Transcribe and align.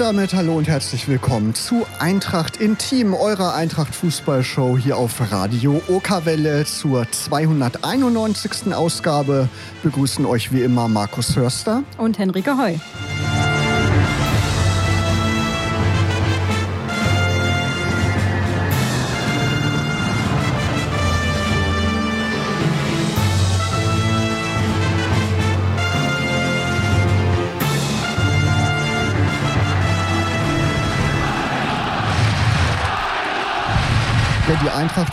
Und 0.00 0.06
damit 0.06 0.32
hallo 0.32 0.56
und 0.56 0.66
herzlich 0.66 1.08
willkommen 1.08 1.54
zu 1.54 1.84
Eintracht 1.98 2.56
Intim, 2.56 3.12
eurer 3.12 3.54
Eintracht 3.54 3.94
Fußballshow 3.94 4.78
hier 4.78 4.96
auf 4.96 5.30
Radio 5.30 5.82
Okerwelle 5.88 6.64
zur 6.64 7.06
291. 7.10 8.72
Ausgabe. 8.72 9.50
Begrüßen 9.82 10.24
euch 10.24 10.54
wie 10.54 10.62
immer 10.62 10.88
Markus 10.88 11.36
Hörster 11.36 11.82
und 11.98 12.18
Henrike 12.18 12.56
Heu. 12.56 12.76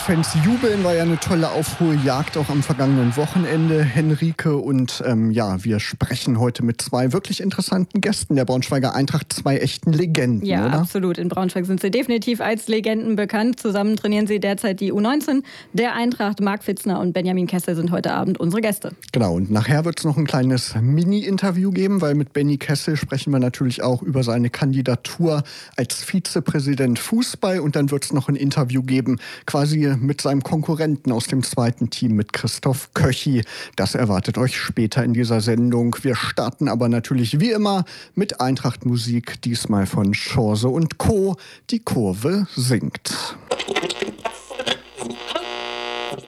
Eintracht-Fans 0.07 0.45
jubeln, 0.45 0.83
war 0.85 0.95
ja 0.95 1.03
eine 1.03 1.19
tolle 1.19 1.51
Aufholjagd 1.51 2.37
auch 2.37 2.47
am 2.47 2.63
vergangenen 2.63 3.17
Wochenende. 3.17 3.83
Henrike 3.83 4.55
und 4.55 5.03
ähm, 5.05 5.31
ja, 5.31 5.61
wir 5.65 5.81
sprechen 5.81 6.39
heute 6.39 6.63
mit 6.63 6.81
zwei 6.81 7.11
wirklich 7.11 7.41
interessanten 7.41 7.99
Gästen 7.99 8.37
der 8.37 8.45
Braunschweiger 8.45 8.95
Eintracht, 8.95 9.33
zwei 9.33 9.57
echten 9.57 9.91
Legenden, 9.91 10.47
ja, 10.47 10.65
oder? 10.65 10.79
absolut. 10.79 11.17
In 11.17 11.27
Braunschweig 11.27 11.65
sind 11.65 11.81
sie 11.81 11.91
definitiv 11.91 12.39
als 12.39 12.69
Legenden 12.69 13.17
bekannt. 13.17 13.59
Zusammen 13.59 13.97
trainieren 13.97 14.27
sie 14.27 14.39
derzeit 14.39 14.79
die 14.79 14.93
U19 14.93 15.43
der 15.73 15.93
Eintracht. 15.93 16.39
Marc 16.39 16.63
Fitzner 16.63 16.99
und 17.01 17.11
Benjamin 17.11 17.47
Kessel 17.47 17.75
sind 17.75 17.91
heute 17.91 18.13
Abend 18.13 18.39
unsere 18.39 18.61
Gäste. 18.61 18.93
Genau, 19.11 19.35
und 19.35 19.51
nachher 19.51 19.83
wird 19.83 19.99
es 19.99 20.05
noch 20.05 20.15
ein 20.15 20.25
kleines 20.25 20.73
Mini-Interview 20.79 21.71
geben, 21.71 21.99
weil 21.99 22.15
mit 22.15 22.31
Benny 22.31 22.57
Kessel 22.57 22.95
sprechen 22.95 23.33
wir 23.33 23.39
natürlich 23.39 23.83
auch 23.83 24.01
über 24.01 24.23
seine 24.23 24.49
Kandidatur 24.49 25.43
als 25.75 25.95
Vizepräsident 25.95 26.97
Fußball 26.97 27.59
und 27.59 27.75
dann 27.75 27.91
wird 27.91 28.05
es 28.05 28.13
noch 28.13 28.29
ein 28.29 28.37
Interview 28.37 28.83
geben 28.83 29.19
quasi 29.45 29.96
mit 30.01 30.21
seinem 30.21 30.43
Konkurrenten 30.43 31.11
aus 31.11 31.27
dem 31.27 31.43
zweiten 31.43 31.89
Team, 31.89 32.15
mit 32.15 32.33
Christoph 32.33 32.93
Köchi. 32.93 33.43
Das 33.75 33.95
erwartet 33.95 34.37
euch 34.37 34.57
später 34.57 35.03
in 35.03 35.13
dieser 35.13 35.41
Sendung. 35.41 35.95
Wir 36.01 36.15
starten 36.15 36.67
aber 36.67 36.89
natürlich 36.89 37.39
wie 37.39 37.51
immer 37.51 37.85
mit 38.15 38.41
Eintracht 38.41 38.85
Musik, 38.85 39.41
diesmal 39.41 39.85
von 39.85 40.11
Chance 40.13 40.69
und 40.69 40.97
Co. 40.97 41.35
Die 41.69 41.79
Kurve 41.79 42.47
singt. 42.55 43.37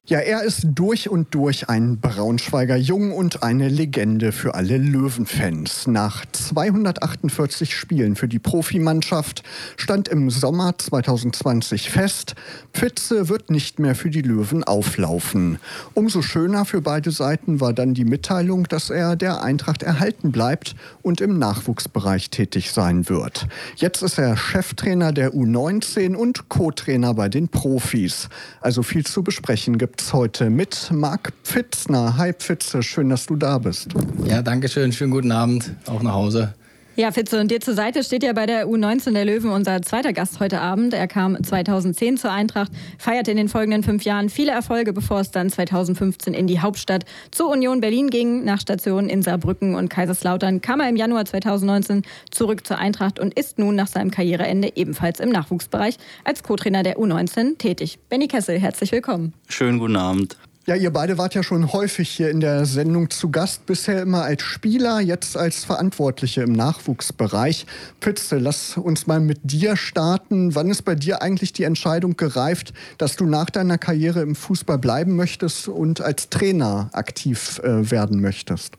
Ja, 0.10 0.18
er 0.18 0.42
ist 0.42 0.66
durch 0.74 1.08
und 1.08 1.36
durch 1.36 1.70
ein 1.70 2.00
Braunschweiger 2.00 2.76
Jung 2.76 3.12
und 3.12 3.44
eine 3.44 3.70
Legende 3.70 4.32
für 4.32 4.56
alle 4.56 4.80
Löwenfans. 4.80 5.86
Nach 5.86 6.26
248 6.32 7.76
Spielen 7.76 8.16
für 8.16 8.28
die 8.28 8.40
Profimannschaft 8.40 9.44
stand 9.78 10.08
im 10.08 10.32
Sommer 10.32 10.76
2020 10.76 11.92
fest, 11.92 12.34
Pfütze 12.74 13.30
wird 13.30 13.52
nicht 13.52 13.78
mehr 13.78 13.94
für 13.94 14.10
die 14.10 14.24
Löwen 14.24 14.64
auflaufen. 14.64 15.60
Umso 15.94 16.24
schöner 16.24 16.66
für 16.66 16.82
beide 16.82 17.12
Seiten 17.12 17.62
war 17.62 17.74
dann 17.74 17.94
die 17.94 18.06
Mitteilung, 18.06 18.64
dass 18.64 18.90
er 18.90 19.16
der 19.16 19.44
Eintracht 19.44 19.84
erhalten 19.84 20.32
bleibt 20.32 20.76
und 21.04 21.22
im 21.22 21.38
Nachwuchsbereich 21.38 22.32
tätig 22.32 22.72
sein 22.72 23.10
wird. 23.10 23.48
Jetzt 23.76 24.02
ist 24.02 24.18
er 24.18 24.36
Cheftrainer 24.36 25.12
der 25.12 25.36
U19 25.36 26.16
und 26.16 26.50
Co-Trainer 26.50 27.14
bei 27.14 27.30
den 27.30 27.48
Profis. 27.48 28.28
Also 28.60 28.82
viel 28.82 29.06
zu 29.06 29.22
besprechen 29.22 29.78
gibt 29.78 29.99
gibt's 30.00 30.14
heute 30.14 30.50
mit 30.50 30.92
Marc 30.94 31.34
Pfitzner. 31.44 32.16
Hi 32.16 32.32
Pfitze, 32.32 32.82
schön, 32.82 33.10
dass 33.10 33.26
du 33.26 33.36
da 33.36 33.58
bist. 33.58 33.90
Ja, 34.24 34.42
danke 34.42 34.70
schön. 34.70 34.94
Schönen 34.94 35.12
guten 35.12 35.34
Abend, 35.34 35.76
auch 35.88 36.02
nach 36.02 36.14
Hause. 36.14 36.54
Ja, 37.00 37.14
Fitze, 37.14 37.40
und 37.40 37.50
dir 37.50 37.62
zur 37.62 37.76
Seite 37.76 38.04
steht 38.04 38.24
ja 38.24 38.34
bei 38.34 38.46
der 38.46 38.68
U19 38.68 39.14
der 39.14 39.24
Löwen 39.24 39.52
unser 39.52 39.82
zweiter 39.84 40.12
Gast 40.12 40.42
heute 40.42 40.60
Abend. 40.60 40.94
Er 40.94 41.08
kam 41.08 41.42
2010 41.42 42.18
zur 42.18 42.30
Eintracht, 42.30 42.74
feierte 42.98 43.32
in 43.32 43.38
den 43.38 43.48
folgenden 43.48 43.84
fünf 43.84 44.04
Jahren 44.04 44.28
viele 44.28 44.52
Erfolge, 44.52 44.92
bevor 44.92 45.22
es 45.22 45.32
dann 45.32 45.50
2015 45.50 46.34
in 46.34 46.46
die 46.46 46.60
Hauptstadt 46.60 47.06
zur 47.32 47.52
Union 47.52 47.80
Berlin 47.80 48.10
ging. 48.10 48.44
Nach 48.44 48.60
Stationen 48.60 49.08
in 49.08 49.22
Saarbrücken 49.22 49.76
und 49.76 49.88
Kaiserslautern 49.88 50.60
kam 50.60 50.82
er 50.82 50.90
im 50.90 50.98
Januar 50.98 51.24
2019 51.24 52.02
zurück 52.32 52.68
zur 52.68 52.80
Eintracht 52.80 53.18
und 53.18 53.34
ist 53.34 53.60
nun 53.60 53.76
nach 53.76 53.88
seinem 53.88 54.12
Karriereende 54.12 54.74
ebenfalls 54.76 55.22
im 55.22 55.30
Nachwuchsbereich 55.30 55.96
als 56.26 56.44
Co-Trainer 56.44 56.84
der 56.84 56.98
U19 56.98 57.58
tätig. 57.60 58.00
Benny 58.10 58.28
Kessel, 58.28 58.60
herzlich 58.60 58.92
willkommen. 58.92 59.34
Schönen 59.48 59.80
guten 59.80 59.96
Abend. 59.96 60.36
Ja, 60.70 60.76
ihr 60.76 60.94
beide 60.94 61.18
wart 61.18 61.34
ja 61.34 61.42
schon 61.42 61.74
häufig 61.74 62.08
hier 62.08 62.30
in 62.30 62.42
der 62.42 62.64
Sendung 62.64 63.10
zu 63.10 63.32
Gast, 63.32 63.66
bisher 63.66 64.04
immer 64.04 64.22
als 64.22 64.44
Spieler, 64.44 65.00
jetzt 65.00 65.36
als 65.36 65.66
Verantwortliche 65.66 66.44
im 66.44 66.52
Nachwuchsbereich. 66.52 67.66
Pütze, 68.00 68.38
lass 68.38 68.78
uns 68.78 69.08
mal 69.08 69.20
mit 69.20 69.40
dir 69.42 69.76
starten. 69.76 70.54
Wann 70.54 70.70
ist 70.70 70.84
bei 70.84 70.94
dir 70.94 71.24
eigentlich 71.24 71.54
die 71.54 71.64
Entscheidung 71.64 72.18
gereift, 72.18 72.72
dass 73.00 73.16
du 73.16 73.26
nach 73.26 73.50
deiner 73.50 73.80
Karriere 73.80 74.22
im 74.22 74.36
Fußball 74.36 74.78
bleiben 74.78 75.16
möchtest 75.16 75.68
und 75.68 76.02
als 76.02 76.30
Trainer 76.30 76.92
aktiv 76.94 77.60
äh, 77.64 77.90
werden 77.90 78.22
möchtest? 78.22 78.76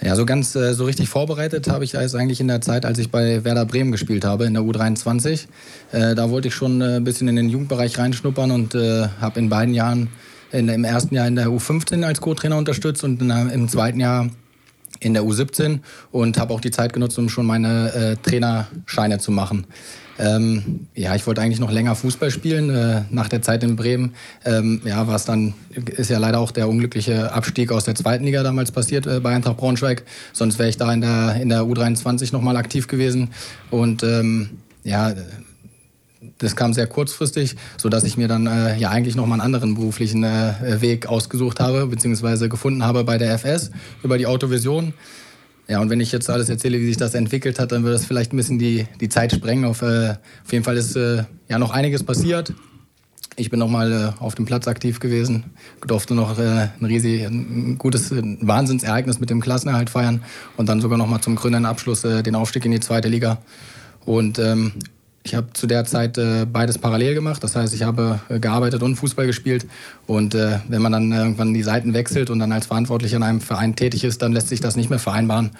Ja, 0.00 0.14
so 0.14 0.24
ganz 0.24 0.54
äh, 0.54 0.72
so 0.72 0.84
richtig 0.84 1.08
vorbereitet 1.08 1.68
habe 1.68 1.82
ich 1.82 1.90
das 1.90 2.14
eigentlich 2.14 2.40
in 2.40 2.46
der 2.46 2.60
Zeit, 2.60 2.86
als 2.86 3.00
ich 3.00 3.10
bei 3.10 3.42
Werder 3.42 3.64
Bremen 3.64 3.90
gespielt 3.90 4.24
habe, 4.24 4.44
in 4.44 4.54
der 4.54 4.62
U23. 4.62 5.48
Äh, 5.90 6.14
da 6.14 6.30
wollte 6.30 6.46
ich 6.46 6.54
schon 6.54 6.80
äh, 6.80 6.98
ein 6.98 7.02
bisschen 7.02 7.26
in 7.26 7.34
den 7.34 7.48
Jugendbereich 7.48 7.98
reinschnuppern 7.98 8.52
und 8.52 8.76
äh, 8.76 9.08
habe 9.20 9.40
in 9.40 9.48
beiden 9.48 9.74
Jahren 9.74 10.10
in, 10.52 10.68
im 10.68 10.84
ersten 10.84 11.14
Jahr 11.14 11.26
in 11.26 11.36
der 11.36 11.48
U15 11.48 12.02
als 12.04 12.20
Co-Trainer 12.20 12.56
unterstützt 12.56 13.04
und 13.04 13.20
in, 13.20 13.30
im 13.30 13.68
zweiten 13.68 14.00
Jahr 14.00 14.28
in 15.00 15.14
der 15.14 15.24
U17 15.24 15.80
und 16.10 16.38
habe 16.38 16.54
auch 16.54 16.60
die 16.60 16.70
Zeit 16.70 16.92
genutzt, 16.92 17.18
um 17.18 17.28
schon 17.28 17.46
meine 17.46 17.92
äh, 17.92 18.16
Trainerscheine 18.16 19.18
zu 19.18 19.30
machen. 19.30 19.66
Ähm, 20.18 20.86
ja, 20.94 21.14
ich 21.14 21.26
wollte 21.26 21.42
eigentlich 21.42 21.60
noch 21.60 21.70
länger 21.70 21.94
Fußball 21.94 22.30
spielen. 22.30 22.70
Äh, 22.70 23.02
nach 23.10 23.28
der 23.28 23.42
Zeit 23.42 23.62
in 23.62 23.76
Bremen, 23.76 24.14
ähm, 24.44 24.80
ja, 24.84 25.06
war 25.06 25.16
es 25.16 25.26
dann, 25.26 25.54
ist 25.96 26.10
ja 26.10 26.18
leider 26.18 26.40
auch 26.40 26.52
der 26.52 26.68
unglückliche 26.68 27.32
Abstieg 27.32 27.70
aus 27.70 27.84
der 27.84 27.94
zweiten 27.94 28.24
Liga 28.24 28.42
damals 28.42 28.72
passiert 28.72 29.06
äh, 29.06 29.20
bei 29.20 29.34
Eintracht 29.34 29.58
Braunschweig. 29.58 30.04
Sonst 30.32 30.58
wäre 30.58 30.70
ich 30.70 30.78
da 30.78 30.92
in 30.92 31.02
der, 31.02 31.36
in 31.40 31.50
der 31.50 31.62
U23 31.62 32.32
nochmal 32.32 32.56
aktiv 32.56 32.88
gewesen. 32.88 33.28
Und 33.70 34.02
ähm, 34.02 34.50
ja, 34.84 35.12
das 36.38 36.56
kam 36.56 36.72
sehr 36.72 36.86
kurzfristig, 36.86 37.56
sodass 37.76 38.04
ich 38.04 38.16
mir 38.16 38.28
dann 38.28 38.46
äh, 38.46 38.76
ja 38.78 38.90
eigentlich 38.90 39.16
noch 39.16 39.26
mal 39.26 39.34
einen 39.34 39.42
anderen 39.42 39.74
beruflichen 39.74 40.24
äh, 40.24 40.80
Weg 40.80 41.06
ausgesucht 41.06 41.60
habe, 41.60 41.86
beziehungsweise 41.86 42.48
gefunden 42.48 42.84
habe 42.84 43.04
bei 43.04 43.18
der 43.18 43.38
FS 43.38 43.70
über 44.02 44.18
die 44.18 44.26
Autovision. 44.26 44.94
Ja, 45.68 45.80
und 45.80 45.90
wenn 45.90 46.00
ich 46.00 46.12
jetzt 46.12 46.30
alles 46.30 46.48
erzähle, 46.48 46.78
wie 46.78 46.86
sich 46.86 46.96
das 46.96 47.14
entwickelt 47.14 47.58
hat, 47.58 47.72
dann 47.72 47.82
würde 47.82 47.94
das 47.94 48.06
vielleicht 48.06 48.32
ein 48.32 48.36
bisschen 48.36 48.58
die, 48.58 48.86
die 49.00 49.08
Zeit 49.08 49.32
sprengen. 49.32 49.64
Auf, 49.64 49.82
äh, 49.82 50.10
auf 50.44 50.52
jeden 50.52 50.64
Fall 50.64 50.76
ist 50.76 50.94
äh, 50.96 51.24
ja 51.48 51.58
noch 51.58 51.72
einiges 51.72 52.04
passiert. 52.04 52.52
Ich 53.38 53.50
bin 53.50 53.58
noch 53.58 53.68
mal 53.68 53.92
äh, 53.92 54.22
auf 54.22 54.34
dem 54.34 54.46
Platz 54.46 54.68
aktiv 54.68 55.00
gewesen, 55.00 55.44
durfte 55.86 56.14
noch 56.14 56.38
äh, 56.38 56.68
ein 56.80 56.84
riesig, 56.84 57.22
ein 57.24 57.76
gutes 57.76 58.10
ein 58.10 58.38
Wahnsinnsereignis 58.40 59.20
mit 59.20 59.28
dem 59.28 59.40
Klassenerhalt 59.40 59.90
feiern 59.90 60.22
und 60.56 60.68
dann 60.68 60.80
sogar 60.80 60.96
noch 60.96 61.06
mal 61.06 61.20
zum 61.20 61.36
grünen 61.36 61.66
Abschluss 61.66 62.04
äh, 62.04 62.22
den 62.22 62.34
Aufstieg 62.34 62.64
in 62.64 62.70
die 62.70 62.80
zweite 62.80 63.08
Liga. 63.08 63.38
Und 64.06 64.38
ähm, 64.38 64.72
ich 65.26 65.34
habe 65.34 65.52
zu 65.52 65.66
der 65.66 65.84
Zeit 65.84 66.18
äh, 66.18 66.46
beides 66.46 66.78
parallel 66.78 67.14
gemacht. 67.14 67.42
Das 67.42 67.56
heißt, 67.56 67.74
ich 67.74 67.82
habe 67.82 68.20
äh, 68.28 68.38
gearbeitet 68.38 68.82
und 68.82 68.94
Fußball 68.94 69.26
gespielt. 69.26 69.66
Und 70.06 70.36
äh, 70.36 70.60
wenn 70.68 70.80
man 70.80 70.92
dann 70.92 71.10
irgendwann 71.10 71.52
die 71.52 71.64
Seiten 71.64 71.94
wechselt 71.94 72.30
und 72.30 72.38
dann 72.38 72.52
als 72.52 72.66
Verantwortlicher 72.66 73.16
in 73.16 73.24
einem 73.24 73.40
Verein 73.40 73.74
tätig 73.74 74.04
ist, 74.04 74.22
dann 74.22 74.32
lässt 74.32 74.48
sich 74.48 74.60
das 74.60 74.76
nicht 74.76 74.88
mehr 74.88 75.00
vereinbaren. 75.00 75.50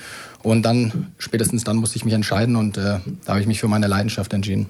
Und 0.42 0.62
dann, 0.62 1.08
spätestens 1.18 1.64
dann, 1.64 1.76
musste 1.76 1.96
ich 1.96 2.04
mich 2.04 2.14
entscheiden 2.14 2.54
und 2.54 2.78
äh, 2.78 3.00
da 3.24 3.32
habe 3.32 3.40
ich 3.40 3.48
mich 3.48 3.60
für 3.60 3.68
meine 3.68 3.88
Leidenschaft 3.88 4.32
entschieden. 4.32 4.66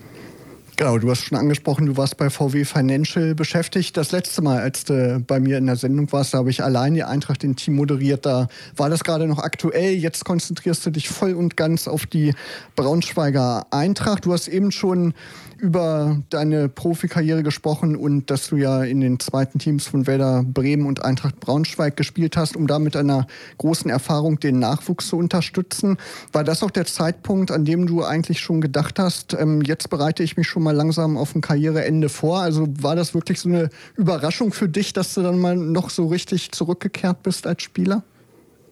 Genau, 0.78 0.99
du 0.99 1.11
hast 1.11 1.25
schon 1.25 1.38
angesprochen, 1.38 1.87
du 1.87 1.96
warst 1.96 2.19
bei 2.19 2.28
VW 2.28 2.67
Financial 2.67 3.34
beschäftigt. 3.34 3.96
Das 3.96 4.12
letzte 4.12 4.43
Mal, 4.43 4.61
als 4.61 4.84
du 4.84 5.25
bei 5.26 5.40
mir 5.40 5.56
in 5.56 5.64
der 5.64 5.76
Sendung 5.76 6.12
warst, 6.12 6.34
da 6.34 6.38
habe 6.38 6.50
ich 6.50 6.62
allein 6.62 6.93
die 6.93 7.02
Eintracht 7.02 7.43
in 7.44 7.56
Team 7.56 7.76
moderiert. 7.76 8.26
Da 8.26 8.49
war 8.76 8.90
das 8.90 9.02
gerade 9.02 9.26
noch 9.26 9.38
aktuell. 9.38 9.94
Jetzt 9.94 10.26
konzentrierst 10.26 10.84
du 10.84 10.90
dich 10.90 11.08
voll 11.08 11.32
und 11.32 11.56
ganz 11.56 11.88
auf 11.88 12.05
die 12.05 12.34
Braunschweiger 12.75 13.67
Eintracht. 13.70 14.26
Du 14.26 14.34
hast 14.34 14.49
eben 14.49 14.70
schon 14.70 15.14
über 15.58 16.22
deine 16.30 16.68
Profikarriere 16.68 17.42
gesprochen 17.42 17.96
und 17.96 18.30
dass 18.30 18.48
du 18.48 18.56
ja 18.56 18.84
in 18.84 19.00
den 19.00 19.18
zweiten 19.20 19.58
Teams 19.58 19.86
von 19.86 20.06
Werder 20.06 20.44
Bremen 20.44 20.86
und 20.86 21.04
Eintracht 21.04 21.40
Braunschweig 21.40 21.96
gespielt 21.96 22.36
hast, 22.36 22.56
um 22.56 22.66
da 22.66 22.78
mit 22.78 22.96
einer 22.96 23.26
großen 23.58 23.90
Erfahrung 23.90 24.40
den 24.40 24.58
Nachwuchs 24.58 25.08
zu 25.08 25.16
unterstützen. 25.16 25.96
War 26.32 26.44
das 26.44 26.62
auch 26.62 26.70
der 26.70 26.86
Zeitpunkt, 26.86 27.50
an 27.50 27.64
dem 27.64 27.86
du 27.86 28.04
eigentlich 28.04 28.40
schon 28.40 28.60
gedacht 28.60 28.98
hast, 28.98 29.34
ähm, 29.34 29.62
jetzt 29.62 29.90
bereite 29.90 30.22
ich 30.22 30.36
mich 30.36 30.48
schon 30.48 30.62
mal 30.62 30.74
langsam 30.74 31.16
auf 31.16 31.34
ein 31.34 31.40
Karriereende 31.40 32.08
vor? 32.08 32.40
Also 32.40 32.66
war 32.80 32.96
das 32.96 33.14
wirklich 33.14 33.40
so 33.40 33.48
eine 33.48 33.70
Überraschung 33.96 34.52
für 34.52 34.68
dich, 34.68 34.92
dass 34.92 35.14
du 35.14 35.22
dann 35.22 35.38
mal 35.38 35.56
noch 35.56 35.90
so 35.90 36.06
richtig 36.06 36.52
zurückgekehrt 36.52 37.22
bist 37.22 37.46
als 37.46 37.62
Spieler? 37.62 38.02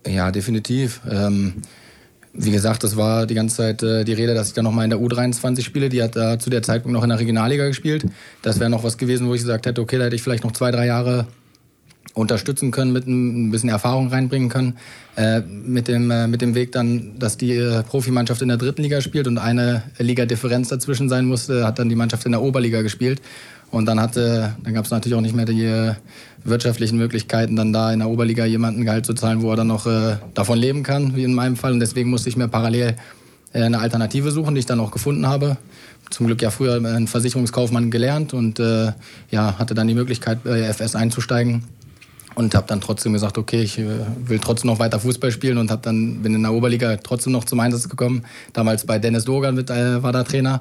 Ja, 0.07 0.31
definitiv. 0.31 1.01
Ähm 1.11 1.63
wie 2.37 2.51
gesagt, 2.51 2.83
das 2.83 2.97
war 2.97 3.27
die 3.27 3.35
ganze 3.35 3.57
Zeit 3.57 3.83
äh, 3.83 4.05
die 4.05 4.13
Rede, 4.13 4.35
dass 4.35 4.49
ich 4.49 4.55
dann 4.55 4.65
nochmal 4.65 4.85
in 4.85 4.91
der 4.91 4.99
U23 4.99 5.63
spiele. 5.63 5.89
Die 5.89 6.03
hat 6.03 6.17
da 6.17 6.39
zu 6.39 6.51
der 6.51 6.63
Zeitpunkt 6.63 6.93
noch 6.93 7.05
in 7.05 7.11
der 7.11 7.19
Regionalliga 7.19 7.67
gespielt. 7.67 8.05
Das 8.43 8.59
wäre 8.59 8.71
noch 8.71 8.83
was 8.83 8.99
gewesen, 8.99 9.29
wo 9.29 9.35
ich 9.35 9.41
gesagt 9.43 9.67
hätte, 9.67 9.81
okay, 9.81 9.99
da 9.99 10.05
hätte 10.05 10.17
ich 10.17 10.23
vielleicht 10.23 10.45
noch 10.45 10.53
zwei, 10.53 10.71
drei 10.71 10.87
Jahre 10.87 11.27
unterstützen 12.15 12.71
können, 12.71 12.93
mit 12.93 13.07
ein 13.07 13.51
bisschen 13.51 13.69
Erfahrung 13.69 14.09
reinbringen 14.09 14.49
können. 14.49 14.77
Äh, 15.17 15.41
mit, 15.41 15.89
dem, 15.89 16.11
äh, 16.11 16.27
mit 16.27 16.43
dem 16.43 16.55
Weg 16.55 16.73
dann, 16.73 17.19
dass 17.19 17.37
die 17.37 17.53
äh, 17.53 17.83
Profimannschaft 17.83 18.43
in 18.43 18.49
der 18.49 18.57
dritten 18.57 18.83
Liga 18.83 19.01
spielt 19.01 19.27
und 19.27 19.39
eine 19.39 19.83
Liga-Differenz 19.99 20.69
dazwischen 20.69 21.09
sein 21.09 21.27
musste, 21.27 21.65
hat 21.65 21.79
dann 21.79 21.89
die 21.89 21.97
Mannschaft 21.97 22.27
in 22.27 22.33
der 22.33 22.43
Oberliga 22.43 22.83
gespielt. 22.83 23.21
Und 23.71 23.87
dann, 23.87 23.97
dann 23.97 24.75
gab 24.75 24.85
es 24.85 24.91
natürlich 24.93 25.17
auch 25.17 25.21
nicht 25.21 25.35
mehr 25.35 25.47
die 25.47 25.65
äh, 25.65 25.95
wirtschaftlichen 26.45 26.99
Möglichkeiten, 26.99 27.57
dann 27.57 27.73
da 27.73 27.93
in 27.93 28.01
der 28.01 28.09
Oberliga 28.09 28.45
jemanden 28.45 28.85
Gehalt 28.85 29.07
zu 29.07 29.15
zahlen, 29.15 29.43
wo 29.43 29.51
er 29.51 29.57
dann 29.57 29.67
noch 29.67 29.87
äh, 29.87 30.17
davon 30.35 30.59
leben 30.59 30.83
kann, 30.83 31.17
wie 31.17 31.25
in 31.25 31.35
meinem 31.35 31.57
Fall. 31.57 31.73
Und 31.73 31.81
deswegen 31.81 32.11
musste 32.11 32.29
ich 32.29 32.37
mir 32.37 32.49
parallel 32.49 32.97
äh, 33.53 33.63
eine 33.63 33.79
Alternative 33.79 34.31
suchen, 34.31 34.55
die 34.55 34.61
ich 34.61 34.67
dann 34.67 34.81
auch 34.81 34.91
gefunden 34.91 35.27
habe. 35.27 35.57
Zum 36.11 36.27
Glück 36.27 36.43
ja 36.43 36.51
früher 36.51 36.75
einen 36.75 37.07
Versicherungskaufmann 37.07 37.91
gelernt 37.91 38.35
und 38.35 38.61
äh, 38.61 38.93
ja, 39.31 39.59
hatte 39.59 39.75
dann 39.75 39.89
die 39.89 39.95
Möglichkeit, 39.95 40.45
bei 40.45 40.61
FS 40.61 40.95
einzusteigen. 40.95 41.65
Und 42.37 42.57
habe 42.57 42.67
dann 42.67 42.81
trotzdem 42.81 43.13
gesagt, 43.13 43.39
okay, 43.39 43.63
ich 43.63 43.79
äh, 43.79 43.85
will 44.27 44.41
trotzdem 44.41 44.69
noch 44.69 44.81
weiter 44.81 44.99
Fußball 44.99 45.31
spielen 45.31 45.57
und 45.57 45.71
hab 45.71 45.83
dann, 45.83 46.21
bin 46.21 46.35
in 46.35 46.43
der 46.43 46.53
Oberliga 46.53 46.97
trotzdem 46.97 47.33
noch 47.33 47.45
zum 47.45 47.61
Einsatz 47.61 47.89
gekommen. 47.89 48.25
Damals 48.53 48.85
bei 48.85 48.99
Dennis 48.99 49.25
Dogan 49.25 49.55
mit, 49.55 49.71
äh, 49.71 50.03
war 50.03 50.13
der 50.13 50.25
Trainer. 50.25 50.61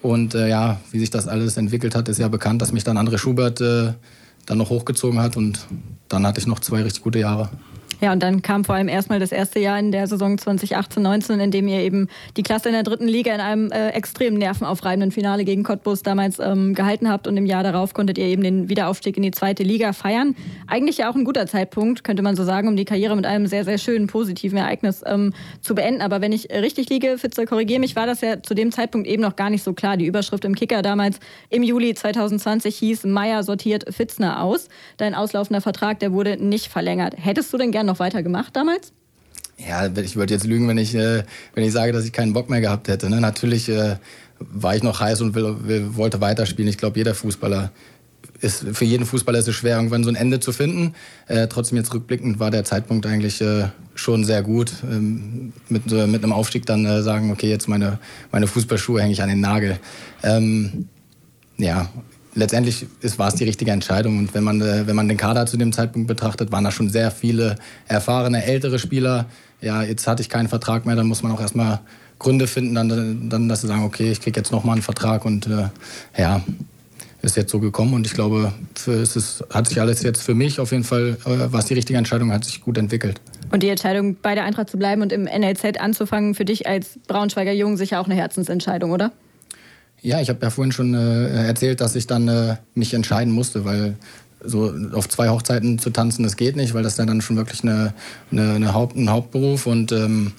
Und 0.00 0.36
äh, 0.36 0.48
ja, 0.48 0.80
wie 0.92 1.00
sich 1.00 1.10
das 1.10 1.26
alles 1.26 1.56
entwickelt 1.56 1.96
hat, 1.96 2.08
ist 2.08 2.18
ja 2.18 2.28
bekannt, 2.28 2.62
dass 2.62 2.70
mich 2.70 2.84
dann 2.84 2.96
André 2.96 3.18
Schubert 3.18 3.60
äh, 3.60 3.94
dann 4.48 4.58
noch 4.58 4.70
hochgezogen 4.70 5.20
hat. 5.20 5.36
Und 5.36 5.66
dann 6.08 6.26
hatte 6.26 6.40
ich 6.40 6.46
noch 6.46 6.58
zwei 6.58 6.82
richtig 6.82 7.04
gute 7.04 7.20
Jahre. 7.20 7.50
Ja, 8.00 8.12
und 8.12 8.22
dann 8.22 8.42
kam 8.42 8.64
vor 8.64 8.76
allem 8.76 8.88
erstmal 8.88 9.18
das 9.18 9.32
erste 9.32 9.58
Jahr 9.58 9.78
in 9.78 9.90
der 9.90 10.06
Saison 10.06 10.36
2018-19, 10.36 11.40
in 11.40 11.50
dem 11.50 11.66
ihr 11.66 11.80
eben 11.80 12.08
die 12.36 12.44
Klasse 12.44 12.68
in 12.68 12.74
der 12.74 12.84
dritten 12.84 13.08
Liga 13.08 13.34
in 13.34 13.40
einem 13.40 13.72
äh, 13.72 13.88
extrem 13.88 14.34
nervenaufreibenden 14.34 15.10
Finale 15.10 15.44
gegen 15.44 15.64
Cottbus 15.64 16.02
damals 16.02 16.38
ähm, 16.38 16.74
gehalten 16.74 17.08
habt. 17.08 17.26
Und 17.26 17.36
im 17.36 17.44
Jahr 17.44 17.64
darauf 17.64 17.94
konntet 17.94 18.16
ihr 18.16 18.26
eben 18.26 18.44
den 18.44 18.68
Wiederaufstieg 18.68 19.16
in 19.16 19.24
die 19.24 19.32
zweite 19.32 19.64
Liga 19.64 19.92
feiern. 19.92 20.36
Eigentlich 20.68 20.98
ja 20.98 21.10
auch 21.10 21.16
ein 21.16 21.24
guter 21.24 21.46
Zeitpunkt, 21.48 22.04
könnte 22.04 22.22
man 22.22 22.36
so 22.36 22.44
sagen, 22.44 22.68
um 22.68 22.76
die 22.76 22.84
Karriere 22.84 23.16
mit 23.16 23.26
einem 23.26 23.46
sehr, 23.46 23.64
sehr 23.64 23.78
schönen, 23.78 24.06
positiven 24.06 24.58
Ereignis 24.58 25.02
ähm, 25.04 25.32
zu 25.60 25.74
beenden. 25.74 26.00
Aber 26.00 26.20
wenn 26.20 26.30
ich 26.30 26.50
richtig 26.50 26.88
liege, 26.90 27.18
Fitzer, 27.18 27.46
korrigiere 27.46 27.80
mich, 27.80 27.96
war 27.96 28.06
das 28.06 28.20
ja 28.20 28.40
zu 28.40 28.54
dem 28.54 28.70
Zeitpunkt 28.70 29.08
eben 29.08 29.22
noch 29.22 29.34
gar 29.34 29.50
nicht 29.50 29.64
so 29.64 29.72
klar. 29.72 29.96
Die 29.96 30.06
Überschrift 30.06 30.44
im 30.44 30.54
Kicker 30.54 30.82
damals 30.82 31.18
im 31.50 31.64
Juli 31.64 31.94
2020 31.94 32.76
hieß, 32.76 33.04
Meier 33.06 33.42
sortiert 33.42 33.92
Fitzner 33.92 34.40
aus. 34.42 34.68
Dein 34.98 35.16
auslaufender 35.16 35.60
Vertrag, 35.60 35.98
der 35.98 36.12
wurde 36.12 36.36
nicht 36.36 36.68
verlängert. 36.68 37.14
Hättest 37.16 37.52
du 37.52 37.58
denn 37.58 37.72
gern 37.72 37.87
noch 37.88 37.98
weiter 37.98 38.22
gemacht 38.22 38.54
damals? 38.54 38.92
Ja, 39.58 39.86
ich 39.86 40.14
würde 40.14 40.32
jetzt 40.32 40.46
lügen, 40.46 40.68
wenn 40.68 40.78
ich, 40.78 40.94
äh, 40.94 41.24
wenn 41.54 41.64
ich 41.64 41.72
sage, 41.72 41.92
dass 41.92 42.04
ich 42.04 42.12
keinen 42.12 42.32
Bock 42.32 42.48
mehr 42.48 42.60
gehabt 42.60 42.86
hätte. 42.86 43.10
Ne? 43.10 43.20
Natürlich 43.20 43.68
äh, 43.68 43.96
war 44.38 44.76
ich 44.76 44.84
noch 44.84 45.00
heiß 45.00 45.20
und 45.20 45.34
will, 45.34 45.56
will, 45.62 45.96
wollte 45.96 46.20
weiterspielen. 46.20 46.68
Ich 46.68 46.78
glaube, 46.78 46.96
jeder 46.96 47.14
Fußballer 47.14 47.72
ist, 48.40 48.64
für 48.72 48.84
jeden 48.84 49.04
Fußballer 49.04 49.40
ist 49.40 49.48
es 49.48 49.56
schwer, 49.56 49.76
irgendwann 49.76 50.04
so 50.04 50.10
ein 50.10 50.14
Ende 50.14 50.38
zu 50.38 50.52
finden. 50.52 50.94
Äh, 51.26 51.48
trotzdem 51.48 51.76
jetzt 51.76 51.92
rückblickend 51.92 52.38
war 52.38 52.52
der 52.52 52.62
Zeitpunkt 52.62 53.04
eigentlich 53.04 53.42
schon 53.96 54.24
sehr 54.24 54.42
gut. 54.44 54.72
Ähm, 54.84 55.52
mit, 55.68 55.86
mit 55.90 56.22
einem 56.22 56.32
Aufstieg 56.32 56.64
dann 56.64 57.02
sagen, 57.02 57.32
okay, 57.32 57.50
jetzt 57.50 57.68
meine, 57.68 57.98
meine 58.30 58.46
Fußballschuhe 58.46 59.02
hänge 59.02 59.12
ich 59.12 59.22
an 59.22 59.28
den 59.28 59.40
Nagel. 59.40 59.80
Ähm, 60.22 60.86
ja, 61.56 61.88
letztendlich 62.38 62.86
war 63.16 63.28
es 63.28 63.34
die 63.34 63.44
richtige 63.44 63.70
Entscheidung. 63.72 64.18
Und 64.18 64.34
wenn 64.34 64.44
man, 64.44 64.60
äh, 64.60 64.86
wenn 64.86 64.96
man 64.96 65.08
den 65.08 65.16
Kader 65.16 65.46
zu 65.46 65.56
dem 65.56 65.72
Zeitpunkt 65.72 66.08
betrachtet, 66.08 66.52
waren 66.52 66.64
da 66.64 66.70
schon 66.70 66.88
sehr 66.88 67.10
viele 67.10 67.56
erfahrene, 67.86 68.44
ältere 68.44 68.78
Spieler. 68.78 69.26
Ja, 69.60 69.82
jetzt 69.82 70.06
hatte 70.06 70.22
ich 70.22 70.28
keinen 70.28 70.48
Vertrag 70.48 70.86
mehr, 70.86 70.96
dann 70.96 71.06
muss 71.06 71.22
man 71.22 71.32
auch 71.32 71.40
erstmal 71.40 71.80
Gründe 72.18 72.46
finden, 72.46 72.74
dann, 72.74 73.28
dann 73.28 73.48
dass 73.48 73.60
sie 73.60 73.66
sagen, 73.66 73.84
okay, 73.84 74.10
ich 74.10 74.20
kriege 74.20 74.38
jetzt 74.38 74.52
nochmal 74.52 74.74
einen 74.74 74.82
Vertrag 74.82 75.24
und 75.24 75.46
äh, 75.46 75.68
ja, 76.16 76.42
ist 77.22 77.36
jetzt 77.36 77.50
so 77.50 77.58
gekommen 77.58 77.94
und 77.94 78.06
ich 78.06 78.14
glaube, 78.14 78.52
für, 78.74 78.92
es 78.92 79.16
ist, 79.16 79.44
hat 79.50 79.66
sich 79.66 79.80
alles 79.80 80.02
jetzt 80.02 80.22
für 80.22 80.34
mich 80.34 80.60
auf 80.60 80.70
jeden 80.70 80.84
Fall, 80.84 81.16
äh, 81.26 81.52
was 81.52 81.66
die 81.66 81.74
richtige 81.74 81.98
Entscheidung, 81.98 82.32
hat 82.32 82.44
sich 82.44 82.60
gut 82.60 82.78
entwickelt. 82.78 83.20
Und 83.50 83.62
die 83.62 83.68
Entscheidung, 83.68 84.16
bei 84.20 84.34
der 84.34 84.44
Eintracht 84.44 84.70
zu 84.70 84.78
bleiben 84.78 85.02
und 85.02 85.12
im 85.12 85.24
NLZ 85.24 85.78
anzufangen, 85.80 86.34
für 86.34 86.44
dich 86.44 86.66
als 86.66 86.98
Braunschweiger 87.08 87.52
Jung 87.52 87.76
sicher 87.76 88.00
auch 88.00 88.06
eine 88.06 88.14
Herzensentscheidung, 88.14 88.92
oder? 88.92 89.12
Ja, 90.02 90.20
ich 90.20 90.28
habe 90.28 90.38
ja 90.42 90.50
vorhin 90.50 90.72
schon 90.72 90.94
äh, 90.94 91.46
erzählt, 91.46 91.80
dass 91.80 91.96
ich 91.96 92.06
dann 92.06 92.28
äh, 92.28 92.56
mich 92.74 92.94
entscheiden 92.94 93.32
musste, 93.32 93.64
weil 93.64 93.96
so 94.42 94.72
auf 94.92 95.08
zwei 95.08 95.28
Hochzeiten 95.28 95.78
zu 95.78 95.90
tanzen, 95.90 96.22
das 96.22 96.36
geht 96.36 96.56
nicht, 96.56 96.74
weil 96.74 96.82
das 96.84 96.96
ja 96.96 97.06
dann 97.06 97.20
schon 97.20 97.36
wirklich 97.36 97.62
eine, 97.62 97.92
eine, 98.30 98.54
eine 98.54 98.74
Haupt, 98.74 98.96
ein 98.96 99.10
Hauptberuf 99.10 99.66
und 99.66 99.90
ähm, 99.90 100.32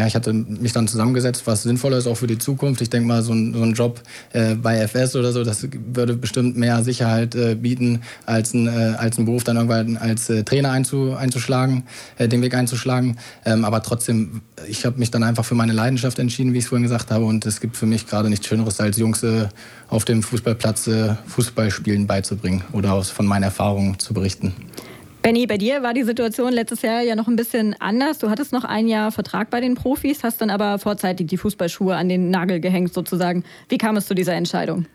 ja, 0.00 0.06
ich 0.06 0.14
hatte 0.14 0.32
mich 0.32 0.72
dann 0.72 0.88
zusammengesetzt, 0.88 1.42
was 1.46 1.62
sinnvoller 1.62 1.98
ist 1.98 2.06
auch 2.06 2.16
für 2.16 2.26
die 2.26 2.38
Zukunft. 2.38 2.80
Ich 2.80 2.88
denke 2.88 3.06
mal, 3.06 3.22
so 3.22 3.34
ein, 3.34 3.52
so 3.52 3.62
ein 3.62 3.74
Job 3.74 4.00
äh, 4.32 4.54
bei 4.54 4.78
FS 4.78 5.14
oder 5.14 5.30
so, 5.30 5.44
das 5.44 5.68
würde 5.92 6.14
bestimmt 6.14 6.56
mehr 6.56 6.82
Sicherheit 6.82 7.34
äh, 7.34 7.54
bieten, 7.54 8.00
als 8.24 8.54
ein, 8.54 8.66
äh, 8.66 8.94
als 8.96 9.18
ein 9.18 9.26
Beruf 9.26 9.44
dann 9.44 9.56
irgendwann 9.56 9.98
als 9.98 10.30
äh, 10.30 10.42
Trainer 10.42 10.70
einzu, 10.70 11.14
einzuschlagen, 11.14 11.82
äh, 12.16 12.28
den 12.28 12.40
Weg 12.40 12.54
einzuschlagen. 12.54 13.18
Ähm, 13.44 13.66
aber 13.66 13.82
trotzdem, 13.82 14.40
ich 14.66 14.86
habe 14.86 14.98
mich 14.98 15.10
dann 15.10 15.22
einfach 15.22 15.44
für 15.44 15.54
meine 15.54 15.74
Leidenschaft 15.74 16.18
entschieden, 16.18 16.54
wie 16.54 16.58
ich 16.58 16.64
es 16.64 16.70
vorhin 16.70 16.84
gesagt 16.84 17.10
habe. 17.10 17.26
Und 17.26 17.44
es 17.44 17.60
gibt 17.60 17.76
für 17.76 17.84
mich 17.84 18.06
gerade 18.06 18.30
nichts 18.30 18.46
Schöneres, 18.46 18.80
als 18.80 18.96
Jungs 18.96 19.22
äh, 19.22 19.48
auf 19.88 20.06
dem 20.06 20.22
Fußballplatz 20.22 20.88
Fußballspielen 21.26 22.06
beizubringen 22.06 22.62
oder 22.72 22.94
aus, 22.94 23.10
von 23.10 23.26
meinen 23.26 23.42
Erfahrungen 23.42 23.98
zu 23.98 24.14
berichten. 24.14 24.54
Benny, 25.22 25.46
bei 25.46 25.58
dir 25.58 25.82
war 25.82 25.92
die 25.92 26.02
Situation 26.02 26.50
letztes 26.50 26.80
Jahr 26.80 27.02
ja 27.02 27.14
noch 27.14 27.28
ein 27.28 27.36
bisschen 27.36 27.76
anders. 27.78 28.18
Du 28.18 28.30
hattest 28.30 28.52
noch 28.52 28.64
ein 28.64 28.88
Jahr 28.88 29.12
Vertrag 29.12 29.50
bei 29.50 29.60
den 29.60 29.74
Profis, 29.74 30.24
hast 30.24 30.40
dann 30.40 30.48
aber 30.48 30.78
vorzeitig 30.78 31.26
die 31.26 31.36
Fußballschuhe 31.36 31.94
an 31.94 32.08
den 32.08 32.30
Nagel 32.30 32.58
gehängt 32.58 32.94
sozusagen. 32.94 33.44
Wie 33.68 33.76
kam 33.76 33.98
es 33.98 34.06
zu 34.06 34.14
dieser 34.14 34.32
Entscheidung? 34.32 34.86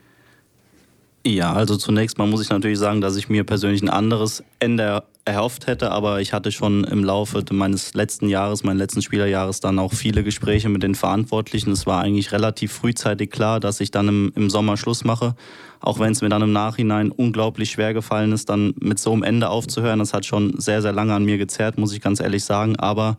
Ja, 1.28 1.54
also 1.54 1.78
zunächst 1.78 2.18
mal 2.18 2.28
muss 2.28 2.42
ich 2.42 2.50
natürlich 2.50 2.80
sagen, 2.80 3.02
dass 3.02 3.16
ich 3.18 3.30
mir 3.30 3.44
persönlich 3.44 3.84
ein 3.84 3.90
anderes 3.90 4.44
Ende 4.60 5.04
erhofft 5.26 5.66
hätte, 5.66 5.92
aber 5.92 6.22
ich 6.22 6.34
hatte 6.34 6.52
schon 6.52 6.84
im 6.84 7.04
Laufe 7.04 7.44
meines 7.52 7.96
letzten 7.96 8.30
Jahres, 8.30 8.64
meines 8.64 8.80
letzten 8.80 9.02
Spielerjahres 9.02 9.60
dann 9.60 9.80
auch 9.80 9.94
viele 9.94 10.24
Gespräche 10.24 10.70
mit 10.70 10.84
den 10.84 10.94
Verantwortlichen. 10.94 11.72
Es 11.72 11.88
war 11.88 12.02
eigentlich 12.02 12.32
relativ 12.32 12.74
frühzeitig 12.74 13.32
klar, 13.32 13.60
dass 13.60 13.80
ich 13.80 13.90
dann 13.90 14.08
im, 14.08 14.34
im 14.36 14.50
Sommer 14.52 14.78
Schluss 14.78 15.04
mache, 15.04 15.36
auch 15.86 16.00
wenn 16.00 16.12
es 16.12 16.22
mir 16.22 16.30
dann 16.30 16.42
im 16.42 16.52
Nachhinein 16.52 17.12
unglaublich 17.12 17.72
schwer 17.72 17.94
gefallen 17.94 18.32
ist, 18.32 18.50
dann 18.50 18.74
mit 18.80 19.00
so 19.00 19.14
einem 19.14 19.24
Ende 19.24 19.50
aufzuhören. 19.50 20.00
Das 20.00 20.14
hat 20.14 20.26
schon 20.26 20.60
sehr, 20.60 20.82
sehr 20.82 20.94
lange 20.94 21.14
an 21.14 21.26
mir 21.26 21.38
gezerrt, 21.38 21.78
muss 21.78 21.94
ich 21.94 22.02
ganz 22.02 22.20
ehrlich 22.20 22.44
sagen, 22.44 22.76
aber 22.78 23.18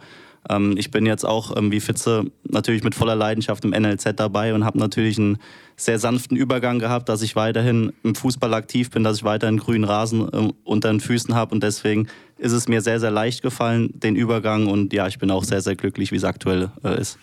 ähm, 0.49 0.75
ich 0.77 0.91
bin 0.91 1.07
jetzt 1.07 1.25
auch 1.25 1.57
ähm, 1.57 1.71
wie 1.71 1.81
Fitze 1.81 2.25
natürlich 2.45 2.85
mit 2.85 2.95
voller 2.95 3.17
Leidenschaft 3.17 3.65
im 3.65 3.71
NLZ 3.71 4.15
dabei 4.17 4.55
und 4.55 4.65
habe 4.65 4.79
natürlich 4.79 5.19
einen 5.19 5.39
sehr 5.77 5.99
sanften 5.99 6.37
Übergang 6.37 6.79
gehabt, 6.79 7.09
dass 7.09 7.23
ich 7.23 7.37
weiterhin 7.37 7.93
im 8.03 8.15
Fußball 8.15 8.55
aktiv 8.55 8.91
bin, 8.91 9.05
dass 9.05 9.19
ich 9.19 9.25
weiterhin 9.25 9.59
grünen 9.59 9.85
Rasen 9.85 10.29
äh, 10.33 10.53
unter 10.65 10.91
den 10.91 11.01
Füßen 11.01 11.35
habe 11.35 11.55
und 11.55 11.63
deswegen 11.63 12.09
ist 12.39 12.53
es 12.53 12.69
mir 12.69 12.81
sehr, 12.81 13.01
sehr 13.01 13.11
leicht 13.11 13.43
gefallen, 13.43 13.91
den 13.95 14.17
Übergang 14.17 14.67
und 14.67 14.93
ja, 14.93 15.07
ich 15.07 15.19
bin 15.19 15.31
auch 15.31 15.45
sehr, 15.45 15.63
sehr 15.63 15.77
glücklich, 15.77 16.13
wie 16.13 16.17
es 16.17 16.25
aktuell 16.25 16.71
äh, 16.85 17.01
ist. 17.01 17.19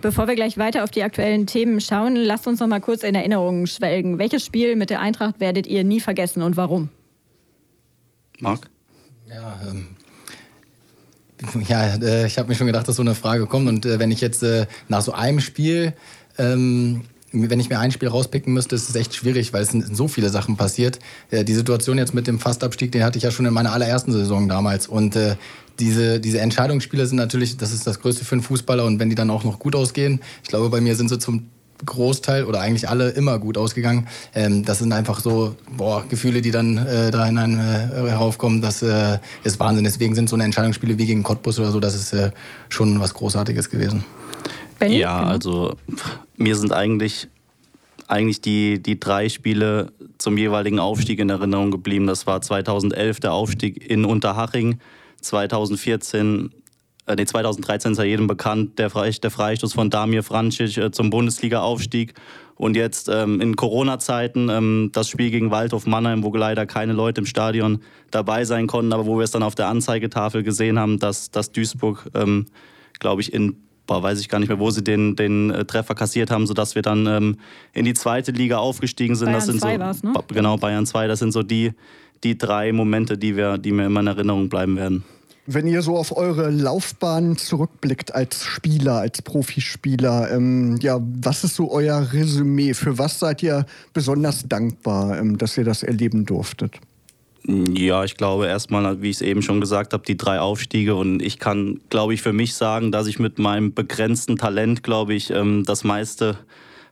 Bevor 0.00 0.28
wir 0.28 0.34
gleich 0.34 0.58
weiter 0.58 0.84
auf 0.84 0.90
die 0.90 1.02
aktuellen 1.02 1.46
Themen 1.46 1.80
schauen, 1.80 2.16
lasst 2.16 2.46
uns 2.46 2.60
noch 2.60 2.66
mal 2.66 2.80
kurz 2.80 3.02
in 3.02 3.14
Erinnerungen 3.14 3.66
schwelgen. 3.66 4.18
Welches 4.18 4.44
Spiel 4.44 4.76
mit 4.76 4.90
der 4.90 5.00
Eintracht 5.00 5.40
werdet 5.40 5.66
ihr 5.66 5.84
nie 5.84 6.00
vergessen 6.00 6.42
und 6.42 6.56
warum? 6.56 6.90
Marc? 8.40 8.68
Ja, 9.28 9.60
ähm, 9.68 9.96
ja, 11.68 11.94
äh, 11.96 12.26
ich 12.26 12.38
habe 12.38 12.48
mir 12.48 12.54
schon 12.54 12.66
gedacht, 12.66 12.88
dass 12.88 12.96
so 12.96 13.02
eine 13.02 13.14
Frage 13.14 13.46
kommt. 13.46 13.68
Und 13.68 13.86
äh, 13.86 13.98
wenn 13.98 14.10
ich 14.10 14.20
jetzt 14.20 14.42
äh, 14.42 14.66
nach 14.88 15.02
so 15.02 15.12
einem 15.12 15.40
Spiel, 15.40 15.94
ähm, 16.38 17.02
wenn 17.34 17.60
ich 17.60 17.68
mir 17.68 17.78
ein 17.78 17.90
Spiel 17.90 18.08
rauspicken 18.08 18.52
müsste, 18.52 18.76
ist 18.76 18.88
es 18.88 18.94
echt 18.94 19.14
schwierig, 19.14 19.52
weil 19.52 19.62
es 19.62 19.70
sind 19.70 19.96
so 19.96 20.08
viele 20.08 20.30
Sachen 20.30 20.56
passiert. 20.56 20.98
Äh, 21.30 21.44
die 21.44 21.54
Situation 21.54 21.98
jetzt 21.98 22.14
mit 22.14 22.26
dem 22.26 22.38
Fastabstieg, 22.38 22.92
den 22.92 23.02
hatte 23.02 23.18
ich 23.18 23.24
ja 23.24 23.30
schon 23.30 23.46
in 23.46 23.52
meiner 23.52 23.72
allerersten 23.72 24.12
Saison 24.12 24.48
damals. 24.48 24.86
Und 24.86 25.16
äh, 25.16 25.36
diese, 25.78 26.20
diese 26.20 26.40
Entscheidungsspiele 26.40 27.06
sind 27.06 27.16
natürlich, 27.16 27.56
das 27.56 27.72
ist 27.72 27.86
das 27.86 28.00
Größte 28.00 28.24
für 28.24 28.36
einen 28.36 28.42
Fußballer. 28.42 28.84
Und 28.84 29.00
wenn 29.00 29.08
die 29.08 29.16
dann 29.16 29.30
auch 29.30 29.44
noch 29.44 29.58
gut 29.58 29.74
ausgehen, 29.74 30.20
ich 30.42 30.48
glaube, 30.48 30.70
bei 30.70 30.80
mir 30.80 30.94
sind 30.96 31.08
sie 31.08 31.18
zum 31.18 31.48
Großteil 31.84 32.44
oder 32.44 32.60
eigentlich 32.60 32.88
alle 32.88 33.10
immer 33.10 33.38
gut 33.40 33.58
ausgegangen. 33.58 34.06
Ähm, 34.34 34.64
das 34.64 34.78
sind 34.78 34.92
einfach 34.92 35.20
so 35.20 35.56
boah, 35.76 36.04
Gefühle, 36.08 36.40
die 36.40 36.52
dann 36.52 36.78
äh, 36.78 37.10
da 37.10 37.26
hinein 37.26 37.58
heraufkommen. 37.58 38.62
Das 38.62 38.82
ist 38.82 39.60
Wahnsinn. 39.60 39.84
Deswegen 39.84 40.14
sind 40.14 40.28
so 40.28 40.36
eine 40.36 40.44
Entscheidungsspiele 40.44 40.98
wie 40.98 41.06
gegen 41.06 41.24
Cottbus 41.24 41.58
oder 41.58 41.72
so, 41.72 41.80
das 41.80 41.94
ist 41.94 42.14
schon 42.68 43.00
was 43.00 43.12
Großartiges 43.12 43.70
gewesen. 43.70 44.04
Benny? 44.84 44.98
Ja, 44.98 45.20
genau. 45.20 45.30
also 45.30 45.76
mir 46.36 46.56
sind 46.56 46.72
eigentlich, 46.72 47.28
eigentlich 48.06 48.40
die, 48.40 48.82
die 48.82 48.98
drei 48.98 49.28
Spiele 49.28 49.92
zum 50.18 50.38
jeweiligen 50.38 50.78
Aufstieg 50.78 51.18
in 51.18 51.30
Erinnerung 51.30 51.70
geblieben. 51.70 52.06
Das 52.06 52.26
war 52.26 52.40
2011 52.40 53.20
der 53.20 53.32
Aufstieg 53.32 53.90
in 53.90 54.04
Unterhaching, 54.04 54.78
2014 55.20 56.50
äh, 57.06 57.16
nee, 57.16 57.26
2013 57.26 57.92
ist 57.92 57.98
ja 57.98 58.04
jedem 58.04 58.26
bekannt, 58.26 58.78
der, 58.78 58.88
der 58.88 59.30
Freistoß 59.30 59.74
von 59.74 59.90
Damir 59.90 60.22
Francic 60.22 60.76
äh, 60.78 60.90
zum 60.90 61.10
Bundesliga-Aufstieg. 61.10 62.14
Und 62.56 62.76
jetzt 62.76 63.08
ähm, 63.08 63.40
in 63.40 63.56
Corona-Zeiten 63.56 64.48
ähm, 64.48 64.90
das 64.92 65.08
Spiel 65.08 65.30
gegen 65.30 65.50
Waldhof 65.50 65.86
Mannheim, 65.86 66.22
wo 66.22 66.34
leider 66.34 66.66
keine 66.66 66.92
Leute 66.92 67.20
im 67.20 67.26
Stadion 67.26 67.80
dabei 68.10 68.44
sein 68.44 68.68
konnten, 68.68 68.92
aber 68.92 69.06
wo 69.06 69.18
wir 69.18 69.24
es 69.24 69.32
dann 69.32 69.42
auf 69.42 69.54
der 69.54 69.66
Anzeigetafel 69.68 70.42
gesehen 70.42 70.78
haben, 70.78 70.98
dass, 70.98 71.30
dass 71.30 71.52
Duisburg, 71.52 72.08
ähm, 72.14 72.46
glaube 73.00 73.22
ich, 73.22 73.34
in 73.34 73.56
boah, 73.86 74.02
weiß 74.02 74.20
ich 74.20 74.28
gar 74.28 74.38
nicht 74.38 74.48
mehr, 74.48 74.58
wo 74.58 74.70
sie 74.70 74.82
den, 74.82 75.16
den 75.16 75.50
äh, 75.50 75.64
Treffer 75.64 75.94
kassiert 75.94 76.30
haben, 76.30 76.46
sodass 76.46 76.74
wir 76.74 76.82
dann 76.82 77.06
ähm, 77.06 77.36
in 77.72 77.84
die 77.84 77.94
zweite 77.94 78.32
Liga 78.32 78.58
aufgestiegen 78.58 79.14
sind. 79.16 79.26
Bayern 79.26 79.38
das 79.38 79.46
sind 79.46 79.60
2 79.60 79.74
so, 79.74 79.80
war's, 79.80 80.02
ne? 80.02 80.12
Genau, 80.28 80.56
Bayern 80.56 80.86
2, 80.86 81.06
das 81.06 81.18
sind 81.18 81.32
so 81.32 81.42
die, 81.42 81.72
die 82.22 82.38
drei 82.38 82.72
Momente, 82.72 83.18
die, 83.18 83.36
wir, 83.36 83.58
die 83.58 83.72
mir 83.72 83.86
immer 83.86 84.00
in 84.00 84.06
Erinnerung 84.06 84.48
bleiben 84.48 84.76
werden. 84.76 85.04
Wenn 85.46 85.66
ihr 85.66 85.82
so 85.82 85.98
auf 85.98 86.16
eure 86.16 86.48
Laufbahn 86.50 87.36
zurückblickt 87.36 88.14
als 88.14 88.44
Spieler, 88.44 89.00
als 89.00 89.20
Profispieler, 89.20 90.30
ähm, 90.30 90.78
ja, 90.80 90.98
was 91.02 91.44
ist 91.44 91.56
so 91.56 91.70
euer 91.70 92.12
Resümee? 92.14 92.72
Für 92.72 92.96
was 92.96 93.18
seid 93.18 93.42
ihr 93.42 93.66
besonders 93.92 94.48
dankbar, 94.48 95.18
ähm, 95.18 95.36
dass 95.36 95.58
ihr 95.58 95.64
das 95.64 95.82
erleben 95.82 96.24
durftet? 96.24 96.80
Ja, 97.46 98.04
ich 98.04 98.16
glaube 98.16 98.46
erstmal, 98.46 99.02
wie 99.02 99.10
ich 99.10 99.16
es 99.16 99.22
eben 99.22 99.42
schon 99.42 99.60
gesagt 99.60 99.92
habe, 99.92 100.02
die 100.04 100.16
drei 100.16 100.40
Aufstiege. 100.40 100.94
Und 100.94 101.20
ich 101.20 101.38
kann, 101.38 101.80
glaube 101.90 102.14
ich, 102.14 102.22
für 102.22 102.32
mich 102.32 102.54
sagen, 102.54 102.90
dass 102.90 103.06
ich 103.06 103.18
mit 103.18 103.38
meinem 103.38 103.74
begrenzten 103.74 104.36
Talent, 104.36 104.82
glaube 104.82 105.12
ich, 105.12 105.30
ähm, 105.30 105.62
das 105.64 105.84
meiste 105.84 106.38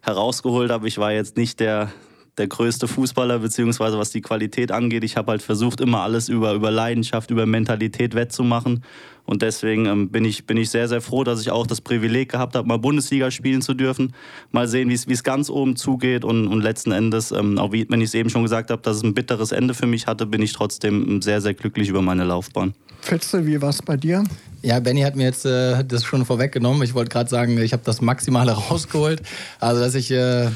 herausgeholt 0.03 0.71
habe. 0.71 0.89
Ich 0.89 0.99
war 0.99 1.13
jetzt 1.13 1.39
nicht 1.39 1.59
der, 1.59 1.91
der 2.39 2.47
größte 2.47 2.89
Fußballer, 2.89 3.41
beziehungsweise 3.41 3.99
was 3.99 4.11
die 4.11 4.23
Qualität 4.23 4.73
angeht. 4.73 5.05
Ich 5.05 5.17
habe 5.17 5.33
halt 5.33 5.43
versucht, 5.43 5.81
immer 5.81 6.01
alles 6.01 6.29
über, 6.29 6.55
über 6.55 6.71
Leidenschaft, 6.71 7.31
über 7.31 7.45
Mentalität 7.45 8.15
wettzumachen. 8.15 8.83
Und 9.25 9.43
deswegen 9.43 9.87
ähm, 9.87 10.09
bin, 10.11 10.25
ich, 10.25 10.47
bin 10.47 10.57
ich 10.57 10.71
sehr, 10.71 10.89
sehr 10.89 11.01
froh, 11.01 11.25
dass 11.25 11.41
ich 11.41 11.51
auch 11.51 11.67
das 11.67 11.81
Privileg 11.81 12.31
gehabt 12.31 12.57
habe, 12.57 12.67
mal 12.67 12.79
Bundesliga 12.79 13.31
spielen 13.31 13.63
zu 13.63 13.75
dürfen. 13.75 14.15
Mal 14.51 14.67
sehen, 14.67 14.89
wie 14.89 14.95
es 14.95 15.23
ganz 15.23 15.51
oben 15.51 15.77
zugeht. 15.77 16.25
Und, 16.25 16.49
und 16.49 16.63
letzten 16.63 16.91
Endes, 16.91 17.33
ähm, 17.33 17.59
auch 17.59 17.73
wie, 17.73 17.87
wenn 17.89 18.01
ich 18.01 18.09
es 18.09 18.15
eben 18.15 18.31
schon 18.31 18.43
gesagt 18.43 18.71
habe, 18.71 18.83
dass 18.83 18.97
es 18.97 19.03
ein 19.03 19.15
bitteres 19.15 19.53
Ende 19.53 19.75
für 19.75 19.87
mich 19.87 20.07
hatte, 20.07 20.27
bin 20.27 20.43
ich 20.43 20.55
trotzdem 20.55 21.23
sehr, 21.23 21.41
sehr 21.41 21.55
glücklich 21.55 21.89
über 21.89 22.03
meine 22.03 22.25
Laufbahn. 22.25 22.75
Fitze, 23.03 23.47
wie 23.47 23.61
war 23.61 23.71
es 23.71 23.83
bei 23.83 23.97
dir? 23.97 24.25
Ja, 24.63 24.81
Benny 24.81 25.03
hat 25.03 25.17
mir 25.17 25.25
jetzt 25.25 25.45
äh, 25.45 25.85
das 25.85 26.05
schon 26.05 26.25
vorweggenommen. 26.25 26.83
Ich 26.83 26.95
wollte 26.95 27.11
gerade 27.11 27.29
sagen, 27.29 27.59
ich 27.59 27.73
habe 27.73 27.83
das 27.85 28.01
Maximale 28.01 28.53
rausgeholt. 28.71 29.23
Also, 29.61 29.81
dass 29.81 29.95
ich 29.95 30.11
äh, 30.11 30.49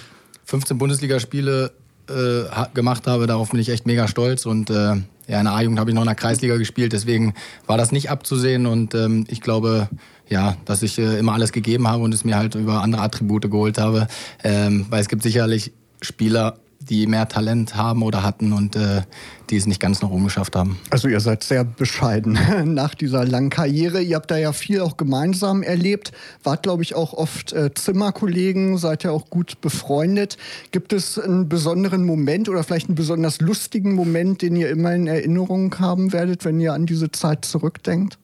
15 0.47 0.79
Bundesligaspiele 0.79 1.73
äh, 2.09 2.67
gemacht 2.75 3.07
habe. 3.07 3.27
Darauf 3.27 3.51
bin 3.51 3.61
ich 3.61 3.69
echt 3.69 3.87
mega 3.87 4.09
stolz. 4.09 4.47
Und 4.47 4.71
äh, 4.71 4.95
ja, 5.29 5.39
in 5.39 5.45
der 5.45 5.53
A-Jugend 5.53 5.79
habe 5.79 5.91
ich 5.91 5.95
noch 5.95 6.03
in 6.03 6.09
der 6.09 6.15
Kreisliga 6.15 6.57
gespielt. 6.57 6.93
Deswegen 6.93 7.35
war 7.67 7.77
das 7.77 7.93
nicht 7.93 8.11
abzusehen. 8.11 8.67
Und 8.67 8.95
ähm, 8.95 9.25
ich 9.29 9.41
glaube, 9.41 9.89
ja, 10.29 10.57
dass 10.65 10.83
ich 10.83 10.99
äh, 10.99 11.19
immer 11.19 11.35
alles 11.35 11.53
gegeben 11.53 11.89
habe 11.89 12.03
und 12.03 12.15
es 12.15 12.25
mir 12.25 12.37
halt 12.37 12.55
über 12.55 12.83
andere 12.83 13.03
Attribute 13.03 13.51
geholt 13.51 13.79
habe. 13.79 14.09
Ähm, 14.43 14.87
weil 14.89 15.01
es 15.01 15.09
gibt 15.09 15.23
sicherlich 15.23 15.73
Spieler, 16.01 16.59
die 16.89 17.07
mehr 17.07 17.29
Talent 17.29 17.75
haben 17.77 18.03
oder 18.03 18.23
hatten 18.23 18.53
und 18.53 18.77
äh, 18.77 19.03
die 19.51 19.57
es 19.57 19.67
nicht 19.67 19.81
ganz 19.81 20.03
noch 20.03 20.11
umgeschafft 20.11 20.57
haben. 20.57 20.79
Also 20.91 21.09
ihr 21.09 21.21
seid 21.21 21.43
sehr 21.43 21.65
bescheiden 21.65 22.39
nach 22.75 22.95
dieser 22.95 23.25
langen 23.25 23.51
Karriere. 23.51 24.03
Ihr 24.03 24.17
habt 24.17 24.31
da 24.31 24.37
ja 24.37 24.53
viel 24.53 24.81
auch 24.81 24.97
gemeinsam 24.97 25.63
erlebt. 25.63 26.13
Wart, 26.43 26.63
glaube 26.63 26.83
ich, 26.83 26.95
auch 26.95 27.13
oft 27.13 27.53
äh, 27.53 27.73
Zimmerkollegen, 27.75 28.79
seid 28.79 29.05
ja 29.05 29.11
auch 29.11 29.31
gut 29.31 29.61
befreundet. 29.61 30.37
Gibt 30.71 30.93
es 30.93 31.19
einen 31.19 31.49
besonderen 31.49 32.05
Moment 32.05 32.49
oder 32.49 32.63
vielleicht 32.65 32.89
einen 32.89 32.97
besonders 32.97 33.41
lustigen 33.41 33.95
Moment, 33.95 34.43
den 34.43 34.57
ihr 34.57 34.71
immer 34.71 34.95
in 34.95 35.07
Erinnerung 35.07 35.79
haben 35.79 36.13
werdet, 36.13 36.45
wenn 36.45 36.61
ihr 36.61 36.73
an 36.73 36.87
diese 36.87 37.11
Zeit 37.11 37.45
zurückdenkt? 37.45 38.19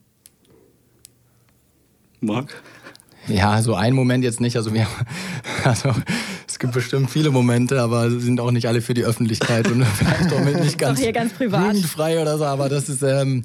Marc? 2.21 2.62
Ja, 3.28 3.62
so 3.62 3.75
ein 3.75 3.95
Moment 3.95 4.25
jetzt 4.25 4.40
nicht. 4.40 4.57
Also 4.57 4.75
wir, 4.75 4.87
also 5.64 5.95
gibt 6.62 6.75
bestimmt 6.75 7.11
viele 7.11 7.31
Momente, 7.31 7.83
aber 7.83 8.09
sind 8.09 8.40
auch 8.40 8.52
nicht 8.52 8.66
alle 8.69 8.81
für 8.81 8.95
die 8.95 9.04
Öffentlichkeit 9.04 9.69
und 9.69 9.85
vielleicht 9.97 10.33
auch 10.33 10.62
nicht 10.62 10.78
ganz, 10.78 11.00
hier 11.00 11.12
ganz 11.12 11.33
privat. 11.33 11.75
jugendfrei 11.75 12.23
oder 12.23 12.38
so. 12.38 12.45
Aber 12.45 12.69
das 12.69 12.88
ist 12.88 13.02
ähm, 13.02 13.42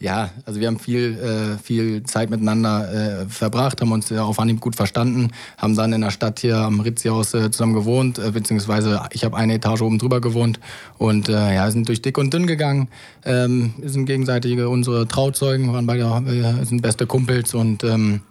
ja, 0.00 0.30
also 0.46 0.60
wir 0.60 0.66
haben 0.66 0.78
viel, 0.78 1.18
äh, 1.18 1.62
viel 1.62 2.02
Zeit 2.04 2.30
miteinander 2.30 3.20
äh, 3.22 3.26
verbracht, 3.26 3.80
haben 3.80 3.92
uns 3.92 4.10
auf 4.10 4.38
Anhieb 4.38 4.60
gut 4.60 4.76
verstanden, 4.76 5.30
haben 5.58 5.76
dann 5.76 5.92
in 5.92 6.00
der 6.00 6.10
Stadt 6.10 6.40
hier 6.40 6.56
am 6.56 6.80
Ritzi-Haus 6.80 7.34
äh, 7.34 7.50
zusammen 7.50 7.74
gewohnt, 7.74 8.18
äh, 8.18 8.30
beziehungsweise 8.30 9.02
ich 9.12 9.24
habe 9.24 9.36
eine 9.36 9.54
Etage 9.54 9.82
oben 9.82 9.98
drüber 9.98 10.20
gewohnt 10.20 10.58
und 10.98 11.28
äh, 11.28 11.54
ja, 11.54 11.70
sind 11.70 11.86
durch 11.86 12.02
dick 12.02 12.18
und 12.18 12.34
dünn 12.34 12.46
gegangen, 12.46 12.88
ähm, 13.24 13.74
sind 13.84 14.06
gegenseitig 14.06 14.58
unsere 14.58 15.06
Trauzeugen, 15.06 15.72
waren 15.72 15.86
beide, 15.86 16.04
wir 16.24 16.64
sind 16.64 16.82
beste 16.82 17.06
Kumpels 17.06 17.54
und 17.54 17.84
ähm, 17.84 18.22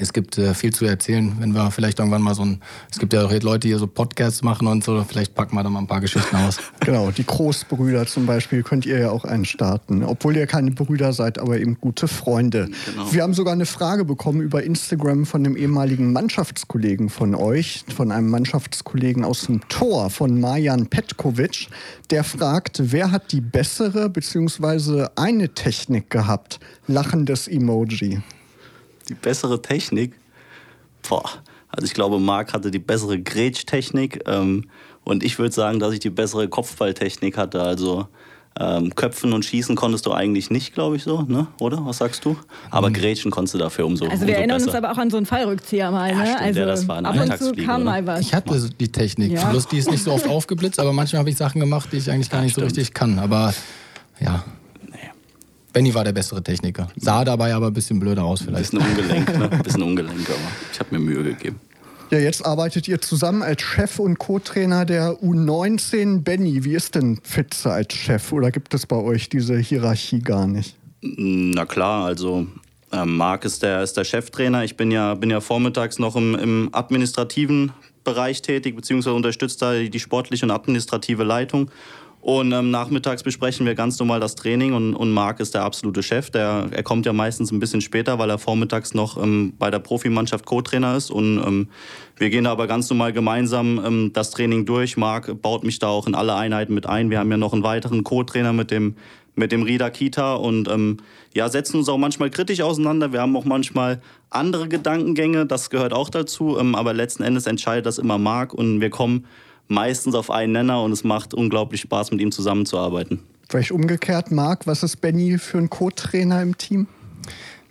es 0.00 0.12
gibt 0.12 0.38
äh, 0.38 0.54
viel 0.54 0.72
zu 0.72 0.86
erzählen, 0.86 1.36
wenn 1.38 1.52
wir 1.52 1.70
vielleicht 1.70 1.98
irgendwann 1.98 2.22
mal 2.22 2.34
so 2.34 2.42
ein, 2.42 2.60
es 2.90 2.98
gibt 2.98 3.12
ja 3.12 3.24
auch 3.24 3.30
Leute, 3.30 3.60
die 3.60 3.68
hier 3.68 3.78
so 3.78 3.86
Podcasts 3.86 4.42
machen 4.42 4.66
und 4.66 4.82
so, 4.82 5.04
vielleicht 5.06 5.34
packen 5.34 5.56
wir 5.56 5.62
da 5.62 5.70
mal 5.70 5.80
ein 5.80 5.86
paar 5.86 6.00
Geschichten 6.00 6.34
aus. 6.36 6.58
genau, 6.80 7.10
die 7.10 7.24
Großbrüder 7.24 8.06
zum 8.06 8.26
Beispiel 8.26 8.62
könnt 8.62 8.86
ihr 8.86 8.98
ja 8.98 9.10
auch 9.10 9.24
einstarten, 9.24 10.02
obwohl 10.02 10.36
ihr 10.36 10.46
keine 10.46 10.70
Brüder 10.70 11.12
seid, 11.12 11.38
aber 11.38 11.58
eben 11.58 11.78
gute 11.80 12.08
Freunde. 12.08 12.70
Genau. 12.86 13.12
Wir 13.12 13.22
haben 13.22 13.34
sogar 13.34 13.52
eine 13.52 13.66
Frage 13.66 14.04
bekommen 14.04 14.40
über 14.40 14.62
Instagram 14.62 15.26
von 15.26 15.44
einem 15.44 15.56
ehemaligen 15.56 16.12
Mannschaftskollegen 16.12 17.10
von 17.10 17.34
euch, 17.34 17.84
von 17.94 18.10
einem 18.10 18.30
Mannschaftskollegen 18.30 19.24
aus 19.24 19.46
dem 19.46 19.68
Tor, 19.68 20.10
von 20.10 20.40
Marjan 20.40 20.86
Petkovic, 20.86 21.68
der 22.10 22.24
fragt, 22.24 22.80
wer 22.92 23.10
hat 23.10 23.32
die 23.32 23.40
bessere 23.40 24.08
bzw. 24.08 25.08
eine 25.16 25.50
Technik 25.50 26.10
gehabt? 26.10 26.58
Lachendes 26.86 27.46
Emoji 27.46 28.22
die 29.08 29.14
bessere 29.14 29.62
Technik. 29.62 30.14
Boah, 31.08 31.24
also 31.68 31.86
ich 31.86 31.94
glaube, 31.94 32.18
Marc 32.18 32.52
hatte 32.52 32.70
die 32.70 32.78
bessere 32.78 33.20
Grätsch-Technik 33.20 34.22
ähm, 34.26 34.64
und 35.04 35.22
ich 35.22 35.38
würde 35.38 35.54
sagen, 35.54 35.78
dass 35.78 35.92
ich 35.94 36.00
die 36.00 36.10
bessere 36.10 36.48
Kopfballtechnik 36.48 37.36
hatte. 37.36 37.62
Also 37.62 38.08
ähm, 38.58 38.94
Köpfen 38.94 39.32
und 39.32 39.44
Schießen 39.44 39.76
konntest 39.76 40.06
du 40.06 40.12
eigentlich 40.12 40.50
nicht, 40.50 40.74
glaube 40.74 40.96
ich 40.96 41.04
so, 41.04 41.22
ne? 41.22 41.46
oder? 41.60 41.84
Was 41.86 41.98
sagst 41.98 42.24
du? 42.24 42.36
Aber 42.70 42.88
mhm. 42.88 42.94
Grätschen 42.94 43.30
konntest 43.30 43.54
du 43.54 43.58
dafür 43.58 43.86
umso 43.86 44.06
Also 44.06 44.22
wir 44.22 44.28
umso 44.28 44.38
erinnern 44.38 44.58
besser. 44.58 44.70
uns 44.70 44.76
aber 44.76 44.92
auch 44.92 44.98
an 44.98 45.10
so 45.10 45.16
einen 45.16 45.26
Fallrückzieher 45.26 45.90
mal, 45.92 46.14
ne? 46.14 46.18
Ja, 46.18 46.26
stimmt, 46.26 46.40
also 46.40 46.60
ja, 46.60 46.66
das 46.66 46.88
war 46.88 46.98
eine 46.98 47.08
ab 47.08 47.16
und 47.16 47.38
zu 47.38 47.52
kam 47.52 47.84
mal 47.84 48.04
was. 48.06 48.20
Ich 48.20 48.34
hatte 48.34 48.70
die 48.80 48.90
Technik, 48.90 49.32
ja. 49.32 49.48
bloß 49.48 49.68
die 49.68 49.78
ist 49.78 49.90
nicht 49.90 50.02
so 50.02 50.12
oft 50.12 50.28
aufgeblitzt, 50.28 50.80
aber 50.80 50.92
manchmal 50.92 51.20
habe 51.20 51.30
ich 51.30 51.36
Sachen 51.36 51.60
gemacht, 51.60 51.90
die 51.92 51.98
ich 51.98 52.10
eigentlich 52.10 52.30
gar 52.30 52.42
nicht 52.42 52.56
ja, 52.56 52.60
so 52.60 52.66
richtig 52.66 52.92
kann. 52.92 53.20
Aber 53.20 53.54
ja, 54.18 54.42
Benny 55.72 55.94
war 55.94 56.04
der 56.04 56.12
bessere 56.12 56.42
Techniker. 56.42 56.88
Sah 56.96 57.24
dabei 57.24 57.54
aber 57.54 57.68
ein 57.68 57.72
bisschen 57.72 58.00
blöder 58.00 58.24
aus 58.24 58.42
vielleicht. 58.42 58.74
Ein 58.74 58.80
bisschen 58.80 58.98
ungelenk, 58.98 59.38
ne? 59.38 59.50
Ein 59.50 59.62
bisschen 59.62 59.82
ungelenk, 59.82 60.28
aber 60.28 60.52
ich 60.72 60.80
habe 60.80 60.94
mir 60.94 61.00
Mühe 61.00 61.22
gegeben. 61.22 61.60
Ja, 62.10 62.18
jetzt 62.18 62.44
arbeitet 62.44 62.88
ihr 62.88 63.00
zusammen 63.00 63.42
als 63.42 63.62
Chef 63.62 64.00
und 64.00 64.18
Co-Trainer 64.18 64.84
der 64.84 65.12
U19. 65.22 66.22
Benny, 66.22 66.64
wie 66.64 66.74
ist 66.74 66.96
denn 66.96 67.20
Fitze 67.22 67.70
als 67.70 67.94
Chef? 67.94 68.32
Oder 68.32 68.50
gibt 68.50 68.74
es 68.74 68.84
bei 68.84 68.96
euch 68.96 69.28
diese 69.28 69.56
Hierarchie 69.56 70.18
gar 70.18 70.48
nicht? 70.48 70.76
Na 71.02 71.64
klar, 71.66 72.06
also 72.06 72.48
äh, 72.90 73.04
Marc 73.04 73.44
ist 73.44 73.62
der, 73.62 73.84
ist 73.84 73.96
der 73.96 74.02
Cheftrainer. 74.02 74.64
Ich 74.64 74.76
bin 74.76 74.90
ja, 74.90 75.14
bin 75.14 75.30
ja 75.30 75.40
vormittags 75.40 76.00
noch 76.00 76.16
im, 76.16 76.34
im 76.34 76.68
administrativen 76.72 77.70
Bereich 78.02 78.42
tätig, 78.42 78.74
beziehungsweise 78.74 79.14
unterstützt 79.14 79.62
da 79.62 79.74
die 79.74 80.00
sportliche 80.00 80.44
und 80.44 80.50
administrative 80.50 81.22
Leitung. 81.22 81.70
Und 82.22 82.52
ähm, 82.52 82.70
nachmittags 82.70 83.22
besprechen 83.22 83.64
wir 83.64 83.74
ganz 83.74 83.98
normal 83.98 84.20
das 84.20 84.34
Training 84.34 84.74
und, 84.74 84.94
und 84.94 85.10
Marc 85.10 85.40
ist 85.40 85.54
der 85.54 85.62
absolute 85.62 86.02
Chef. 86.02 86.30
Der, 86.30 86.66
er 86.70 86.82
kommt 86.82 87.06
ja 87.06 87.14
meistens 87.14 87.50
ein 87.50 87.60
bisschen 87.60 87.80
später, 87.80 88.18
weil 88.18 88.28
er 88.28 88.38
vormittags 88.38 88.92
noch 88.92 89.22
ähm, 89.22 89.54
bei 89.58 89.70
der 89.70 89.78
Profimannschaft 89.78 90.44
Co-Trainer 90.44 90.96
ist. 90.96 91.10
Und 91.10 91.38
ähm, 91.38 91.68
wir 92.16 92.28
gehen 92.28 92.44
da 92.44 92.52
aber 92.52 92.66
ganz 92.66 92.90
normal 92.90 93.14
gemeinsam 93.14 93.82
ähm, 93.84 94.10
das 94.12 94.32
Training 94.32 94.66
durch. 94.66 94.98
Marc 94.98 95.40
baut 95.40 95.64
mich 95.64 95.78
da 95.78 95.88
auch 95.88 96.06
in 96.06 96.14
alle 96.14 96.34
Einheiten 96.34 96.74
mit 96.74 96.86
ein. 96.86 97.08
Wir 97.08 97.20
haben 97.20 97.30
ja 97.30 97.38
noch 97.38 97.54
einen 97.54 97.62
weiteren 97.62 98.04
Co-Trainer 98.04 98.52
mit 98.52 98.70
dem, 98.70 98.96
mit 99.34 99.50
dem 99.50 99.62
Rida 99.62 99.88
Kita 99.88 100.34
und 100.34 100.68
ähm, 100.68 100.98
ja, 101.34 101.48
setzen 101.48 101.78
uns 101.78 101.88
auch 101.88 101.96
manchmal 101.96 102.28
kritisch 102.28 102.60
auseinander. 102.60 103.14
Wir 103.14 103.22
haben 103.22 103.34
auch 103.34 103.46
manchmal 103.46 104.02
andere 104.28 104.68
Gedankengänge, 104.68 105.46
das 105.46 105.70
gehört 105.70 105.94
auch 105.94 106.10
dazu. 106.10 106.58
Ähm, 106.58 106.74
aber 106.74 106.92
letzten 106.92 107.22
Endes 107.22 107.46
entscheidet 107.46 107.86
das 107.86 107.96
immer 107.96 108.18
Marc 108.18 108.52
und 108.52 108.82
wir 108.82 108.90
kommen 108.90 109.24
meistens 109.70 110.14
auf 110.14 110.30
einen 110.30 110.52
Nenner 110.52 110.82
und 110.82 110.92
es 110.92 111.04
macht 111.04 111.32
unglaublich 111.32 111.80
Spaß, 111.82 112.10
mit 112.10 112.20
ihm 112.20 112.32
zusammenzuarbeiten. 112.32 113.20
Vielleicht 113.48 113.72
umgekehrt, 113.72 114.30
Marc, 114.30 114.66
was 114.66 114.82
ist 114.82 115.00
Benny 115.00 115.38
für 115.38 115.58
ein 115.58 115.70
Co-Trainer 115.70 116.42
im 116.42 116.56
Team? 116.56 116.86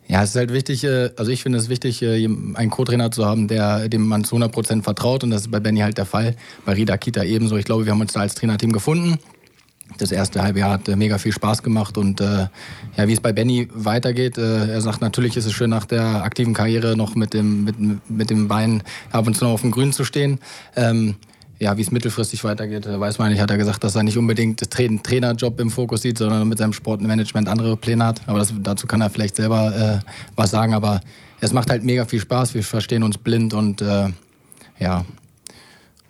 Ja, 0.08 0.24
es 0.24 0.32
ist 0.32 0.36
halt 0.38 0.52
wichtig, 0.52 0.84
äh, 0.84 1.12
also 1.18 1.32
ich 1.32 1.44
finde 1.44 1.60
es 1.60 1.70
wichtig, 1.70 2.02
äh, 2.02 2.26
einen 2.26 2.70
Co-Trainer 2.70 3.12
zu 3.12 3.26
haben, 3.26 3.48
der, 3.48 3.88
dem 3.90 4.08
man 4.08 4.24
zu 4.24 4.36
100 4.36 4.52
Prozent 4.52 4.84
vertraut. 4.84 5.24
Und 5.24 5.30
das 5.30 5.42
ist 5.42 5.52
bei 5.52 5.60
Benny 5.60 5.82
halt 5.82 5.98
der 6.00 6.06
Fall. 6.06 6.36
Bei 6.66 6.74
Rida 6.74 6.98
Kita 6.98 7.24
ebenso. 7.24 7.58
Ich 7.58 7.66
glaube, 7.66 7.86
wir 7.86 7.92
haben 7.92 8.02
uns 8.02 8.14
da 8.14 8.22
als 8.22 8.34
Trainerteam 8.34 8.72
gefunden. 8.72 9.20
Das 9.98 10.12
erste 10.12 10.42
halbe 10.42 10.60
Jahr 10.60 10.72
hat 10.72 10.88
äh, 10.88 10.96
mega 10.96 11.18
viel 11.18 11.32
Spaß 11.32 11.64
gemacht 11.64 11.98
und 11.98 12.22
äh, 12.22 12.48
ja, 12.98 13.08
wie 13.08 13.14
es 13.14 13.22
bei 13.22 13.34
Benny 13.34 13.68
weitergeht, 13.74 14.38
äh, 14.38 14.68
er 14.68 14.82
sagt, 14.82 15.02
natürlich 15.02 15.36
ist 15.36 15.46
es 15.46 15.54
schön 15.54 15.70
nach 15.70 15.86
der 15.86 16.24
aktiven 16.24 16.54
Karriere 16.54 16.96
noch 16.96 17.16
mit 17.16 17.34
dem, 17.34 17.64
mit, 17.64 17.76
mit 18.10 18.30
dem 18.30 18.48
Bein 18.48 18.84
ab 19.12 19.28
und 19.28 19.36
zu 19.36 19.46
noch 19.46 19.54
auf 19.54 19.62
dem 19.62 19.72
Grün 19.72 19.92
zu 19.92 20.04
stehen. 20.04 20.40
Ähm, 20.76 21.16
ja, 21.60 21.76
wie 21.76 21.82
es 21.82 21.92
mittelfristig 21.92 22.44
weitergeht, 22.46 22.88
weiß 22.88 23.20
man 23.20 23.32
nicht. 23.32 23.42
Hat 23.42 23.52
er 23.52 23.58
gesagt, 23.58 23.84
dass 23.84 23.96
er 23.96 24.04
nicht 24.04 24.18
unbedingt 24.18 24.62
den 24.78 25.04
Trainerjob 25.04 25.60
im 25.60 25.70
Fokus 25.70 26.02
sieht, 26.02 26.18
sondern 26.18 26.48
mit 26.48 26.58
seinem 26.58 26.72
Sportmanagement 26.72 27.50
andere 27.50 27.76
Pläne 27.76 28.06
hat. 28.06 28.22
Aber 28.28 28.40
das, 28.40 28.54
dazu 28.62 28.88
kann 28.88 29.02
er 29.02 29.10
vielleicht 29.10 29.36
selber 29.36 30.02
äh, 30.02 30.10
was 30.38 30.52
sagen. 30.52 30.74
Aber 30.74 31.02
es 31.42 31.52
macht 31.52 31.70
halt 31.70 31.84
mega 31.84 32.06
viel 32.06 32.22
Spaß. 32.22 32.54
Wir 32.54 32.64
verstehen 32.64 33.04
uns 33.04 33.18
blind 33.18 33.54
und 33.54 33.82
äh, 33.82 34.08
ja, 34.80 35.06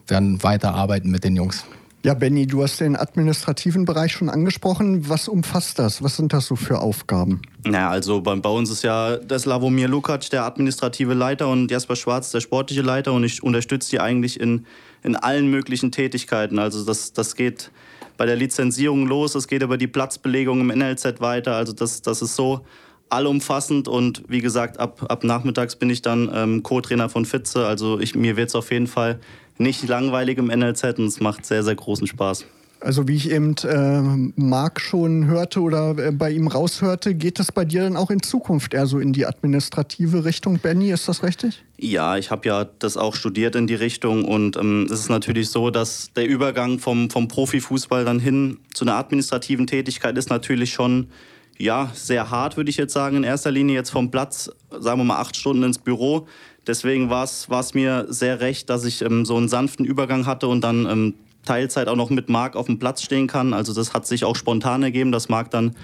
werden 0.07 0.41
weiter 0.43 0.75
arbeiten 0.75 1.09
mit 1.09 1.23
den 1.23 1.35
Jungs. 1.35 1.65
Ja, 2.01 2.13
Benny, 2.13 2.47
du 2.47 2.63
hast 2.63 2.79
den 2.79 2.95
administrativen 2.95 3.83
Bereich 3.83 4.13
schon 4.13 4.29
angesprochen. 4.29 5.09
Was 5.09 5.27
umfasst 5.27 5.79
das? 5.79 6.01
Was 6.01 6.15
sind 6.15 6.31
das 6.31 6.45
so 6.45 6.55
für 6.55 6.79
Aufgaben? 6.79 7.41
Naja, 7.65 7.89
also 7.89 8.21
bei, 8.21 8.35
bei 8.35 8.49
uns 8.49 8.69
ist 8.69 8.83
ja 8.83 9.17
der 9.17 9.37
Slavomir 9.37 9.89
Lukac 9.89 10.29
der 10.29 10.45
administrative 10.45 11.13
Leiter 11.13 11.49
und 11.49 11.69
Jasper 11.69 11.97
Schwarz 11.97 12.31
der 12.31 12.39
sportliche 12.39 12.83
Leiter 12.83 13.11
und 13.11 13.25
ich 13.25 13.43
unterstütze 13.43 13.89
die 13.89 13.99
eigentlich 13.99 14.39
in, 14.39 14.65
in 15.03 15.17
allen 15.17 15.51
möglichen 15.51 15.91
Tätigkeiten. 15.91 16.57
Also 16.57 16.85
das, 16.85 17.11
das 17.11 17.35
geht 17.35 17.69
bei 18.15 18.25
der 18.25 18.37
Lizenzierung 18.37 19.05
los, 19.05 19.35
es 19.35 19.49
geht 19.49 19.61
über 19.61 19.77
die 19.77 19.87
Platzbelegung 19.87 20.61
im 20.61 20.67
NLZ 20.67 21.19
weiter. 21.19 21.55
Also 21.55 21.73
das, 21.73 22.01
das 22.01 22.21
ist 22.21 22.37
so 22.37 22.61
allumfassend 23.09 23.89
und 23.89 24.23
wie 24.29 24.39
gesagt, 24.39 24.79
ab, 24.79 25.05
ab 25.09 25.25
nachmittags 25.25 25.75
bin 25.75 25.89
ich 25.89 26.01
dann 26.01 26.31
ähm, 26.33 26.63
Co-Trainer 26.63 27.09
von 27.09 27.25
Fitze. 27.25 27.65
Also 27.65 27.99
ich, 27.99 28.15
mir 28.15 28.37
wird 28.37 28.49
es 28.49 28.55
auf 28.55 28.71
jeden 28.71 28.87
Fall 28.87 29.19
nicht 29.59 29.87
langweilig 29.87 30.37
im 30.37 30.47
NLZ 30.47 30.97
und 30.97 31.05
es 31.05 31.19
macht 31.19 31.45
sehr, 31.45 31.63
sehr 31.63 31.75
großen 31.75 32.07
Spaß. 32.07 32.45
Also 32.81 33.09
wie 33.09 33.15
ich 33.15 33.29
eben 33.29 33.55
äh, 33.63 34.31
Marc 34.39 34.79
schon 34.79 35.27
hörte 35.27 35.59
oder 35.59 35.97
äh, 35.97 36.11
bei 36.11 36.31
ihm 36.31 36.47
raushörte, 36.47 37.13
geht 37.13 37.37
das 37.37 37.51
bei 37.51 37.65
dir 37.65 37.83
dann 37.83 37.97
auch 37.97 38.09
in 38.09 38.23
Zukunft 38.23 38.73
eher 38.73 38.85
so 38.85 38.99
in 38.99 39.11
die 39.11 39.25
administrative 39.25 40.23
Richtung, 40.23 40.59
Benny? 40.59 40.89
Ist 40.91 41.09
das 41.09 41.21
richtig? 41.21 41.61
Ja, 41.77 42.15
ich 42.15 42.31
habe 42.31 42.47
ja 42.47 42.65
das 42.79 42.95
auch 42.95 43.15
studiert 43.15 43.57
in 43.57 43.67
die 43.67 43.75
Richtung 43.75 44.23
und 44.23 44.55
ähm, 44.55 44.87
es 44.89 45.01
ist 45.01 45.09
natürlich 45.09 45.49
so, 45.49 45.71
dass 45.71 46.13
der 46.13 46.25
Übergang 46.25 46.79
vom, 46.79 47.09
vom 47.09 47.27
Profifußball 47.27 48.05
dann 48.05 48.19
hin 48.19 48.59
zu 48.73 48.85
einer 48.85 48.95
administrativen 48.95 49.67
Tätigkeit 49.67 50.17
ist 50.17 50.29
natürlich 50.29 50.71
schon 50.71 51.09
ja, 51.57 51.91
sehr 51.93 52.31
hart, 52.31 52.55
würde 52.55 52.69
ich 52.69 52.77
jetzt 52.77 52.93
sagen. 52.93 53.17
In 53.17 53.23
erster 53.25 53.51
Linie 53.51 53.75
jetzt 53.75 53.89
vom 53.89 54.09
Platz, 54.09 54.49
sagen 54.71 55.01
wir 55.01 55.03
mal, 55.03 55.19
acht 55.19 55.35
Stunden 55.35 55.63
ins 55.63 55.77
Büro. 55.77 56.27
Deswegen 56.69 57.09
war 57.09 57.23
es 57.23 57.73
mir 57.73 58.05
sehr 58.09 58.41
recht, 58.41 58.69
dass 58.69 58.85
ich 58.85 59.01
ähm, 59.01 59.25
so 59.25 59.35
einen 59.35 59.47
sanften 59.47 59.85
Übergang 59.85 60.27
hatte 60.27 60.47
und 60.47 60.63
dann 60.63 60.85
ähm, 60.85 61.13
Teilzeit 61.43 61.87
auch 61.87 61.95
noch 61.95 62.11
mit 62.11 62.29
Marc 62.29 62.55
auf 62.55 62.67
dem 62.67 62.77
Platz 62.77 63.01
stehen 63.01 63.25
kann. 63.25 63.55
Also 63.55 63.73
das 63.73 63.95
hat 63.95 64.05
sich 64.05 64.23
auch 64.23 64.35
spontan 64.35 64.83
ergeben, 64.83 65.11
dass 65.11 65.29
Marc 65.29 65.49
dann 65.49 65.75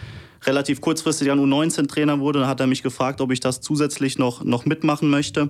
relativ 0.44 0.82
kurzfristig 0.82 1.32
an 1.32 1.40
U19-Trainer 1.40 2.20
wurde. 2.20 2.42
Dann 2.42 2.48
hat 2.48 2.60
er 2.60 2.68
mich 2.68 2.84
gefragt, 2.84 3.20
ob 3.20 3.32
ich 3.32 3.40
das 3.40 3.62
zusätzlich 3.62 4.20
noch, 4.20 4.44
noch 4.44 4.66
mitmachen 4.66 5.10
möchte. 5.10 5.50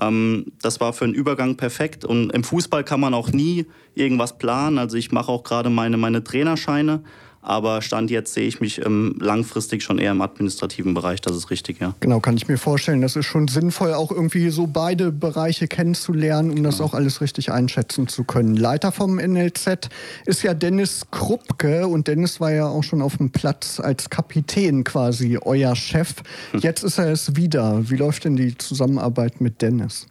Ähm, 0.00 0.52
das 0.62 0.78
war 0.78 0.92
für 0.92 1.04
einen 1.04 1.14
Übergang 1.14 1.56
perfekt. 1.56 2.04
Und 2.04 2.30
im 2.30 2.44
Fußball 2.44 2.84
kann 2.84 3.00
man 3.00 3.12
auch 3.12 3.32
nie 3.32 3.66
irgendwas 3.96 4.38
planen. 4.38 4.78
Also 4.78 4.96
ich 4.96 5.10
mache 5.10 5.32
auch 5.32 5.42
gerade 5.42 5.68
meine, 5.68 5.96
meine 5.96 6.22
Trainerscheine. 6.22 7.02
Aber 7.46 7.80
Stand 7.80 8.10
jetzt 8.10 8.34
sehe 8.34 8.48
ich 8.48 8.60
mich 8.60 8.84
ähm, 8.84 9.14
langfristig 9.20 9.84
schon 9.84 9.98
eher 9.98 10.10
im 10.10 10.20
administrativen 10.20 10.94
Bereich, 10.94 11.20
das 11.20 11.36
ist 11.36 11.48
richtig, 11.48 11.80
ja. 11.80 11.94
Genau, 12.00 12.18
kann 12.18 12.36
ich 12.36 12.48
mir 12.48 12.58
vorstellen. 12.58 13.02
Das 13.02 13.14
ist 13.14 13.26
schon 13.26 13.46
sinnvoll, 13.46 13.94
auch 13.94 14.10
irgendwie 14.10 14.50
so 14.50 14.66
beide 14.66 15.12
Bereiche 15.12 15.68
kennenzulernen, 15.68 16.50
um 16.50 16.64
das 16.64 16.80
auch 16.80 16.92
alles 16.92 17.20
richtig 17.20 17.52
einschätzen 17.52 18.08
zu 18.08 18.24
können. 18.24 18.56
Leiter 18.56 18.90
vom 18.90 19.14
NLZ 19.14 19.88
ist 20.24 20.42
ja 20.42 20.54
Dennis 20.54 21.06
Kruppke 21.12 21.86
und 21.86 22.08
Dennis 22.08 22.40
war 22.40 22.50
ja 22.50 22.66
auch 22.66 22.82
schon 22.82 23.00
auf 23.00 23.18
dem 23.18 23.30
Platz 23.30 23.78
als 23.78 24.10
Kapitän 24.10 24.82
quasi 24.82 25.38
euer 25.40 25.76
Chef. 25.76 26.14
Hm. 26.50 26.58
Jetzt 26.62 26.82
ist 26.82 26.98
er 26.98 27.12
es 27.12 27.36
wieder. 27.36 27.88
Wie 27.88 27.96
läuft 27.96 28.24
denn 28.24 28.34
die 28.34 28.58
Zusammenarbeit 28.58 29.40
mit 29.40 29.62
Dennis? 29.62 30.08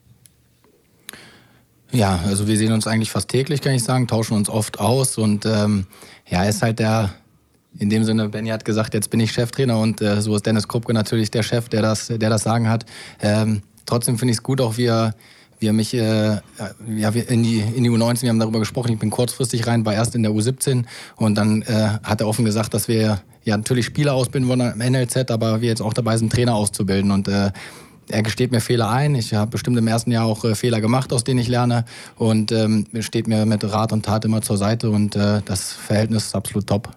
Ja, 1.92 2.22
also 2.26 2.48
wir 2.48 2.58
sehen 2.58 2.72
uns 2.72 2.88
eigentlich 2.88 3.12
fast 3.12 3.28
täglich, 3.28 3.62
kann 3.62 3.74
ich 3.74 3.84
sagen, 3.84 4.08
tauschen 4.08 4.38
uns 4.38 4.48
oft 4.48 4.80
aus 4.80 5.18
und 5.18 5.46
ähm, 5.46 5.86
ja, 6.30 6.44
er 6.44 6.50
ist 6.50 6.62
halt 6.62 6.80
der 6.80 7.14
in 7.80 7.90
dem 7.90 8.04
Sinne, 8.04 8.30
Benny 8.30 8.50
hat 8.50 8.66
gesagt, 8.66 8.94
jetzt 8.94 9.10
bin 9.10 9.20
ich 9.20 9.32
Cheftrainer 9.32 9.80
und 9.80 10.02
äh, 10.02 10.22
so 10.22 10.36
ist 10.36 10.46
Dennis 10.46 10.68
Krupke 10.68 10.94
natürlich 10.94 11.32
der 11.32 11.44
Chef, 11.44 11.70
der 11.70 11.82
das, 11.82 12.08
der 12.08 12.30
das 12.30 12.44
Sagen 12.44 12.70
hat. 12.70 12.86
Ähm, 13.22 13.62
trotzdem 13.86 14.18
finde 14.18 14.32
ich 14.32 14.38
es 14.38 14.44
gut, 14.44 14.62
auch 14.62 14.78
wie 14.78 14.86
er, 14.86 15.16
wie 15.60 15.68
er 15.68 15.74
mich 15.74 15.94
äh, 15.94 16.40
ja, 16.96 17.10
in, 17.10 17.44
die, 17.44 17.60
in 17.60 17.84
die 17.84 17.90
U19, 17.90 18.24
wir 18.24 18.30
haben 18.30 18.40
darüber 18.40 18.60
gesprochen, 18.60 18.94
ich 18.94 19.00
bin 19.00 19.10
kurzfristig 19.10 19.68
rein, 19.68 19.86
war 19.86 19.94
erst 19.94 20.16
in 20.16 20.24
der 20.24 20.32
U17 20.32 20.86
und 21.18 21.36
dann 21.36 21.62
äh, 21.64 21.90
hat 22.04 22.22
er 22.22 22.28
offen 22.28 22.46
gesagt, 22.46 22.74
dass 22.74 22.88
wir 22.88 23.22
ja 23.44 23.58
natürlich 23.58 23.86
Spieler 23.86 24.14
ausbilden 24.14 24.48
wollen 24.50 24.62
im 24.62 24.92
NLZ, 24.92 25.32
aber 25.32 25.62
wir 25.62 25.70
jetzt 25.70 25.82
auch 25.82 25.94
dabei 25.94 26.18
sind, 26.18 26.32
Trainer 26.32 26.56
auszubilden 26.56 27.12
und 27.12 27.28
äh, 27.28 27.52
er 28.08 28.22
gesteht 28.22 28.52
mir 28.52 28.62
Fehler 28.62 28.90
ein. 28.90 29.16
Ich 29.16 29.34
habe 29.34 29.52
bestimmt 29.52 29.78
im 29.78 29.88
ersten 29.88 30.12
Jahr 30.12 30.26
auch 30.26 30.46
äh, 30.46 30.54
Fehler 30.54 30.80
gemacht, 30.80 31.12
aus 31.12 31.24
denen 31.24 31.40
ich 31.40 31.48
lerne. 31.48 31.86
Und 32.18 32.52
ähm, 32.52 32.86
steht 33.00 33.28
mir 33.28 33.48
mit 33.48 33.64
Rat 33.64 33.92
und 33.94 34.06
Tat 34.06 34.26
immer 34.26 34.44
zur 34.44 34.58
Seite. 34.58 34.92
Und 34.92 35.16
äh, 35.16 35.42
das 35.44 35.74
Verhältnis 35.74 36.26
ist 36.28 36.36
absolut 36.36 36.68
top. 36.68 36.96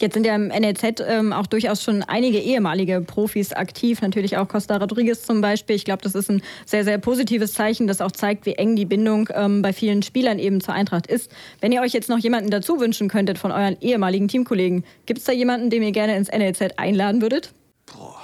Jetzt 0.00 0.14
sind 0.14 0.24
ja 0.24 0.34
im 0.34 0.48
NLZ 0.48 1.02
ähm, 1.06 1.34
auch 1.34 1.46
durchaus 1.46 1.82
schon 1.82 2.02
einige 2.02 2.38
ehemalige 2.38 3.02
Profis 3.02 3.52
aktiv, 3.52 4.00
natürlich 4.00 4.38
auch 4.38 4.48
Costa 4.48 4.78
Rodriguez 4.78 5.26
zum 5.26 5.42
Beispiel. 5.42 5.76
Ich 5.76 5.84
glaube, 5.84 6.02
das 6.02 6.14
ist 6.14 6.30
ein 6.30 6.40
sehr, 6.64 6.84
sehr 6.84 6.96
positives 6.96 7.52
Zeichen, 7.52 7.86
das 7.86 8.00
auch 8.00 8.10
zeigt, 8.10 8.46
wie 8.46 8.54
eng 8.54 8.76
die 8.76 8.86
Bindung 8.86 9.28
ähm, 9.34 9.60
bei 9.60 9.74
vielen 9.74 10.02
Spielern 10.02 10.38
eben 10.38 10.62
zur 10.62 10.72
Eintracht 10.72 11.06
ist. 11.06 11.30
Wenn 11.60 11.70
ihr 11.70 11.82
euch 11.82 11.92
jetzt 11.92 12.08
noch 12.08 12.18
jemanden 12.18 12.50
dazu 12.50 12.80
wünschen 12.80 13.08
könntet 13.08 13.36
von 13.36 13.52
euren 13.52 13.76
ehemaligen 13.82 14.26
Teamkollegen, 14.26 14.84
gibt 15.04 15.18
es 15.18 15.26
da 15.26 15.32
jemanden, 15.32 15.68
den 15.68 15.82
ihr 15.82 15.92
gerne 15.92 16.16
ins 16.16 16.30
NLZ 16.30 16.78
einladen 16.78 17.20
würdet? 17.20 17.52
Boah. 17.86 18.16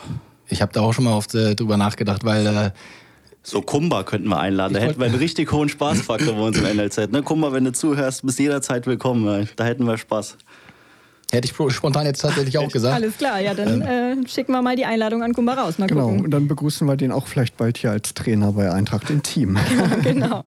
Ich 0.48 0.62
habe 0.62 0.72
da 0.72 0.80
auch 0.80 0.94
schon 0.94 1.04
mal 1.04 1.14
oft 1.14 1.34
äh, 1.34 1.54
drüber 1.54 1.76
nachgedacht, 1.76 2.24
weil 2.24 2.46
äh, 2.46 2.70
so 3.42 3.60
Kumba 3.60 4.02
könnten 4.02 4.28
wir 4.28 4.40
einladen. 4.40 4.72
Da 4.72 4.80
hätten 4.80 4.98
wir 4.98 5.06
einen 5.06 5.16
richtig 5.16 5.52
hohen 5.52 5.68
Spaßfaktor 5.68 6.34
bei 6.34 6.40
uns 6.40 6.58
im 6.58 6.64
NLZ. 6.64 7.12
Ne? 7.12 7.22
Kumba, 7.22 7.52
wenn 7.52 7.64
du 7.64 7.72
zuhörst, 7.72 8.24
bist 8.24 8.38
jederzeit 8.38 8.86
willkommen. 8.86 9.48
Da 9.56 9.64
hätten 9.64 9.84
wir 9.84 9.98
Spaß. 9.98 10.38
Hätte 11.32 11.48
ich 11.48 11.74
spontan 11.74 12.06
jetzt 12.06 12.20
tatsächlich 12.20 12.56
auch 12.58 12.70
gesagt. 12.70 12.94
Alles 12.94 13.18
klar, 13.18 13.40
ja, 13.40 13.52
dann 13.52 13.82
ähm. 13.82 14.24
äh, 14.24 14.28
schicken 14.28 14.52
wir 14.52 14.62
mal 14.62 14.76
die 14.76 14.84
Einladung 14.84 15.24
an 15.24 15.34
Kumba 15.34 15.54
raus. 15.54 15.78
Mal 15.78 15.86
genau, 15.86 16.06
gucken. 16.06 16.24
und 16.24 16.30
dann 16.30 16.46
begrüßen 16.46 16.86
wir 16.86 16.96
den 16.96 17.10
auch 17.10 17.26
vielleicht 17.26 17.56
bald 17.56 17.78
hier 17.78 17.90
als 17.90 18.14
Trainer 18.14 18.52
bei 18.52 18.70
Eintracht 18.70 19.10
im 19.10 19.22
Team. 19.22 19.58
genau. 20.02 20.44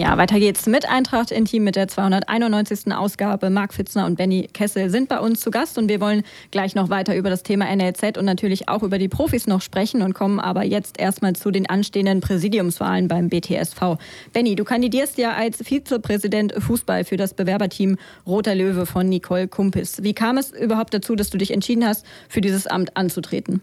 Ja, 0.00 0.16
weiter 0.16 0.38
geht's 0.38 0.64
mit 0.64 0.88
Eintracht 0.88 1.30
Intim 1.30 1.62
mit 1.62 1.76
der 1.76 1.86
291. 1.86 2.90
Ausgabe. 2.90 3.50
Marc 3.50 3.74
Fitzner 3.74 4.06
und 4.06 4.16
Benny 4.16 4.48
Kessel 4.50 4.88
sind 4.88 5.10
bei 5.10 5.20
uns 5.20 5.40
zu 5.40 5.50
Gast 5.50 5.76
und 5.76 5.90
wir 5.90 6.00
wollen 6.00 6.22
gleich 6.50 6.74
noch 6.74 6.88
weiter 6.88 7.14
über 7.14 7.28
das 7.28 7.42
Thema 7.42 7.66
NLZ 7.66 8.16
und 8.16 8.24
natürlich 8.24 8.70
auch 8.70 8.82
über 8.82 8.96
die 8.96 9.08
Profis 9.08 9.46
noch 9.46 9.60
sprechen 9.60 10.00
und 10.00 10.14
kommen 10.14 10.40
aber 10.40 10.64
jetzt 10.64 10.98
erstmal 10.98 11.36
zu 11.36 11.50
den 11.50 11.68
anstehenden 11.68 12.22
Präsidiumswahlen 12.22 13.08
beim 13.08 13.28
BTSV. 13.28 13.98
Benny, 14.32 14.56
du 14.56 14.64
kandidierst 14.64 15.18
ja 15.18 15.34
als 15.34 15.58
Vizepräsident 15.62 16.54
Fußball 16.56 17.04
für 17.04 17.18
das 17.18 17.34
Bewerberteam 17.34 17.98
Roter 18.26 18.54
Löwe 18.54 18.86
von 18.86 19.06
Nicole 19.06 19.48
Kumpis. 19.48 20.02
Wie 20.02 20.14
kam 20.14 20.38
es 20.38 20.50
überhaupt 20.50 20.94
dazu, 20.94 21.14
dass 21.14 21.28
du 21.28 21.36
dich 21.36 21.50
entschieden 21.50 21.84
hast, 21.84 22.06
für 22.30 22.40
dieses 22.40 22.66
Amt 22.66 22.96
anzutreten? 22.96 23.60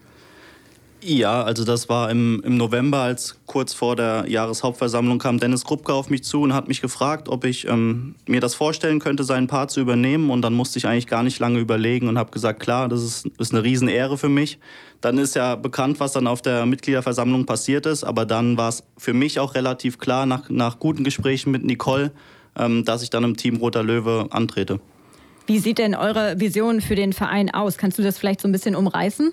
Ja, 1.01 1.43
also 1.43 1.63
das 1.63 1.89
war 1.89 2.10
im, 2.10 2.41
im 2.43 2.57
November, 2.57 3.01
als 3.01 3.38
kurz 3.45 3.73
vor 3.73 3.95
der 3.95 4.25
Jahreshauptversammlung 4.27 5.19
kam 5.19 5.39
Dennis 5.39 5.63
Krupke 5.63 5.93
auf 5.93 6.10
mich 6.10 6.23
zu 6.23 6.41
und 6.41 6.53
hat 6.53 6.67
mich 6.67 6.81
gefragt, 6.81 7.29
ob 7.29 7.45
ich 7.45 7.67
ähm, 7.67 8.15
mir 8.27 8.41
das 8.41 8.55
vorstellen 8.55 8.99
könnte, 8.99 9.23
seinen 9.23 9.45
Part 9.45 9.69
zu 9.69 9.79
übernehmen. 9.79 10.31
Und 10.31 10.41
dann 10.41 10.53
musste 10.53 10.79
ich 10.79 10.88
eigentlich 10.88 11.05
gar 11.05 11.21
nicht 11.21 11.38
lange 11.38 11.60
überlegen 11.60 12.07
und 12.07 12.17
habe 12.17 12.31
gesagt, 12.31 12.60
klar, 12.60 12.89
das 12.89 13.03
ist, 13.03 13.27
ist 13.38 13.53
eine 13.53 13.63
Riesenehre 13.63 14.17
für 14.17 14.29
mich. 14.29 14.57
Dann 14.99 15.19
ist 15.19 15.36
ja 15.36 15.55
bekannt, 15.55 15.99
was 15.99 16.13
dann 16.13 16.25
auf 16.25 16.41
der 16.41 16.65
Mitgliederversammlung 16.65 17.45
passiert 17.45 17.86
ist. 17.86 18.03
Aber 18.03 18.25
dann 18.25 18.57
war 18.57 18.69
es 18.69 18.83
für 18.97 19.13
mich 19.13 19.39
auch 19.39 19.53
relativ 19.53 19.99
klar, 19.99 20.25
nach, 20.25 20.49
nach 20.49 20.79
guten 20.79 21.03
Gesprächen 21.03 21.51
mit 21.51 21.63
Nicole, 21.63 22.12
ähm, 22.57 22.86
dass 22.86 23.03
ich 23.03 23.12
dann 23.12 23.23
im 23.23 23.38
Team 23.38 23.57
Roter 23.57 23.83
Löwe 23.83 24.27
antrete. 24.31 24.79
Wie 25.45 25.60
sieht 25.60 25.77
denn 25.77 25.93
eure 25.93 26.39
Vision 26.39 26.81
für 26.81 26.95
den 26.95 27.13
Verein 27.13 27.53
aus? 27.53 27.77
Kannst 27.77 27.99
du 27.99 28.03
das 28.03 28.17
vielleicht 28.17 28.41
so 28.41 28.47
ein 28.47 28.51
bisschen 28.51 28.75
umreißen? 28.75 29.31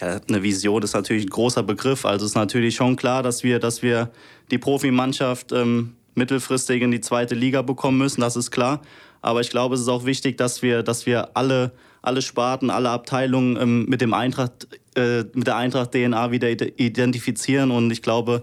Ja, 0.00 0.20
eine 0.28 0.42
Vision 0.42 0.82
ist 0.82 0.94
natürlich 0.94 1.24
ein 1.24 1.30
großer 1.30 1.62
Begriff. 1.62 2.04
Also 2.04 2.26
ist 2.26 2.34
natürlich 2.34 2.74
schon 2.74 2.96
klar, 2.96 3.22
dass 3.22 3.42
wir, 3.42 3.58
dass 3.58 3.82
wir 3.82 4.10
die 4.50 4.58
Profimannschaft 4.58 5.52
ähm, 5.52 5.94
mittelfristig 6.14 6.82
in 6.82 6.90
die 6.90 7.00
zweite 7.00 7.34
Liga 7.34 7.62
bekommen 7.62 7.98
müssen. 7.98 8.20
Das 8.20 8.36
ist 8.36 8.50
klar. 8.50 8.82
Aber 9.22 9.40
ich 9.40 9.50
glaube, 9.50 9.74
es 9.74 9.80
ist 9.80 9.88
auch 9.88 10.04
wichtig, 10.04 10.36
dass 10.36 10.62
wir, 10.62 10.82
dass 10.82 11.06
wir 11.06 11.36
alle, 11.36 11.72
alle 12.02 12.20
Sparten, 12.22 12.70
alle 12.70 12.90
Abteilungen 12.90 13.56
ähm, 13.56 13.86
mit 13.86 14.00
dem 14.00 14.12
Eintracht, 14.12 14.68
äh, 14.96 15.24
mit 15.32 15.46
der 15.46 15.56
Eintracht 15.56 15.92
DNA 15.92 16.30
wieder 16.30 16.50
identifizieren. 16.50 17.70
Und 17.70 17.90
ich 17.90 18.02
glaube, 18.02 18.42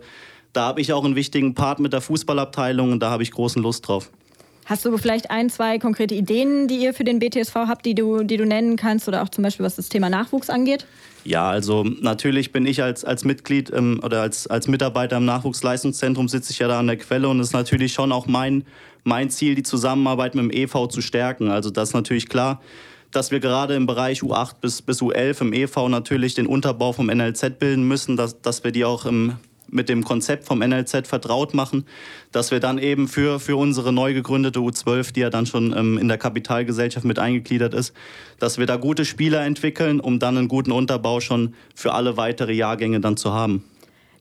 da 0.53 0.65
habe 0.65 0.81
ich 0.81 0.91
auch 0.91 1.05
einen 1.05 1.15
wichtigen 1.15 1.53
Part 1.53 1.79
mit 1.79 1.93
der 1.93 2.01
Fußballabteilung 2.01 2.91
und 2.91 2.99
da 2.99 3.11
habe 3.11 3.23
ich 3.23 3.31
großen 3.31 3.61
Lust 3.61 3.87
drauf. 3.87 4.11
Hast 4.65 4.85
du 4.85 4.97
vielleicht 4.97 5.29
ein, 5.29 5.49
zwei 5.49 5.77
konkrete 5.77 6.15
Ideen, 6.15 6.67
die 6.67 6.77
ihr 6.77 6.93
für 6.93 7.03
den 7.03 7.19
BTSV 7.19 7.55
habt, 7.55 7.85
die 7.85 7.95
du, 7.95 8.23
die 8.23 8.37
du 8.37 8.45
nennen 8.45 8.77
kannst 8.77 9.07
oder 9.07 9.21
auch 9.21 9.29
zum 9.29 9.43
Beispiel 9.43 9.65
was 9.65 9.75
das 9.75 9.89
Thema 9.89 10.09
Nachwuchs 10.09 10.49
angeht? 10.49 10.85
Ja, 11.25 11.49
also 11.49 11.83
natürlich 11.83 12.51
bin 12.51 12.65
ich 12.65 12.81
als, 12.81 13.03
als 13.03 13.25
Mitglied 13.25 13.71
ähm, 13.73 13.99
oder 14.03 14.21
als, 14.21 14.47
als 14.47 14.67
Mitarbeiter 14.67 15.17
im 15.17 15.25
Nachwuchsleistungszentrum 15.25 16.27
sitze 16.27 16.51
ich 16.51 16.59
ja 16.59 16.67
da 16.67 16.79
an 16.79 16.87
der 16.87 16.97
Quelle 16.97 17.27
und 17.29 17.39
es 17.39 17.47
ist 17.47 17.53
natürlich 17.53 17.93
schon 17.93 18.11
auch 18.11 18.27
mein, 18.27 18.63
mein 19.03 19.29
Ziel, 19.29 19.55
die 19.55 19.63
Zusammenarbeit 19.63 20.35
mit 20.35 20.43
dem 20.43 20.51
EV 20.51 20.87
zu 20.87 21.01
stärken. 21.01 21.49
Also 21.49 21.69
das 21.69 21.89
ist 21.89 21.93
natürlich 21.93 22.29
klar, 22.29 22.61
dass 23.11 23.31
wir 23.31 23.39
gerade 23.39 23.75
im 23.75 23.85
Bereich 23.85 24.21
U8 24.21 24.55
bis, 24.59 24.81
bis 24.81 25.01
U11 25.01 25.41
im 25.41 25.53
EV 25.53 25.87
natürlich 25.87 26.35
den 26.35 26.47
Unterbau 26.47 26.93
vom 26.93 27.07
NLZ 27.07 27.59
bilden 27.59 27.87
müssen, 27.87 28.17
dass, 28.17 28.41
dass 28.41 28.63
wir 28.63 28.71
die 28.71 28.85
auch 28.85 29.05
im 29.05 29.35
mit 29.73 29.89
dem 29.89 30.03
Konzept 30.03 30.45
vom 30.45 30.59
NLZ 30.59 31.07
vertraut 31.07 31.53
machen, 31.53 31.85
dass 32.31 32.51
wir 32.51 32.59
dann 32.59 32.77
eben 32.77 33.07
für, 33.07 33.39
für 33.39 33.57
unsere 33.57 33.91
neu 33.91 34.13
gegründete 34.13 34.59
U12, 34.59 35.13
die 35.13 35.21
ja 35.21 35.29
dann 35.29 35.45
schon 35.45 35.75
ähm, 35.75 35.97
in 35.97 36.07
der 36.07 36.17
Kapitalgesellschaft 36.17 37.05
mit 37.05 37.19
eingegliedert 37.19 37.73
ist, 37.73 37.93
dass 38.39 38.57
wir 38.57 38.65
da 38.65 38.77
gute 38.77 39.05
Spieler 39.05 39.43
entwickeln, 39.43 39.99
um 39.99 40.19
dann 40.19 40.37
einen 40.37 40.47
guten 40.47 40.71
Unterbau 40.71 41.19
schon 41.19 41.55
für 41.75 41.93
alle 41.93 42.17
weitere 42.17 42.53
Jahrgänge 42.53 42.99
dann 42.99 43.17
zu 43.17 43.33
haben. 43.33 43.63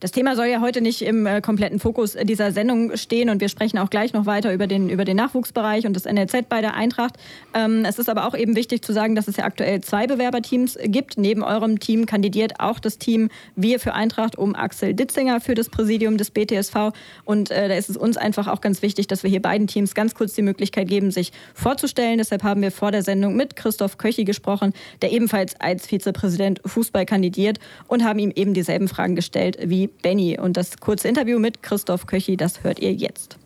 Das 0.02 0.10
Thema 0.10 0.34
soll 0.34 0.46
ja 0.46 0.60
heute 0.60 0.80
nicht 0.80 1.00
im 1.02 1.26
äh, 1.26 1.40
kompletten 1.40 1.78
Fokus 1.78 2.16
dieser 2.20 2.50
Sendung 2.50 2.96
stehen 2.96 3.30
und 3.30 3.40
wir 3.40 3.48
sprechen 3.48 3.78
auch 3.78 3.88
gleich 3.88 4.12
noch 4.12 4.26
weiter 4.26 4.52
über 4.52 4.66
den, 4.66 4.90
über 4.90 5.04
den 5.04 5.16
Nachwuchsbereich 5.16 5.86
und 5.86 5.94
das 5.94 6.06
NLZ 6.06 6.48
bei 6.48 6.60
der 6.60 6.74
Eintracht. 6.74 7.14
Ähm, 7.54 7.84
es 7.84 8.00
ist 8.00 8.08
aber 8.08 8.26
auch 8.26 8.34
eben 8.34 8.56
wichtig 8.56 8.82
zu 8.82 8.92
sagen, 8.92 9.14
dass 9.14 9.28
es 9.28 9.36
ja 9.36 9.44
aktuell 9.44 9.80
zwei 9.80 10.08
Bewerberteams 10.08 10.76
gibt. 10.86 11.18
Neben 11.18 11.44
eurem 11.44 11.78
Team 11.78 12.06
kandidiert 12.06 12.58
auch 12.58 12.80
das 12.80 12.98
Team 12.98 13.28
Wir 13.54 13.78
für 13.78 13.94
Eintracht 13.94 14.36
um 14.36 14.56
Axel 14.56 14.92
Ditzinger 14.92 15.40
für 15.40 15.54
das 15.54 15.68
Präsidium 15.68 16.16
des 16.16 16.32
BTSV 16.32 16.90
und 17.24 17.52
äh, 17.52 17.68
da 17.68 17.74
ist 17.76 17.88
es 17.88 17.96
uns 17.96 18.16
einfach 18.16 18.48
auch 18.48 18.60
ganz 18.60 18.82
wichtig, 18.82 19.06
dass 19.06 19.22
wir 19.22 19.30
hier 19.30 19.40
beiden 19.40 19.68
Teams 19.68 19.94
ganz 19.94 20.16
kurz 20.16 20.34
die 20.34 20.42
Möglichkeit 20.42 20.88
geben, 20.88 21.12
sich 21.12 21.30
vorzustellen. 21.54 22.18
Deshalb 22.18 22.42
haben 22.42 22.60
wir 22.60 22.72
vor 22.72 22.90
der 22.90 23.04
Sendung 23.04 23.36
mit 23.36 23.54
Christoph 23.54 23.98
Köchi 23.98 24.24
gesprochen, 24.24 24.72
der 25.00 25.12
ebenfalls 25.12 25.54
als 25.60 25.86
Vizepräsident 25.86 26.60
Fußball 26.66 27.06
kandidiert 27.06 27.60
und 27.86 28.02
haben 28.02 28.18
ihm 28.18 28.32
eben 28.34 28.52
dieselben 28.52 28.88
Fragen 28.88 29.14
gestellt 29.14 29.58
wie 29.62 29.91
Benny. 30.00 30.38
Und 30.38 30.56
das 30.56 30.78
kurze 30.78 31.08
Interview 31.08 31.38
mit 31.38 31.62
Christoph 31.62 32.06
Köchi, 32.06 32.36
das 32.36 32.64
hört 32.64 32.80
ihr 32.80 32.92
jetzt. 32.92 33.38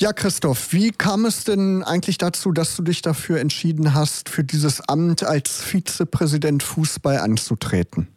Ja, 0.00 0.12
Christoph, 0.12 0.72
wie 0.72 0.90
kam 0.90 1.24
es 1.24 1.44
denn 1.44 1.84
eigentlich 1.84 2.18
dazu, 2.18 2.50
dass 2.50 2.76
du 2.76 2.82
dich 2.82 3.02
dafür 3.02 3.38
entschieden 3.38 3.94
hast, 3.94 4.28
für 4.28 4.42
dieses 4.42 4.88
Amt 4.88 5.22
als 5.22 5.62
Vizepräsident 5.62 6.64
Fußball 6.64 7.18
anzutreten? 7.18 8.08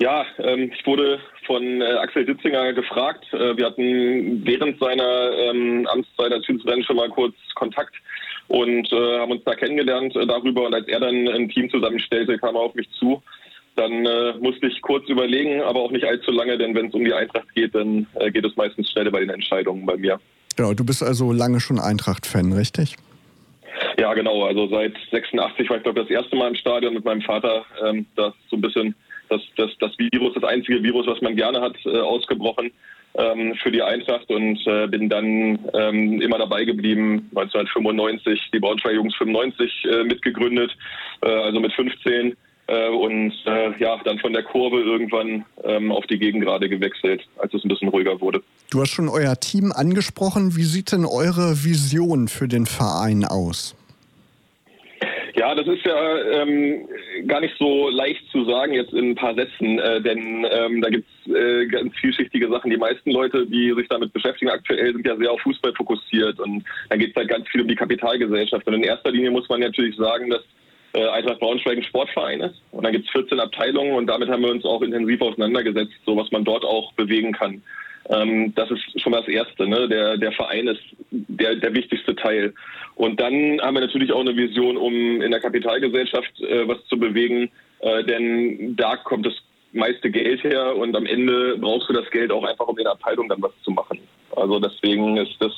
Ja, 0.00 0.26
ähm, 0.38 0.70
ich 0.74 0.86
wurde 0.86 1.18
von 1.46 1.80
äh, 1.80 1.84
Axel 1.94 2.26
Ditzinger 2.26 2.72
gefragt. 2.72 3.24
Äh, 3.32 3.56
wir 3.56 3.64
hatten 3.66 4.44
während 4.44 4.78
seiner 4.80 5.30
ähm, 5.32 5.86
Amtszeit 5.90 6.32
als 6.32 6.44
Vizepräsident 6.44 6.84
schon 6.86 6.96
mal 6.96 7.08
kurz 7.08 7.34
Kontakt 7.54 7.94
und 8.48 8.92
äh, 8.92 9.18
haben 9.18 9.32
uns 9.32 9.44
da 9.44 9.54
kennengelernt 9.54 10.14
äh, 10.16 10.26
darüber. 10.26 10.66
Und 10.66 10.74
als 10.74 10.88
er 10.88 11.00
dann 11.00 11.28
ein 11.28 11.48
Team 11.48 11.70
zusammenstellte, 11.70 12.38
kam 12.38 12.56
er 12.56 12.62
auf 12.62 12.74
mich 12.74 12.90
zu. 12.98 13.22
Dann 13.76 14.06
äh, 14.06 14.34
musste 14.40 14.66
ich 14.66 14.80
kurz 14.82 15.08
überlegen, 15.08 15.60
aber 15.62 15.80
auch 15.80 15.90
nicht 15.90 16.04
allzu 16.04 16.30
lange, 16.30 16.56
denn 16.58 16.74
wenn 16.74 16.86
es 16.86 16.94
um 16.94 17.04
die 17.04 17.12
Eintracht 17.12 17.52
geht, 17.54 17.74
dann 17.74 18.06
äh, 18.14 18.30
geht 18.30 18.44
es 18.44 18.56
meistens 18.56 18.90
schnell 18.90 19.10
bei 19.10 19.20
den 19.20 19.30
Entscheidungen 19.30 19.84
bei 19.84 19.96
mir. 19.96 20.20
Genau, 20.56 20.72
du 20.74 20.84
bist 20.84 21.02
also 21.02 21.32
lange 21.32 21.60
schon 21.60 21.80
Eintracht-Fan, 21.80 22.52
richtig? 22.52 22.96
Ja, 23.98 24.14
genau. 24.14 24.44
Also 24.44 24.68
seit 24.68 24.94
86 25.10 25.68
war 25.68 25.76
ich, 25.78 25.82
glaube 25.82 26.00
das 26.00 26.10
erste 26.10 26.36
Mal 26.36 26.48
im 26.48 26.54
Stadion 26.54 26.94
mit 26.94 27.04
meinem 27.04 27.22
Vater. 27.22 27.64
Ähm, 27.84 28.06
das 28.14 28.32
so 28.48 28.56
ein 28.56 28.60
bisschen 28.60 28.94
das, 29.28 29.40
das, 29.56 29.70
das 29.80 29.98
Virus, 29.98 30.34
das 30.34 30.44
einzige 30.44 30.82
Virus, 30.82 31.06
was 31.06 31.20
man 31.20 31.34
gerne 31.34 31.60
hat, 31.60 31.74
äh, 31.84 31.98
ausgebrochen 31.98 32.70
ähm, 33.16 33.54
für 33.62 33.70
die 33.70 33.82
Eintracht 33.82 34.28
und 34.30 34.58
äh, 34.66 34.86
bin 34.86 35.08
dann 35.08 35.58
ähm, 35.72 36.20
immer 36.20 36.38
dabei 36.38 36.64
geblieben. 36.64 37.30
1995 37.34 38.50
die 38.52 38.58
Braunschweig 38.58 38.94
Jungs 38.94 39.14
95 39.16 39.84
äh, 39.84 40.04
mitgegründet, 40.04 40.76
äh, 41.22 41.28
also 41.28 41.60
mit 41.60 41.72
15 41.72 42.36
äh, 42.66 42.88
und 42.88 43.32
äh, 43.46 43.78
ja, 43.78 44.00
dann 44.04 44.18
von 44.18 44.32
der 44.32 44.42
Kurve 44.42 44.80
irgendwann 44.80 45.44
ähm, 45.64 45.92
auf 45.92 46.06
die 46.06 46.18
Gegengrade 46.18 46.68
gewechselt, 46.68 47.22
als 47.36 47.52
es 47.52 47.64
ein 47.64 47.68
bisschen 47.68 47.88
ruhiger 47.88 48.20
wurde. 48.20 48.42
Du 48.70 48.80
hast 48.80 48.90
schon 48.90 49.08
euer 49.08 49.36
Team 49.36 49.72
angesprochen. 49.72 50.56
Wie 50.56 50.64
sieht 50.64 50.92
denn 50.92 51.04
eure 51.04 51.64
Vision 51.64 52.28
für 52.28 52.48
den 52.48 52.66
Verein 52.66 53.24
aus? 53.24 53.76
Ja, 55.36 55.54
das 55.54 55.66
ist 55.66 55.84
ja 55.84 56.42
ähm, 56.42 56.88
gar 57.26 57.40
nicht 57.40 57.54
so 57.58 57.88
leicht 57.90 58.22
zu 58.30 58.44
sagen 58.44 58.72
jetzt 58.72 58.92
in 58.92 59.10
ein 59.10 59.14
paar 59.16 59.34
Sätzen, 59.34 59.78
äh, 59.80 60.00
denn 60.00 60.46
ähm, 60.50 60.80
da 60.80 60.88
gibt 60.88 61.06
es 61.26 61.34
äh, 61.34 61.66
ganz 61.66 61.92
vielschichtige 61.96 62.48
Sachen. 62.48 62.70
Die 62.70 62.76
meisten 62.76 63.10
Leute, 63.10 63.44
die 63.44 63.74
sich 63.74 63.88
damit 63.88 64.12
beschäftigen 64.12 64.50
aktuell, 64.52 64.92
sind 64.92 65.04
ja 65.04 65.16
sehr 65.16 65.32
auf 65.32 65.40
Fußball 65.40 65.74
fokussiert 65.74 66.38
und 66.38 66.64
da 66.88 66.96
geht 66.96 67.10
es 67.10 67.16
halt 67.16 67.28
ganz 67.28 67.48
viel 67.48 67.62
um 67.62 67.68
die 67.68 67.74
Kapitalgesellschaft. 67.74 68.66
Und 68.66 68.74
in 68.74 68.84
erster 68.84 69.10
Linie 69.10 69.32
muss 69.32 69.48
man 69.48 69.60
natürlich 69.60 69.96
sagen, 69.96 70.30
dass 70.30 70.42
äh, 70.94 71.08
Eintracht 71.08 71.40
Braunschweig 71.40 71.76
ein 71.76 71.84
Sportverein 71.84 72.40
ist 72.40 72.60
und 72.70 72.84
dann 72.84 72.92
gibt 72.92 73.06
es 73.06 73.12
14 73.12 73.40
Abteilungen 73.40 73.94
und 73.94 74.06
damit 74.06 74.28
haben 74.28 74.42
wir 74.42 74.50
uns 74.50 74.64
auch 74.64 74.82
intensiv 74.82 75.20
auseinandergesetzt, 75.20 75.94
so 76.06 76.16
was 76.16 76.30
man 76.30 76.44
dort 76.44 76.64
auch 76.64 76.92
bewegen 76.94 77.32
kann. 77.32 77.62
Ähm, 78.10 78.54
das 78.54 78.70
ist 78.70 79.00
schon 79.00 79.12
mal 79.12 79.20
das 79.20 79.28
Erste. 79.28 79.66
Ne? 79.66 79.88
Der, 79.88 80.16
der 80.16 80.32
Verein 80.32 80.68
ist 80.68 80.82
der, 81.10 81.56
der 81.56 81.74
wichtigste 81.74 82.14
Teil. 82.14 82.52
Und 82.96 83.18
dann 83.20 83.60
haben 83.62 83.74
wir 83.74 83.80
natürlich 83.80 84.12
auch 84.12 84.20
eine 84.20 84.36
Vision, 84.36 84.76
um 84.76 85.22
in 85.22 85.30
der 85.30 85.40
Kapitalgesellschaft 85.40 86.40
äh, 86.40 86.68
was 86.68 86.84
zu 86.86 86.98
bewegen, 86.98 87.50
äh, 87.80 88.04
denn 88.04 88.76
da 88.76 88.96
kommt 88.96 89.26
das 89.26 89.34
meiste 89.72 90.10
Geld 90.10 90.44
her 90.44 90.76
und 90.76 90.94
am 90.94 91.06
Ende 91.06 91.56
brauchst 91.58 91.88
du 91.88 91.92
das 91.92 92.08
Geld 92.10 92.30
auch 92.30 92.44
einfach, 92.44 92.68
um 92.68 92.78
in 92.78 92.84
der 92.84 92.92
Abteilung 92.92 93.28
dann 93.28 93.42
was 93.42 93.52
zu 93.62 93.72
machen. 93.72 93.98
Also 94.36 94.60
deswegen 94.60 95.16
ist 95.16 95.36
das, 95.40 95.52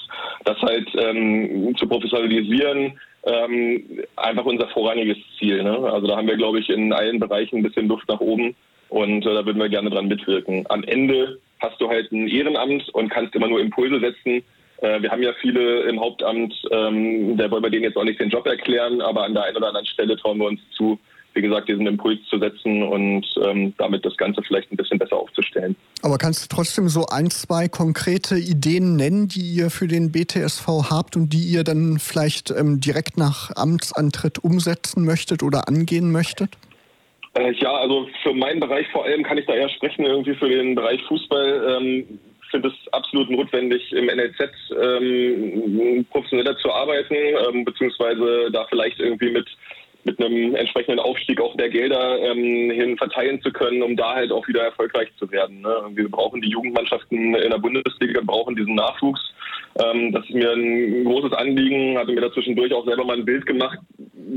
das 0.45 0.59
halt 0.63 0.89
ähm, 0.99 1.75
zu 1.77 1.87
professionalisieren 1.87 2.99
ähm, 3.27 3.85
einfach 4.17 4.45
unser 4.45 4.69
vorrangiges 4.69 5.19
Ziel. 5.39 5.63
Ne? 5.63 5.77
Also 5.93 6.07
da 6.07 6.17
haben 6.17 6.29
wir, 6.29 6.37
glaube 6.37 6.61
ich, 6.61 6.71
in 6.71 6.93
allen 6.93 7.21
Bereichen 7.21 7.57
ein 7.57 7.63
bisschen 7.63 7.89
Luft 7.89 8.09
nach 8.09 8.21
oben 8.21 8.55
und 8.89 9.27
äh, 9.27 9.35
da 9.35 9.45
würden 9.45 9.59
wir 9.59 9.69
gerne 9.69 9.91
dran 9.91 10.09
mitwirken. 10.09 10.65
Am 10.69 10.85
Ende 10.85 11.39
hast 11.61 11.81
du 11.81 11.89
halt 11.89 12.13
ein 12.13 12.29
Ehrenamt 12.29 12.89
und 12.91 13.09
kannst 13.09 13.35
immer 13.35 13.49
nur 13.49 13.61
Impulse 13.61 14.01
setzen. 14.01 14.43
Äh, 14.81 15.03
wir 15.03 15.11
haben 15.11 15.23
ja 15.23 15.33
viele 15.41 15.81
im 15.83 16.01
Hauptamt, 16.01 16.55
ähm, 16.71 17.37
da 17.37 17.51
wollen 17.51 17.65
wir 17.65 17.71
denen 17.71 17.85
jetzt 17.85 17.97
auch 17.97 18.05
nicht 18.05 18.21
den 18.21 18.31
Job 18.31 18.47
erklären, 18.47 19.01
aber 19.01 19.25
an 19.25 19.35
der 19.35 19.45
einen 19.45 19.57
oder 19.57 19.69
anderen 19.69 19.87
Stelle 19.87 20.17
trauen 20.17 20.39
wir 20.39 20.47
uns 20.47 20.61
zu, 20.77 20.99
wie 21.37 21.43
gesagt, 21.43 21.69
diesen 21.69 21.87
Impuls 21.87 22.19
zu 22.29 22.39
setzen 22.39 22.83
und 22.83 23.25
ähm, 23.45 23.75
damit 23.79 24.05
das 24.05 24.17
Ganze 24.17 24.43
vielleicht 24.43 24.73
ein 24.73 24.77
bisschen 24.77 24.99
besser 24.99 25.17
aufzustellen. 25.17 25.77
Aber 26.03 26.19
kannst 26.19 26.45
du 26.45 26.55
trotzdem 26.55 26.89
so 26.89 27.07
ein, 27.07 27.31
zwei 27.31 27.69
konkrete 27.69 28.37
Ideen 28.37 28.97
nennen, 28.97 29.29
die 29.29 29.43
ihr 29.43 29.71
für 29.71 29.87
den 29.87 30.11
BTSV 30.11 30.67
habt 30.91 31.17
und 31.17 31.33
die 31.33 31.45
ihr 31.45 31.63
dann 31.63 31.99
vielleicht 31.99 32.51
ähm, 32.51 32.81
direkt 32.81 33.17
nach 33.17 33.55
Amtsantritt 33.55 34.43
umsetzen 34.43 35.05
möchtet 35.05 35.43
oder 35.43 35.69
angehen 35.69 36.11
möchtet? 36.11 36.57
Äh, 37.35 37.53
ja, 37.53 37.73
also 37.73 38.09
für 38.23 38.33
meinen 38.33 38.61
Bereich 38.61 38.87
vor 38.93 39.05
allem 39.05 39.23
kann 39.23 39.39
ich 39.39 39.47
da 39.47 39.55
eher 39.55 39.69
sprechen, 39.69 40.05
irgendwie 40.05 40.35
für 40.35 40.49
den 40.49 40.75
Bereich 40.75 41.03
Fußball. 41.05 41.79
Ähm, 41.79 42.19
finde 42.51 42.69
es 42.69 42.93
absolut 42.93 43.31
notwendig, 43.31 43.93
im 43.93 44.07
NLZ 44.07 44.51
ähm, 44.81 46.07
professioneller 46.11 46.57
zu 46.59 46.73
arbeiten, 46.73 47.15
ähm, 47.15 47.65
beziehungsweise 47.65 48.51
da 48.53 48.67
vielleicht 48.69 48.99
irgendwie 48.99 49.31
mit 49.31 49.47
mit 50.07 50.21
einem 50.21 50.55
entsprechenden 50.55 51.01
Aufstieg 51.01 51.41
auch 51.41 51.57
der 51.57 51.69
Gelder 51.69 52.19
ähm, 52.21 52.71
hin 52.71 52.97
verteilen 52.97 53.43
zu 53.43 53.51
können, 53.51 53.83
um 53.83 53.97
da 53.97 54.15
halt 54.15 54.31
auch 54.31 54.47
wieder 54.47 54.63
erfolgreich 54.63 55.09
zu 55.19 55.31
werden. 55.33 55.61
Ne? 55.63 55.75
Wir 55.95 56.09
brauchen 56.09 56.41
die 56.41 56.49
Jugendmannschaften 56.49 57.35
in 57.35 57.51
der 57.51 57.59
Bundesliga, 57.59 58.21
brauchen 58.25 58.55
diesen 58.55 58.77
Nachwuchs. 58.77 59.21
Ähm, 59.85 60.13
das 60.13 60.25
ist 60.25 60.35
mir 60.35 60.53
ein 60.53 61.05
großes 61.05 61.33
Anliegen, 61.33 61.99
hatte 61.99 62.13
mir 62.13 62.21
da 62.21 62.33
zwischendurch 62.33 62.73
auch 62.73 62.87
selber 62.87 63.05
mal 63.05 63.17
ein 63.17 63.25
Bild 63.25 63.47
gemacht, 63.47 63.79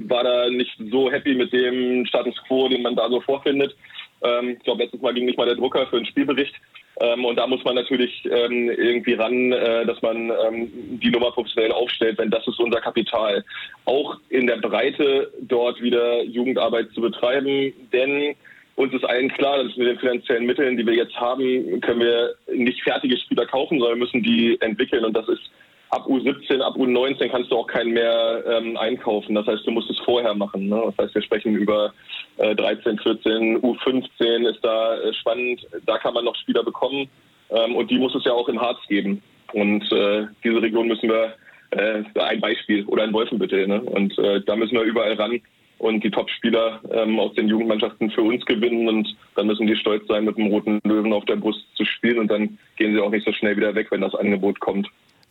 war 0.07 0.23
da 0.23 0.49
nicht 0.49 0.75
so 0.91 1.11
happy 1.11 1.35
mit 1.35 1.53
dem 1.53 2.03
Status 2.07 2.35
quo, 2.47 2.67
den 2.67 2.81
man 2.81 2.95
da 2.95 3.07
so 3.07 3.21
vorfindet. 3.21 3.75
Ähm, 4.23 4.55
ich 4.57 4.63
glaube, 4.63 4.83
letztes 4.83 5.01
Mal 5.01 5.13
ging 5.13 5.25
nicht 5.25 5.37
mal 5.37 5.45
der 5.45 5.55
Drucker 5.55 5.87
für 5.87 5.97
einen 5.97 6.05
Spielbericht. 6.05 6.53
Ähm, 7.01 7.23
und 7.23 7.37
da 7.37 7.47
muss 7.47 7.63
man 7.63 7.75
natürlich 7.75 8.25
ähm, 8.25 8.69
irgendwie 8.69 9.13
ran, 9.13 9.51
äh, 9.51 9.85
dass 9.85 10.01
man 10.01 10.31
ähm, 10.47 10.69
die 10.99 11.09
Nummer 11.09 11.31
professionell 11.31 11.71
aufstellt, 11.71 12.19
denn 12.19 12.29
das 12.29 12.45
ist 12.47 12.59
unser 12.59 12.81
Kapital. 12.81 13.43
Auch 13.85 14.17
in 14.29 14.47
der 14.47 14.57
Breite 14.57 15.31
dort 15.41 15.81
wieder 15.81 16.23
Jugendarbeit 16.23 16.91
zu 16.91 17.01
betreiben, 17.01 17.73
denn 17.93 18.35
uns 18.75 18.93
ist 18.93 19.03
allen 19.03 19.29
klar, 19.29 19.63
dass 19.63 19.75
mit 19.75 19.87
den 19.87 19.99
finanziellen 19.99 20.45
Mitteln, 20.45 20.77
die 20.77 20.85
wir 20.85 20.93
jetzt 20.93 21.15
haben, 21.15 21.81
können 21.81 21.99
wir 21.99 22.35
nicht 22.53 22.81
fertige 22.81 23.17
Spieler 23.17 23.45
kaufen, 23.45 23.79
sondern 23.79 23.99
müssen 23.99 24.23
die 24.23 24.57
entwickeln. 24.61 25.03
Und 25.03 25.15
das 25.15 25.27
ist 25.27 25.51
ab 25.89 26.05
U17, 26.07 26.61
ab 26.61 26.75
U19 26.75 27.29
kannst 27.29 27.51
du 27.51 27.57
auch 27.57 27.67
keinen 27.67 27.91
mehr 27.91 28.43
ähm, 28.47 28.77
einkaufen. 28.77 29.35
Das 29.35 29.47
heißt, 29.47 29.65
du 29.65 29.71
musst 29.71 29.89
es 29.89 29.99
vorher 29.99 30.33
machen. 30.35 30.69
Ne? 30.69 30.81
Das 30.85 31.05
heißt, 31.05 31.15
wir 31.15 31.21
sprechen 31.21 31.55
über 31.55 31.93
äh, 32.37 32.55
13, 32.55 32.99
14, 32.99 33.61
U15 33.61 34.49
ist 34.49 34.63
da 34.63 34.95
äh, 34.97 35.13
spannend. 35.13 35.65
Da 35.85 35.97
kann 35.97 36.13
man 36.13 36.25
noch 36.25 36.35
Spieler 36.35 36.63
bekommen. 36.63 37.09
Ähm, 37.49 37.75
und 37.75 37.89
die 37.89 37.97
muss 37.97 38.15
es 38.15 38.23
ja 38.25 38.33
auch 38.33 38.49
in 38.49 38.59
Harz 38.59 38.79
geben. 38.87 39.21
Und 39.53 39.91
äh, 39.91 40.27
diese 40.43 40.61
Region 40.61 40.87
müssen 40.87 41.09
wir, 41.09 41.33
äh, 41.71 42.03
ein 42.19 42.39
Beispiel, 42.39 42.85
oder 42.85 43.03
in 43.05 43.13
Wolfenbüttel. 43.13 43.67
Ne? 43.67 43.81
Und 43.81 44.17
äh, 44.19 44.41
da 44.41 44.55
müssen 44.55 44.75
wir 44.75 44.83
überall 44.83 45.13
ran 45.13 45.41
und 45.79 46.03
die 46.03 46.11
Top-Spieler 46.11 46.81
ähm, 46.91 47.19
aus 47.19 47.33
den 47.33 47.47
Jugendmannschaften 47.47 48.11
für 48.11 48.21
uns 48.21 48.45
gewinnen. 48.45 48.87
Und 48.87 49.15
dann 49.35 49.47
müssen 49.47 49.65
die 49.65 49.75
stolz 49.75 50.05
sein, 50.07 50.25
mit 50.25 50.37
dem 50.37 50.47
roten 50.47 50.79
Löwen 50.83 51.13
auf 51.13 51.25
der 51.25 51.37
Brust 51.37 51.65
zu 51.75 51.85
spielen. 51.85 52.19
Und 52.19 52.29
dann 52.29 52.59
gehen 52.75 52.93
sie 52.93 53.01
auch 53.01 53.09
nicht 53.09 53.25
so 53.25 53.31
schnell 53.31 53.57
wieder 53.57 53.73
weg, 53.73 53.87
wenn 53.89 54.01
das 54.01 54.13
Angebot 54.13 54.59
kommt. 54.59 54.87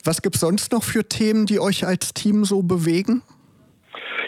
Was 0.08 0.22
gibt 0.22 0.36
es 0.36 0.40
sonst 0.40 0.72
noch 0.72 0.84
für 0.84 1.06
Themen, 1.06 1.44
die 1.44 1.60
euch 1.60 1.86
als 1.86 2.14
Team 2.14 2.46
so 2.46 2.62
bewegen? 2.62 3.20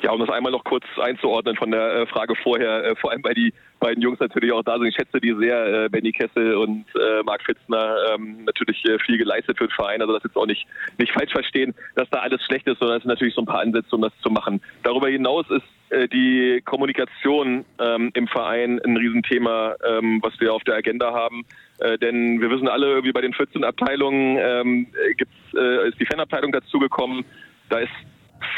Ja, 0.03 0.13
um 0.13 0.21
das 0.21 0.29
einmal 0.29 0.53
noch 0.53 0.63
kurz 0.63 0.85
einzuordnen 1.01 1.57
von 1.57 1.71
der 1.71 2.03
äh, 2.03 2.07
Frage 2.07 2.35
vorher, 2.43 2.85
äh, 2.85 2.97
vor 2.97 3.11
allem 3.11 3.25
weil 3.25 3.33
die 3.33 3.55
beiden 3.79 4.03
Jungs 4.03 4.21
natürlich 4.21 4.53
auch 4.53 4.63
da 4.63 4.77
sind. 4.77 4.89
Ich 4.89 4.95
schätze 4.95 5.19
die 5.23 5.35
sehr, 5.41 5.85
äh, 5.85 5.89
Benny 5.89 6.13
Kessel 6.13 6.55
und 6.57 6.85
Marc 7.25 7.43
Fitzner, 7.45 7.97
ähm, 8.13 8.45
natürlich 8.45 8.85
viel 9.07 9.17
geleistet 9.17 9.57
für 9.57 9.69
den 9.69 9.75
Verein. 9.75 10.03
Also 10.03 10.13
das 10.13 10.23
jetzt 10.23 10.37
auch 10.37 10.45
nicht, 10.45 10.67
nicht 10.99 11.13
falsch 11.15 11.33
verstehen, 11.33 11.75
dass 11.95 12.11
da 12.11 12.19
alles 12.19 12.43
schlecht 12.45 12.67
ist, 12.67 12.79
sondern 12.79 12.99
es 12.99 13.05
sind 13.05 13.09
natürlich 13.09 13.35
so 13.35 13.41
ein 13.41 13.47
paar 13.47 13.61
Ansätze, 13.61 13.97
um 13.97 14.03
das 14.03 14.13
zu 14.21 14.29
machen. 14.29 14.61
Darüber 14.83 15.09
hinaus 15.09 15.47
ist 15.49 15.65
die 15.91 16.63
Kommunikation 16.65 17.65
ähm, 17.81 18.11
im 18.15 18.29
Verein 18.29 18.81
ein 18.81 18.97
Riesenthema, 18.97 19.75
ähm, 19.85 20.21
was 20.23 20.39
wir 20.41 20.55
auf 20.55 20.63
der 20.65 20.77
Agenda 20.77 21.13
haben. 21.13 21.45
Äh, 21.79 21.99
denn 21.99 22.41
wir 22.41 22.51
wissen 22.51 22.69
alle, 22.69 22.87
irgendwie 22.87 23.13
bei 23.13 23.21
den 23.21 23.33
14 23.33 23.65
Abteilungen 23.65 24.39
ähm, 24.41 24.87
gibt's, 25.17 25.35
äh, 25.57 25.89
ist 25.89 26.01
die 26.01 26.07
Fanabteilung 26.07 26.53
dazugekommen. 26.53 27.25
Da 27.69 27.81
ist 27.81 27.91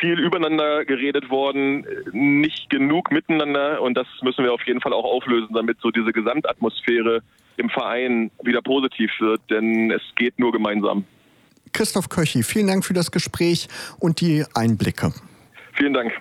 viel 0.00 0.18
übereinander 0.18 0.84
geredet 0.84 1.30
worden, 1.30 1.86
nicht 2.12 2.70
genug 2.70 3.10
miteinander 3.10 3.80
und 3.80 3.94
das 3.94 4.06
müssen 4.22 4.44
wir 4.44 4.52
auf 4.52 4.62
jeden 4.66 4.80
Fall 4.80 4.92
auch 4.92 5.04
auflösen, 5.04 5.54
damit 5.54 5.78
so 5.80 5.90
diese 5.90 6.12
Gesamtatmosphäre 6.12 7.20
im 7.56 7.68
Verein 7.68 8.30
wieder 8.42 8.62
positiv 8.62 9.10
wird, 9.20 9.40
denn 9.50 9.90
es 9.90 10.02
geht 10.16 10.38
nur 10.38 10.52
gemeinsam. 10.52 11.04
Christoph 11.72 12.08
Köchi, 12.08 12.42
vielen 12.42 12.66
Dank 12.66 12.84
für 12.84 12.94
das 12.94 13.10
Gespräch 13.10 13.68
und 13.98 14.20
die 14.20 14.44
Einblicke. 14.54 15.12
Vielen 15.74 15.94
Dank. 15.94 16.12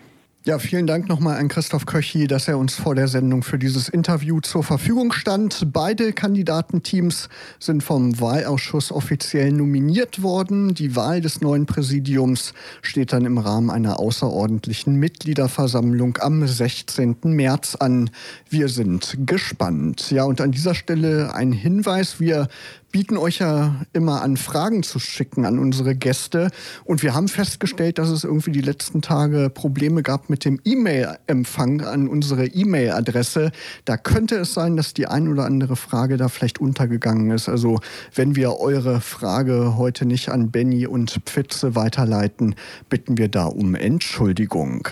Ja, 0.44 0.58
vielen 0.58 0.88
Dank 0.88 1.08
nochmal 1.08 1.38
an 1.38 1.50
Christoph 1.50 1.86
Köchi, 1.86 2.26
dass 2.26 2.48
er 2.48 2.58
uns 2.58 2.74
vor 2.74 2.96
der 2.96 3.08
Sendung 3.08 3.44
für 3.44 3.60
dieses 3.60 3.90
Interview 3.90 4.40
zur 4.40 4.64
Verfügung 4.64 5.12
stand. 5.12 5.72
Beide 5.72 6.14
Kandidatenteams 6.14 7.30
sind 7.60 7.84
vom 7.84 8.20
Wahlausschuss 8.20 8.92
offiziell 8.92 9.52
nominiert 9.52 10.24
worden. 10.24 10.74
Die 10.74 10.96
Wahl 10.96 11.22
des 11.22 11.42
neuen 11.42 11.68
Präsidiums 11.68 12.56
steht 12.82 13.14
dann 13.14 13.26
im 13.26 13.38
Rahmen 13.38 13.70
einer 13.70 14.00
außerordentlichen 14.00 14.96
Mitgliederversammlung 14.96 16.18
am 16.20 16.48
16. 16.48 17.18
März 17.24 17.76
an. 17.76 18.10
Wir 18.50 18.68
sind 18.68 19.18
gespannt. 19.28 20.10
Ja, 20.10 20.24
und 20.24 20.42
an 20.42 20.52
dieser 20.52 20.74
Stelle 20.74 21.36
ein 21.36 21.52
Hinweis. 21.52 22.20
Wir 22.20 22.48
bieten 22.92 23.18
euch 23.18 23.40
ja 23.40 23.76
immer 23.94 24.22
an, 24.22 24.38
Fragen 24.38 24.84
zu 24.84 25.00
schicken 25.00 25.46
an 25.46 25.60
unsere 25.60 25.96
Gäste. 25.96 26.50
Und 26.84 27.04
wir 27.04 27.14
haben 27.14 27.28
festgestellt, 27.28 27.98
dass 27.98 28.10
es 28.10 28.24
irgendwie 28.24 28.52
die 28.52 28.62
letzten 28.62 29.02
Tage 29.02 29.50
Probleme 29.50 30.04
gab 30.04 30.30
mit 30.30 30.46
dem 30.46 30.60
E-Mail-Empfang 30.64 31.82
an 31.82 32.08
unsere 32.08 32.46
E-Mail-Adresse. 32.46 33.52
Da 33.86 33.98
könnte 33.98 34.36
es 34.36 34.54
sein, 34.54 34.76
dass 34.76 34.94
die 34.94 35.08
ein 35.08 35.28
oder 35.28 35.46
andere 35.46 35.76
Frage 35.76 36.18
da 36.18 36.28
vielleicht 36.28 36.60
untergegangen 36.60 37.32
ist. 37.32 37.50
Also 37.50 37.80
wenn 38.14 38.36
wir 38.36 38.60
eure 38.60 39.02
Frage 39.02 39.78
heute 39.78 40.06
nicht 40.06 40.30
an 40.30 40.52
Benny 40.52 40.86
und 40.86 41.22
Pfitze 41.26 41.76
weiterleiten, 41.76 42.56
bitten 42.90 43.18
wir 43.18 43.30
da 43.30 43.46
um 43.46 43.76
Entschuldigung. 43.76 44.88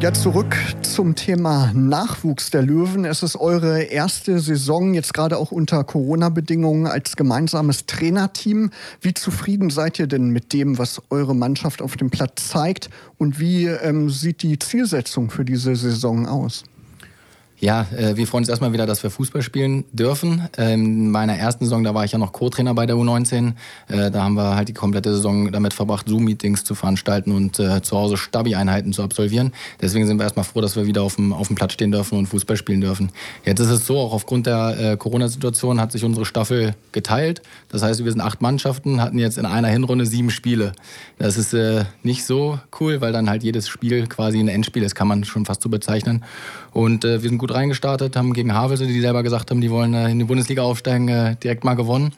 Ja, 0.00 0.12
zurück 0.12 0.56
zum 0.82 1.16
Thema 1.16 1.72
Nachwuchs 1.74 2.50
der 2.50 2.62
Löwen. 2.62 3.04
Es 3.04 3.24
ist 3.24 3.34
eure 3.34 3.82
erste 3.82 4.38
Saison, 4.38 4.94
jetzt 4.94 5.12
gerade 5.12 5.36
auch 5.36 5.50
unter 5.50 5.82
Corona-Bedingungen, 5.82 6.86
als 6.86 7.16
gemeinsames 7.16 7.84
Trainerteam. 7.86 8.70
Wie 9.00 9.12
zufrieden 9.12 9.70
seid 9.70 9.98
ihr 9.98 10.06
denn 10.06 10.30
mit 10.30 10.52
dem, 10.52 10.78
was 10.78 11.02
eure 11.10 11.34
Mannschaft 11.34 11.82
auf 11.82 11.96
dem 11.96 12.10
Platz 12.10 12.46
zeigt? 12.46 12.90
Und 13.16 13.40
wie 13.40 13.66
ähm, 13.66 14.08
sieht 14.08 14.42
die 14.42 14.60
Zielsetzung 14.60 15.30
für 15.30 15.44
diese 15.44 15.74
Saison 15.74 16.28
aus? 16.28 16.62
Ja, 17.60 17.86
äh, 17.96 18.16
wir 18.16 18.26
freuen 18.28 18.42
uns 18.42 18.48
erstmal 18.48 18.72
wieder, 18.72 18.86
dass 18.86 19.02
wir 19.02 19.10
Fußball 19.10 19.42
spielen 19.42 19.84
dürfen. 19.92 20.48
Ähm, 20.56 20.84
in 20.84 21.10
meiner 21.10 21.34
ersten 21.34 21.64
Saison, 21.64 21.82
da 21.82 21.92
war 21.92 22.04
ich 22.04 22.12
ja 22.12 22.18
noch 22.18 22.32
Co-Trainer 22.32 22.72
bei 22.72 22.86
der 22.86 22.94
U19. 22.94 23.54
Äh, 23.88 24.12
da 24.12 24.22
haben 24.22 24.34
wir 24.34 24.54
halt 24.54 24.68
die 24.68 24.74
komplette 24.74 25.12
Saison 25.12 25.50
damit 25.50 25.74
verbracht, 25.74 26.08
Zoom-Meetings 26.08 26.62
zu 26.62 26.76
veranstalten 26.76 27.32
und 27.32 27.58
äh, 27.58 27.82
zu 27.82 27.96
Hause 27.96 28.16
Stabi-Einheiten 28.16 28.92
zu 28.92 29.02
absolvieren. 29.02 29.52
Deswegen 29.80 30.06
sind 30.06 30.18
wir 30.18 30.24
erstmal 30.24 30.44
froh, 30.44 30.60
dass 30.60 30.76
wir 30.76 30.86
wieder 30.86 31.02
auf 31.02 31.16
dem, 31.16 31.32
auf 31.32 31.48
dem 31.48 31.56
Platz 31.56 31.72
stehen 31.72 31.90
dürfen 31.90 32.16
und 32.16 32.26
Fußball 32.26 32.56
spielen 32.56 32.80
dürfen. 32.80 33.10
Jetzt 33.44 33.58
ist 33.58 33.70
es 33.70 33.86
so, 33.86 33.98
auch 33.98 34.12
aufgrund 34.12 34.46
der 34.46 34.92
äh, 34.92 34.96
Corona-Situation 34.96 35.80
hat 35.80 35.90
sich 35.90 36.04
unsere 36.04 36.26
Staffel 36.26 36.76
geteilt. 36.92 37.42
Das 37.70 37.82
heißt, 37.82 38.04
wir 38.04 38.12
sind 38.12 38.20
acht 38.20 38.40
Mannschaften, 38.40 39.00
hatten 39.00 39.18
jetzt 39.18 39.36
in 39.36 39.46
einer 39.46 39.68
Hinrunde 39.68 40.06
sieben 40.06 40.30
Spiele. 40.30 40.74
Das 41.18 41.36
ist 41.36 41.54
äh, 41.54 41.86
nicht 42.04 42.24
so 42.24 42.60
cool, 42.78 43.00
weil 43.00 43.12
dann 43.12 43.28
halt 43.28 43.42
jedes 43.42 43.68
Spiel 43.68 44.06
quasi 44.06 44.38
ein 44.38 44.46
Endspiel 44.46 44.84
ist, 44.84 44.94
kann 44.94 45.08
man 45.08 45.24
schon 45.24 45.44
fast 45.44 45.62
so 45.62 45.68
bezeichnen. 45.68 46.22
Und 46.72 47.04
äh, 47.04 47.22
wir 47.22 47.28
sind 47.28 47.38
gut 47.38 47.52
reingestartet, 47.52 48.16
haben 48.16 48.32
gegen 48.32 48.54
Havelse, 48.54 48.86
die 48.86 49.00
selber 49.00 49.22
gesagt 49.22 49.50
haben, 49.50 49.60
die 49.60 49.70
wollen 49.70 49.94
äh, 49.94 50.10
in 50.10 50.18
die 50.18 50.24
Bundesliga 50.24 50.62
aufsteigen, 50.62 51.08
äh, 51.08 51.36
direkt 51.36 51.64
mal 51.64 51.74
gewonnen. 51.74 52.12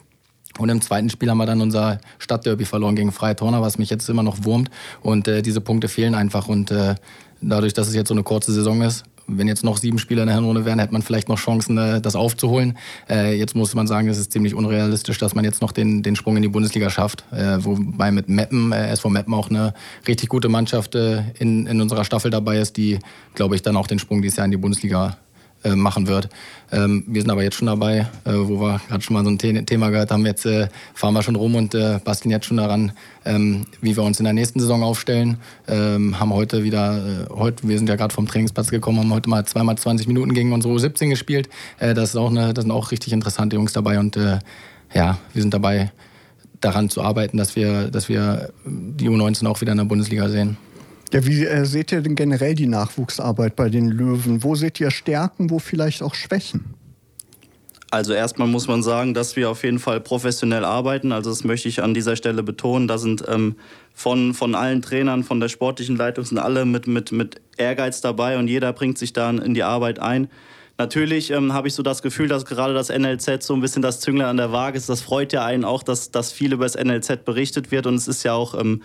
Und 0.59 0.69
im 0.69 0.81
zweiten 0.81 1.11
Spiel 1.11 1.31
haben 1.31 1.39
wir 1.39 1.47
dann 1.47 1.61
unser 1.61 2.01
Stadtderby 2.19 2.65
verloren 2.65 2.97
gegen 2.97 3.13
Freie 3.13 3.37
Torner, 3.37 3.63
was 3.63 3.79
mich 3.79 3.89
jetzt 3.89 4.09
immer 4.09 4.23
noch 4.23 4.45
wurmt. 4.45 4.71
Und 5.03 5.29
äh, 5.29 5.43
diese 5.43 5.61
Punkte 5.61 5.89
fehlen 5.89 6.15
einfach. 6.15 6.49
Und 6.49 6.71
äh, 6.71 6.97
dadurch, 7.41 7.73
dass 7.73 7.89
es 7.89 7.95
jetzt 7.95 8.09
so 8.09 8.15
eine 8.15 8.23
kurze 8.23 8.53
Saison 8.53 8.83
ist, 8.83 9.05
wenn 9.37 9.49
jetzt 9.49 9.65
noch 9.65 9.77
sieben 9.77 9.99
Spieler 9.99 10.23
in 10.23 10.29
der 10.29 10.37
Hinrunde 10.37 10.65
wären, 10.65 10.79
hätte 10.79 10.93
man 10.93 11.03
vielleicht 11.03 11.29
noch 11.29 11.39
Chancen, 11.39 11.79
äh, 11.79 12.01
das 12.01 12.17
aufzuholen. 12.17 12.77
Äh, 13.09 13.39
jetzt 13.39 13.55
muss 13.55 13.75
man 13.75 13.87
sagen, 13.87 14.09
es 14.09 14.19
ist 14.19 14.33
ziemlich 14.33 14.55
unrealistisch, 14.55 15.19
dass 15.19 15.35
man 15.35 15.45
jetzt 15.45 15.63
noch 15.63 15.73
den, 15.73 16.03
den 16.03 16.17
Sprung 16.17 16.37
in 16.37 16.43
die 16.43 16.49
Bundesliga 16.49 16.91
schafft. 16.91 17.25
Äh, 17.33 17.65
wobei 17.65 18.11
mit 18.11 18.29
Meppen, 18.29 18.73
SV 18.73 19.11
Meppen 19.11 19.35
auch 19.35 19.51
eine 19.51 19.75
richtig 20.07 20.29
gute 20.29 20.49
Mannschaft 20.49 20.95
in, 20.95 21.67
in 21.67 21.81
unserer 21.81 22.05
Staffel 22.05 22.31
dabei 22.31 22.59
ist, 22.59 22.77
die, 22.77 22.99
glaube 23.35 23.55
ich, 23.55 23.63
dann 23.63 23.77
auch 23.77 23.87
den 23.87 23.99
Sprung 23.99 24.23
dieses 24.23 24.37
Jahr 24.37 24.45
in 24.45 24.51
die 24.51 24.57
Bundesliga 24.57 25.17
äh, 25.65 25.75
machen 25.75 26.07
wird. 26.07 26.29
Ähm, 26.73 27.05
wir 27.07 27.21
sind 27.21 27.31
aber 27.31 27.43
jetzt 27.43 27.57
schon 27.57 27.67
dabei, 27.67 28.09
äh, 28.25 28.33
wo 28.33 28.61
wir 28.61 28.81
gerade 28.89 29.03
schon 29.03 29.15
mal 29.15 29.25
so 29.25 29.31
ein 29.31 29.39
The 29.39 29.63
Thema 29.65 29.91
gehört 29.91 30.11
haben. 30.11 30.25
Jetzt 30.25 30.47
äh, 30.47 30.69
fahren 30.95 31.15
wir 31.15 31.23
schon 31.23 31.37
rum 31.37 31.55
und 31.55 31.75
äh, 31.75 31.99
basteln 32.03 32.31
jetzt 32.31 32.47
schon 32.47 32.57
daran, 32.57 32.93
ähm, 33.25 33.67
wie 33.81 33.97
wir 33.97 34.03
uns 34.03 34.19
in 34.21 34.25
der 34.25 34.33
nächsten 34.33 34.61
Saison 34.61 34.83
aufstellen. 34.83 35.37
Ähm, 35.69 36.19
haben 36.19 36.33
heute 36.33 36.65
wieder, 36.65 36.97
äh, 36.97 37.35
heute, 37.35 37.69
wir 37.69 37.77
sind 37.77 37.89
ja 37.89 37.97
gerade 37.97 38.15
vom 38.15 38.27
Trainingsplatz 38.27 38.71
gekommen, 38.71 39.01
haben 39.01 39.13
heute 39.13 39.29
mal 39.29 39.45
zweimal 39.45 39.77
20 39.77 40.07
Minuten 40.07 40.33
gegen 40.33 40.53
unsere 40.53 40.73
U17 40.73 41.11
gespielt. 41.11 41.49
Das, 41.79 42.11
ist 42.11 42.17
auch 42.17 42.31
eine, 42.31 42.55
das 42.55 42.65
sind 42.65 42.73
auch 42.73 42.91
richtig 42.91 43.13
interessante 43.13 43.57
Jungs 43.57 43.73
dabei 43.73 43.99
und 43.99 44.17
ja, 44.95 45.19
wir 45.33 45.43
sind 45.43 45.53
dabei, 45.53 45.93
daran 46.61 46.91
zu 46.91 47.03
arbeiten, 47.03 47.37
dass 47.37 47.57
wir, 47.57 47.91
dass 47.91 48.09
wir 48.09 48.51
die 48.65 49.09
U19 49.09 49.47
auch 49.47 49.61
wieder 49.61 49.73
in 49.73 49.79
der 49.79 49.85
Bundesliga 49.85 50.29
sehen. 50.29 50.57
Ja, 51.13 51.27
wie 51.27 51.45
äh, 51.45 51.65
seht 51.65 51.91
ihr 51.91 52.03
denn 52.03 52.15
generell 52.15 52.55
die 52.55 52.69
Nachwuchsarbeit 52.69 53.57
bei 53.57 53.69
den 53.69 53.89
Löwen? 53.89 54.45
Wo 54.45 54.55
seht 54.55 54.79
ihr 54.79 54.93
Stärken, 54.93 55.51
wo 55.51 55.59
vielleicht 55.59 56.03
auch 56.03 56.15
Schwächen? 56.15 56.75
Also 57.91 58.13
erstmal 58.13 58.47
muss 58.47 58.69
man 58.69 58.85
sagen, 58.85 59.15
dass 59.15 59.35
wir 59.35 59.51
auf 59.51 59.65
jeden 59.65 59.81
Fall 59.81 60.01
professionell 60.01 60.65
arbeiten. 60.65 61.11
Also 61.11 61.31
das 61.31 61.43
möchte 61.43 61.69
ich 61.69 61.83
an 61.83 61.93
dieser 61.93 62.15
Stelle 62.15 62.45
betonen. 62.45 62.87
Da 62.87 62.99
sind 62.99 63.25
ähm, 63.27 63.57
von, 63.93 64.35
von 64.35 64.55
allen 64.55 64.83
Trainern, 64.83 65.25
von 65.25 65.41
der 65.41 65.49
sportlichen 65.49 65.97
Leitung 65.97 66.25
sind 66.25 66.39
alle 66.39 66.65
mit, 66.65 66.87
mit, 66.87 67.11
mit 67.11 67.41
Ehrgeiz 67.57 68.01
dabei 68.01 68.39
und 68.39 68.47
jeder 68.47 68.73
bringt 68.73 68.97
sich 68.97 69.13
da 69.13 69.31
in 69.31 69.55
die 69.55 69.65
Arbeit 69.65 69.99
ein. 69.99 70.29
Natürlich 70.79 71.33
ähm, 71.33 71.53
habe 71.53 71.67
ich 71.67 71.75
so 71.75 71.83
das 71.83 72.01
Gefühl, 72.01 72.29
dass 72.29 72.47
gerade 72.47 72.73
das 72.73 72.89
NLZ 72.89 73.43
so 73.43 73.55
ein 73.55 73.61
bisschen 73.61 73.83
das 73.83 73.99
Zünglein 73.99 74.29
an 74.29 74.37
der 74.37 74.53
Waage 74.53 74.79
ist. 74.79 74.89
Das 74.89 75.01
freut 75.01 75.33
ja 75.33 75.45
einen 75.45 75.65
auch, 75.65 75.83
dass, 75.83 76.13
dass 76.13 76.31
viel 76.31 76.53
über 76.53 76.65
das 76.65 76.77
NLZ 76.77 77.25
berichtet 77.25 77.73
wird. 77.73 77.87
Und 77.87 77.97
es 77.97 78.07
ist 78.07 78.23
ja 78.23 78.35
auch 78.35 78.55
ähm, 78.59 78.83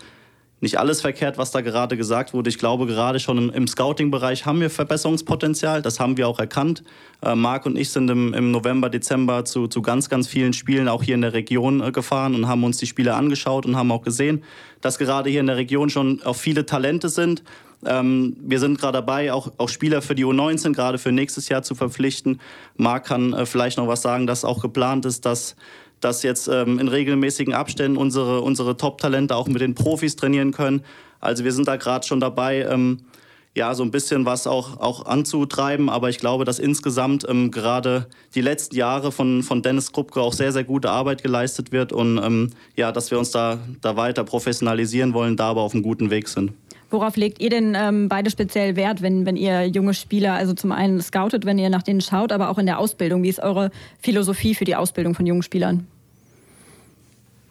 nicht 0.60 0.78
alles 0.78 1.02
verkehrt, 1.02 1.36
was 1.36 1.50
da 1.50 1.60
gerade 1.60 1.96
gesagt 1.96 2.32
wurde. 2.32 2.48
Ich 2.48 2.58
glaube, 2.58 2.86
gerade 2.86 3.20
schon 3.20 3.36
im, 3.36 3.50
im 3.50 3.66
Scouting-Bereich 3.66 4.46
haben 4.46 4.60
wir 4.60 4.70
Verbesserungspotenzial. 4.70 5.82
Das 5.82 6.00
haben 6.00 6.16
wir 6.16 6.26
auch 6.26 6.38
erkannt. 6.38 6.82
Äh, 7.22 7.34
Marc 7.34 7.66
und 7.66 7.76
ich 7.76 7.90
sind 7.90 8.08
im, 8.10 8.32
im, 8.32 8.50
November, 8.52 8.88
Dezember 8.88 9.44
zu, 9.44 9.68
zu 9.68 9.82
ganz, 9.82 10.08
ganz 10.08 10.28
vielen 10.28 10.54
Spielen 10.54 10.88
auch 10.88 11.02
hier 11.02 11.14
in 11.14 11.20
der 11.20 11.34
Region 11.34 11.82
äh, 11.82 11.92
gefahren 11.92 12.34
und 12.34 12.48
haben 12.48 12.64
uns 12.64 12.78
die 12.78 12.86
Spiele 12.86 13.14
angeschaut 13.14 13.66
und 13.66 13.76
haben 13.76 13.92
auch 13.92 14.02
gesehen, 14.02 14.44
dass 14.80 14.98
gerade 14.98 15.28
hier 15.28 15.40
in 15.40 15.46
der 15.46 15.56
Region 15.56 15.90
schon 15.90 16.22
auch 16.24 16.36
viele 16.36 16.64
Talente 16.64 17.10
sind. 17.10 17.42
Ähm, 17.84 18.36
wir 18.40 18.58
sind 18.58 18.78
gerade 18.78 18.94
dabei, 18.94 19.32
auch, 19.32 19.52
auch 19.58 19.68
Spieler 19.68 20.00
für 20.00 20.14
die 20.14 20.24
U19 20.24 20.72
gerade 20.72 20.96
für 20.96 21.12
nächstes 21.12 21.50
Jahr 21.50 21.62
zu 21.62 21.74
verpflichten. 21.74 22.40
Marc 22.76 23.04
kann 23.06 23.34
äh, 23.34 23.44
vielleicht 23.44 23.76
noch 23.76 23.88
was 23.88 24.00
sagen, 24.00 24.26
dass 24.26 24.44
auch 24.44 24.62
geplant 24.62 25.04
ist, 25.04 25.26
dass 25.26 25.54
dass 26.00 26.22
jetzt 26.22 26.48
ähm, 26.48 26.78
in 26.78 26.88
regelmäßigen 26.88 27.54
Abständen 27.54 27.96
unsere, 27.96 28.40
unsere 28.40 28.76
Top-Talente 28.76 29.34
auch 29.34 29.48
mit 29.48 29.60
den 29.60 29.74
Profis 29.74 30.16
trainieren 30.16 30.52
können. 30.52 30.82
Also 31.20 31.44
wir 31.44 31.52
sind 31.52 31.68
da 31.68 31.76
gerade 31.76 32.06
schon 32.06 32.20
dabei, 32.20 32.62
ähm, 32.62 33.00
ja, 33.54 33.74
so 33.74 33.82
ein 33.82 33.90
bisschen 33.90 34.26
was 34.26 34.46
auch, 34.46 34.80
auch 34.80 35.06
anzutreiben. 35.06 35.88
Aber 35.88 36.10
ich 36.10 36.18
glaube, 36.18 36.44
dass 36.44 36.58
insgesamt 36.58 37.26
ähm, 37.26 37.50
gerade 37.50 38.06
die 38.34 38.42
letzten 38.42 38.76
Jahre 38.76 39.10
von, 39.10 39.42
von 39.42 39.62
Dennis 39.62 39.92
Krupke 39.92 40.20
auch 40.20 40.34
sehr, 40.34 40.52
sehr 40.52 40.64
gute 40.64 40.90
Arbeit 40.90 41.22
geleistet 41.22 41.72
wird 41.72 41.92
und 41.92 42.18
ähm, 42.18 42.50
ja, 42.76 42.92
dass 42.92 43.10
wir 43.10 43.18
uns 43.18 43.30
da, 43.30 43.58
da 43.80 43.96
weiter 43.96 44.24
professionalisieren 44.24 45.14
wollen, 45.14 45.36
da 45.36 45.50
aber 45.50 45.62
auf 45.62 45.72
einem 45.72 45.82
guten 45.82 46.10
Weg 46.10 46.28
sind. 46.28 46.52
Worauf 46.90 47.16
legt 47.16 47.40
ihr 47.40 47.50
denn 47.50 47.76
ähm, 47.76 48.08
beide 48.08 48.30
speziell 48.30 48.76
Wert, 48.76 49.02
wenn, 49.02 49.26
wenn 49.26 49.36
ihr 49.36 49.66
junge 49.66 49.92
Spieler, 49.92 50.34
also 50.34 50.54
zum 50.54 50.70
einen 50.70 51.00
scoutet, 51.00 51.44
wenn 51.44 51.58
ihr 51.58 51.68
nach 51.68 51.82
denen 51.82 52.00
schaut, 52.00 52.30
aber 52.30 52.48
auch 52.48 52.58
in 52.58 52.66
der 52.66 52.78
Ausbildung? 52.78 53.22
Wie 53.22 53.28
ist 53.28 53.40
eure 53.40 53.70
Philosophie 53.98 54.54
für 54.54 54.64
die 54.64 54.76
Ausbildung 54.76 55.14
von 55.14 55.26
jungen 55.26 55.42
Spielern? 55.42 55.86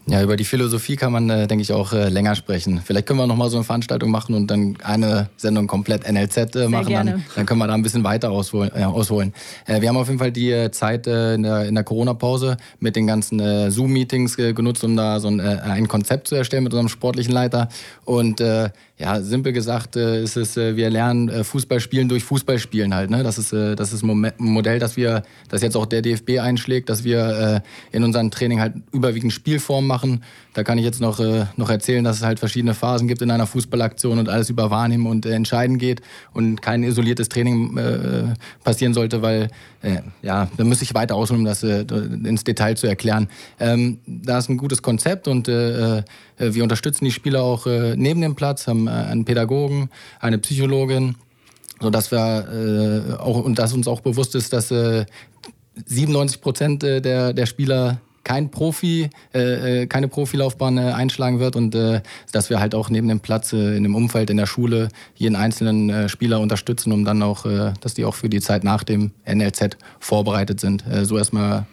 Ja, 0.07 0.21
über 0.21 0.35
die 0.35 0.45
Philosophie 0.45 0.97
kann 0.97 1.11
man, 1.11 1.31
äh, 1.31 1.47
denke 1.47 1.63
ich, 1.63 1.73
auch 1.73 1.91
äh, 1.91 2.09
länger 2.09 2.35
sprechen. 2.35 2.79
Vielleicht 2.85 3.07
können 3.07 3.17
wir 3.17 3.25
noch 3.25 3.35
mal 3.35 3.49
so 3.49 3.57
eine 3.57 3.63
Veranstaltung 3.63 4.11
machen 4.11 4.35
und 4.35 4.45
dann 4.51 4.77
eine 4.83 5.29
Sendung 5.35 5.65
komplett 5.65 6.07
NLZ 6.07 6.55
äh, 6.55 6.67
machen. 6.67 6.93
Dann, 6.93 7.25
dann, 7.35 7.45
können 7.47 7.59
wir 7.59 7.65
da 7.65 7.73
ein 7.73 7.81
bisschen 7.81 8.03
weiter 8.03 8.29
ausholen. 8.29 9.33
Wir 9.65 9.89
haben 9.89 9.97
auf 9.97 10.07
jeden 10.07 10.19
Fall 10.19 10.31
die 10.31 10.69
Zeit 10.71 11.07
in 11.07 11.43
der, 11.43 11.71
der 11.71 11.83
Corona-Pause 11.83 12.57
mit 12.79 12.95
den 12.95 13.07
ganzen 13.07 13.71
Zoom-Meetings 13.71 14.37
genutzt, 14.37 14.83
um 14.83 14.95
da 14.95 15.19
so 15.19 15.27
ein, 15.27 15.39
ein 15.39 15.87
Konzept 15.87 16.27
zu 16.27 16.35
erstellen 16.35 16.63
mit 16.63 16.73
unserem 16.73 16.89
sportlichen 16.89 17.33
Leiter. 17.33 17.69
Und 18.03 18.39
ja, 18.97 19.21
simpel 19.21 19.53
gesagt 19.53 19.95
ist 19.95 20.37
es, 20.37 20.55
wir 20.55 20.89
lernen 20.89 21.43
Fußball 21.43 21.79
spielen 21.79 22.09
durch 22.09 22.23
Fußball 22.23 22.59
spielen 22.59 22.93
halt. 22.93 23.09
Ne? 23.09 23.23
Das 23.23 23.37
ist 23.37 23.53
das 23.53 23.93
ist 23.93 24.03
ein 24.03 24.33
Modell, 24.37 24.79
das 24.79 24.97
wir, 24.97 25.23
das 25.49 25.61
jetzt 25.61 25.75
auch 25.75 25.85
der 25.85 26.01
DFB 26.01 26.39
einschlägt, 26.39 26.89
dass 26.89 27.03
wir 27.03 27.63
in 27.91 28.03
unserem 28.03 28.31
Training 28.31 28.59
halt 28.59 28.73
überwiegend 28.91 29.33
Spielformen 29.33 29.87
machen. 29.87 29.94
Da 30.53 30.63
kann 30.63 30.77
ich 30.77 30.85
jetzt 30.85 31.01
noch, 31.01 31.19
äh, 31.19 31.45
noch 31.57 31.69
erzählen, 31.69 32.03
dass 32.03 32.17
es 32.17 32.23
halt 32.23 32.39
verschiedene 32.39 32.73
Phasen 32.73 33.07
gibt 33.07 33.21
in 33.21 33.29
einer 33.29 33.45
Fußballaktion 33.45 34.19
und 34.19 34.29
alles 34.29 34.49
über 34.49 34.71
Wahrnehmen 34.71 35.05
und 35.05 35.25
äh, 35.25 35.31
Entscheiden 35.31 35.77
geht 35.77 36.01
und 36.33 36.61
kein 36.61 36.83
isoliertes 36.83 37.29
Training 37.29 37.77
äh, 37.77 38.33
passieren 38.63 38.93
sollte, 38.93 39.21
weil 39.21 39.49
äh, 39.81 39.97
ja, 40.21 40.47
da 40.55 40.63
müsste 40.63 40.85
ich 40.85 40.93
weiter 40.93 41.15
ausholen, 41.15 41.41
um 41.41 41.45
das 41.45 41.63
äh, 41.63 41.81
ins 41.81 42.43
Detail 42.43 42.77
zu 42.77 42.87
erklären. 42.87 43.27
Ähm, 43.59 43.99
da 44.05 44.37
ist 44.37 44.49
ein 44.49 44.57
gutes 44.57 44.81
Konzept 44.81 45.27
und 45.27 45.47
äh, 45.47 46.03
wir 46.37 46.63
unterstützen 46.63 47.05
die 47.05 47.11
Spieler 47.11 47.41
auch 47.41 47.65
neben 47.65 48.19
dem 48.19 48.35
Platz, 48.35 48.67
haben 48.67 48.89
einen 48.89 49.23
Pädagogen, 49.23 49.89
eine 50.19 50.37
Psychologin, 50.37 51.15
sodass 51.79 52.11
wir 52.11 53.17
auch 53.21 53.41
und 53.41 53.57
dass 53.57 53.71
uns 53.71 53.87
auch 53.87 54.01
bewusst 54.01 54.35
ist, 54.35 54.51
dass 54.51 54.69
äh, 54.69 55.05
97 55.85 56.41
Prozent 56.41 56.83
der, 56.83 57.31
der 57.31 57.45
Spieler 57.45 58.01
kein 58.25 58.51
Profi, 58.51 59.09
äh, 59.33 59.83
äh, 59.83 59.87
keine 59.87 60.09
Profilaufbahn 60.09 60.77
äh, 60.77 60.81
einschlagen 60.81 61.39
wird 61.39 61.55
und 61.55 61.73
äh, 61.75 62.01
dass 62.33 62.49
wir 62.49 62.59
halt 62.59 62.75
auch 62.75 62.89
neben 62.89 63.07
dem 63.07 63.21
Platz, 63.21 63.53
äh, 63.53 63.77
in 63.77 63.83
dem 63.83 63.95
Umfeld, 63.95 64.29
in 64.29 64.35
der 64.35 64.47
Schule 64.47 64.89
jeden 65.15 65.37
einzelnen 65.37 65.89
äh, 65.89 66.09
Spieler 66.09 66.41
unterstützen, 66.41 66.91
um 66.91 67.05
dann 67.05 67.21
auch, 67.21 67.45
äh, 67.45 67.71
dass 67.79 67.93
die 67.93 68.03
auch 68.03 68.15
für 68.15 68.27
die 68.27 68.41
Zeit 68.41 68.65
nach 68.65 68.83
dem 68.83 69.11
NLZ 69.25 69.77
vorbereitet 69.99 70.59
sind. 70.59 70.85
Äh, 70.87 71.05
so 71.05 71.17
erstmal 71.17 71.67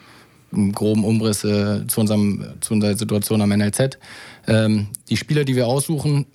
einen 0.53 0.73
groben 0.73 1.05
Umriss 1.05 1.43
äh, 1.43 1.87
zu, 1.87 2.01
unserem, 2.01 2.45
zu 2.61 2.75
unserer 2.75 2.97
Situation 2.97 3.41
am 3.41 3.49
NLZ. 3.49 3.99
Ähm, 4.47 4.89
die 5.09 5.17
Spieler, 5.17 5.45
die 5.45 5.57
wir 5.57 5.67
aussuchen, 5.67 6.27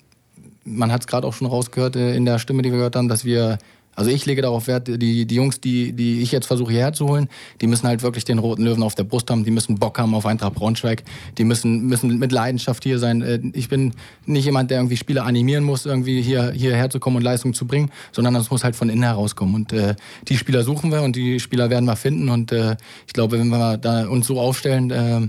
man 0.66 0.92
hat 0.92 1.02
es 1.02 1.08
gerade 1.08 1.26
auch 1.28 1.34
schon 1.34 1.48
rausgehört 1.48 1.96
äh, 1.96 2.16
in 2.16 2.26
der 2.26 2.40
Stimme, 2.40 2.64
die 2.64 2.72
wir 2.72 2.78
gehört 2.78 2.96
haben, 2.96 3.08
dass 3.08 3.24
wir 3.24 3.60
also 3.98 4.12
ich 4.12 4.28
lege 4.28 4.44
darauf 4.44 4.68
Wert, 4.68 4.88
die, 4.88 5.26
die 5.26 5.36
Jungs, 5.36 5.60
die, 5.60 5.92
die 5.92 6.22
ich 6.22 6.32
jetzt 6.32 6.46
versuche 6.46 6.72
hierher 6.72 6.94
zu 6.94 7.08
holen, 7.08 7.30
die 7.62 7.68
müssen 7.68 7.88
halt 7.88 8.04
wirklich 8.04 8.26
den 8.26 8.38
roten 8.38 8.64
Löwen 8.64 8.84
auf 8.84 8.94
der 8.94 9.06
Brust 9.06 9.32
haben, 9.32 9.44
die 9.44 9.50
müssen 9.50 9.80
Bock 9.80 9.98
haben 9.98 10.14
auf 10.14 10.28
Eintracht 10.28 10.54
Braunschweig, 10.54 11.04
die 11.40 11.44
müssen, 11.44 11.88
müssen 11.88 12.20
mit 12.20 12.32
Leidenschaft 12.32 12.84
hier 12.84 13.00
sein. 13.00 13.24
Äh, 13.24 13.40
ich 13.54 13.70
bin 13.70 13.94
nicht 14.28 14.46
jemand, 14.46 14.70
der 14.70 14.78
irgendwie 14.78 14.98
Spieler 14.98 15.26
animieren 15.26 15.64
muss, 15.64 15.88
irgendwie 15.88 16.22
hier, 16.22 16.52
hierher 16.52 16.92
zu 16.92 17.00
kommen 17.00 17.16
und 17.16 17.24
Leistung 17.24 17.56
zu 17.56 17.66
bringen, 17.66 17.90
sondern 18.12 18.36
das 18.36 18.52
muss 18.52 18.64
halt 18.64 18.76
von 18.76 18.90
innen 18.90 19.02
herauskommen. 19.02 19.56
Und 19.56 19.74
äh, 19.74 19.96
die 20.28 20.38
Spieler 20.38 20.62
suchen 20.62 20.92
wir 20.92 21.02
und 21.02 21.16
die 21.16 21.40
Spieler 21.40 21.72
werden 21.72 21.86
wir 21.86 21.96
finden. 21.96 22.30
Und 22.30 22.52
äh, 22.52 22.78
ich 23.08 23.14
glaube, 23.14 23.40
wenn 23.40 23.48
wir 23.48 23.78
da 23.78 24.08
uns 24.08 24.28
so 24.28 24.40
aufstellen, 24.40 24.92
äh, 24.92 25.28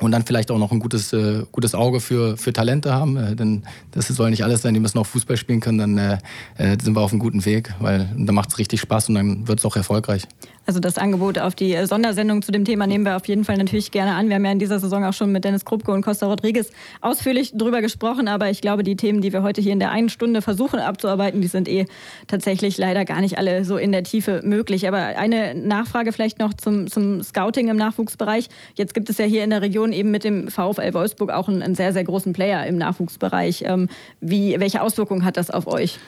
und 0.00 0.10
dann 0.12 0.24
vielleicht 0.24 0.50
auch 0.50 0.58
noch 0.58 0.72
ein 0.72 0.80
gutes, 0.80 1.12
äh, 1.12 1.44
gutes 1.52 1.74
Auge 1.74 2.00
für, 2.00 2.36
für 2.36 2.52
Talente 2.52 2.92
haben. 2.92 3.16
Äh, 3.16 3.36
denn 3.36 3.64
das 3.92 4.08
soll 4.08 4.30
nicht 4.30 4.44
alles 4.44 4.62
sein, 4.62 4.74
die 4.74 4.80
müssen 4.80 4.98
auch 4.98 5.06
Fußball 5.06 5.36
spielen 5.36 5.60
können, 5.60 5.78
dann 5.78 5.98
äh, 5.98 6.18
äh 6.56 6.76
sind 6.82 6.94
wir 6.94 7.00
auf 7.00 7.12
einem 7.12 7.20
guten 7.20 7.44
Weg, 7.44 7.74
weil 7.80 8.08
dann 8.16 8.34
macht 8.34 8.50
es 8.50 8.58
richtig 8.58 8.80
Spaß 8.80 9.08
und 9.08 9.14
dann 9.14 9.48
wird 9.48 9.58
es 9.58 9.64
auch 9.64 9.76
erfolgreich. 9.76 10.26
Also 10.64 10.78
das 10.78 10.96
Angebot 10.96 11.38
auf 11.38 11.56
die 11.56 11.74
äh, 11.74 11.86
Sondersendung 11.86 12.40
zu 12.40 12.52
dem 12.52 12.64
Thema 12.64 12.86
nehmen 12.86 13.04
wir 13.04 13.16
auf 13.16 13.26
jeden 13.26 13.44
Fall 13.44 13.56
natürlich 13.56 13.90
gerne 13.90 14.14
an. 14.14 14.28
Wir 14.28 14.36
haben 14.36 14.44
ja 14.44 14.52
in 14.52 14.60
dieser 14.60 14.78
Saison 14.78 15.04
auch 15.04 15.12
schon 15.12 15.32
mit 15.32 15.44
Dennis 15.44 15.64
Krupke 15.64 15.90
und 15.90 16.02
Costa 16.02 16.26
Rodriguez 16.26 16.70
ausführlich 17.00 17.52
drüber 17.56 17.80
gesprochen, 17.80 18.28
aber 18.28 18.48
ich 18.48 18.60
glaube, 18.60 18.84
die 18.84 18.94
Themen, 18.94 19.20
die 19.20 19.32
wir 19.32 19.42
heute 19.42 19.60
hier 19.60 19.72
in 19.72 19.80
der 19.80 19.90
einen 19.90 20.08
Stunde 20.08 20.40
versuchen 20.40 20.78
abzuarbeiten, 20.78 21.40
die 21.40 21.48
sind 21.48 21.68
eh 21.68 21.86
tatsächlich 22.28 22.78
leider 22.78 23.04
gar 23.04 23.20
nicht 23.20 23.38
alle 23.38 23.64
so 23.64 23.76
in 23.76 23.90
der 23.90 24.04
Tiefe 24.04 24.40
möglich. 24.44 24.86
Aber 24.86 24.98
eine 24.98 25.54
Nachfrage 25.56 26.12
vielleicht 26.12 26.38
noch 26.38 26.54
zum, 26.54 26.86
zum 26.86 27.22
Scouting 27.22 27.68
im 27.68 27.76
Nachwuchsbereich. 27.76 28.48
Jetzt 28.76 28.94
gibt 28.94 29.10
es 29.10 29.18
ja 29.18 29.24
hier 29.24 29.42
in 29.42 29.50
der 29.50 29.62
Region 29.62 29.92
eben 29.92 30.12
mit 30.12 30.22
dem 30.22 30.48
VfL 30.48 30.94
Wolfsburg 30.94 31.30
auch 31.30 31.48
einen, 31.48 31.62
einen 31.62 31.74
sehr, 31.74 31.92
sehr 31.92 32.04
großen 32.04 32.32
Player 32.32 32.64
im 32.66 32.78
Nachwuchsbereich. 32.78 33.64
Ähm, 33.66 33.88
wie, 34.20 34.54
welche 34.60 34.80
Auswirkungen 34.80 35.24
hat 35.24 35.36
das 35.36 35.50
auf 35.50 35.66
euch? 35.66 35.98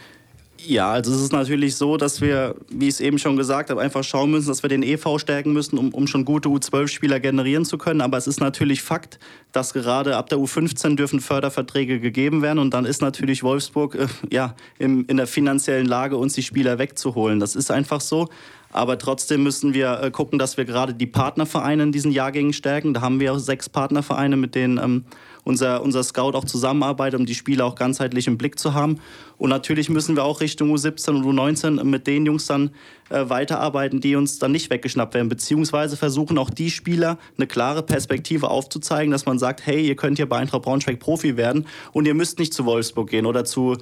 Ja, 0.66 0.92
also 0.92 1.12
es 1.12 1.20
ist 1.20 1.32
natürlich 1.32 1.76
so, 1.76 1.96
dass 1.96 2.20
wir, 2.20 2.54
wie 2.70 2.88
ich 2.88 2.94
es 2.94 3.00
eben 3.00 3.18
schon 3.18 3.36
gesagt 3.36 3.70
habe, 3.70 3.80
einfach 3.80 4.02
schauen 4.02 4.30
müssen, 4.30 4.48
dass 4.48 4.62
wir 4.62 4.70
den 4.70 4.82
EV 4.82 5.18
stärken 5.18 5.52
müssen, 5.52 5.78
um, 5.78 5.92
um 5.92 6.06
schon 6.06 6.24
gute 6.24 6.48
U12-Spieler 6.48 7.20
generieren 7.20 7.64
zu 7.64 7.76
können. 7.76 8.00
Aber 8.00 8.16
es 8.16 8.26
ist 8.26 8.40
natürlich 8.40 8.82
Fakt, 8.82 9.18
dass 9.52 9.74
gerade 9.74 10.16
ab 10.16 10.28
der 10.30 10.38
U15 10.38 10.96
dürfen 10.96 11.20
Förderverträge 11.20 12.00
gegeben 12.00 12.40
werden. 12.40 12.58
Und 12.58 12.72
dann 12.72 12.86
ist 12.86 13.02
natürlich 13.02 13.42
Wolfsburg 13.42 13.94
äh, 13.94 14.06
ja, 14.30 14.54
im, 14.78 15.04
in 15.06 15.18
der 15.18 15.26
finanziellen 15.26 15.86
Lage, 15.86 16.16
uns 16.16 16.32
die 16.34 16.42
Spieler 16.42 16.78
wegzuholen. 16.78 17.40
Das 17.40 17.56
ist 17.56 17.70
einfach 17.70 18.00
so. 18.00 18.28
Aber 18.72 18.98
trotzdem 18.98 19.42
müssen 19.42 19.74
wir 19.74 20.00
äh, 20.02 20.10
gucken, 20.10 20.38
dass 20.38 20.56
wir 20.56 20.64
gerade 20.64 20.94
die 20.94 21.06
Partnervereine 21.06 21.84
in 21.84 21.92
diesen 21.92 22.10
Jahrgängen 22.10 22.52
stärken. 22.52 22.94
Da 22.94 23.02
haben 23.02 23.20
wir 23.20 23.32
auch 23.32 23.38
sechs 23.38 23.68
Partnervereine, 23.68 24.36
mit 24.36 24.54
denen 24.54 24.78
ähm, 24.78 25.04
unser, 25.44 25.82
unser 25.82 26.02
Scout 26.02 26.32
auch 26.32 26.44
zusammenarbeitet, 26.44 27.20
um 27.20 27.26
die 27.26 27.34
Spiele 27.34 27.64
auch 27.64 27.74
ganzheitlich 27.74 28.26
im 28.26 28.38
Blick 28.38 28.58
zu 28.58 28.74
haben. 28.74 29.00
Und 29.36 29.50
natürlich 29.50 29.88
müssen 29.90 30.16
wir 30.16 30.24
auch 30.24 30.40
Richtung 30.40 30.74
U17 30.74 31.10
und 31.10 31.24
U19 31.24 31.84
mit 31.84 32.06
den 32.06 32.24
Jungs 32.26 32.46
dann 32.46 32.70
äh, 33.10 33.28
weiterarbeiten, 33.28 34.00
die 34.00 34.16
uns 34.16 34.38
dann 34.38 34.52
nicht 34.52 34.70
weggeschnappt 34.70 35.14
werden. 35.14 35.28
Beziehungsweise 35.28 35.96
versuchen 35.96 36.38
auch 36.38 36.50
die 36.50 36.70
Spieler 36.70 37.18
eine 37.36 37.46
klare 37.46 37.82
Perspektive 37.82 38.48
aufzuzeigen, 38.48 39.10
dass 39.10 39.26
man 39.26 39.38
sagt, 39.38 39.66
hey, 39.66 39.86
ihr 39.86 39.96
könnt 39.96 40.16
hier 40.18 40.28
bei 40.28 40.38
Eintracht 40.38 40.62
Braunschweig 40.62 40.98
Profi 40.98 41.36
werden 41.36 41.66
und 41.92 42.06
ihr 42.06 42.14
müsst 42.14 42.38
nicht 42.38 42.54
zu 42.54 42.64
Wolfsburg 42.64 43.10
gehen 43.10 43.26
oder 43.26 43.44
zu 43.44 43.76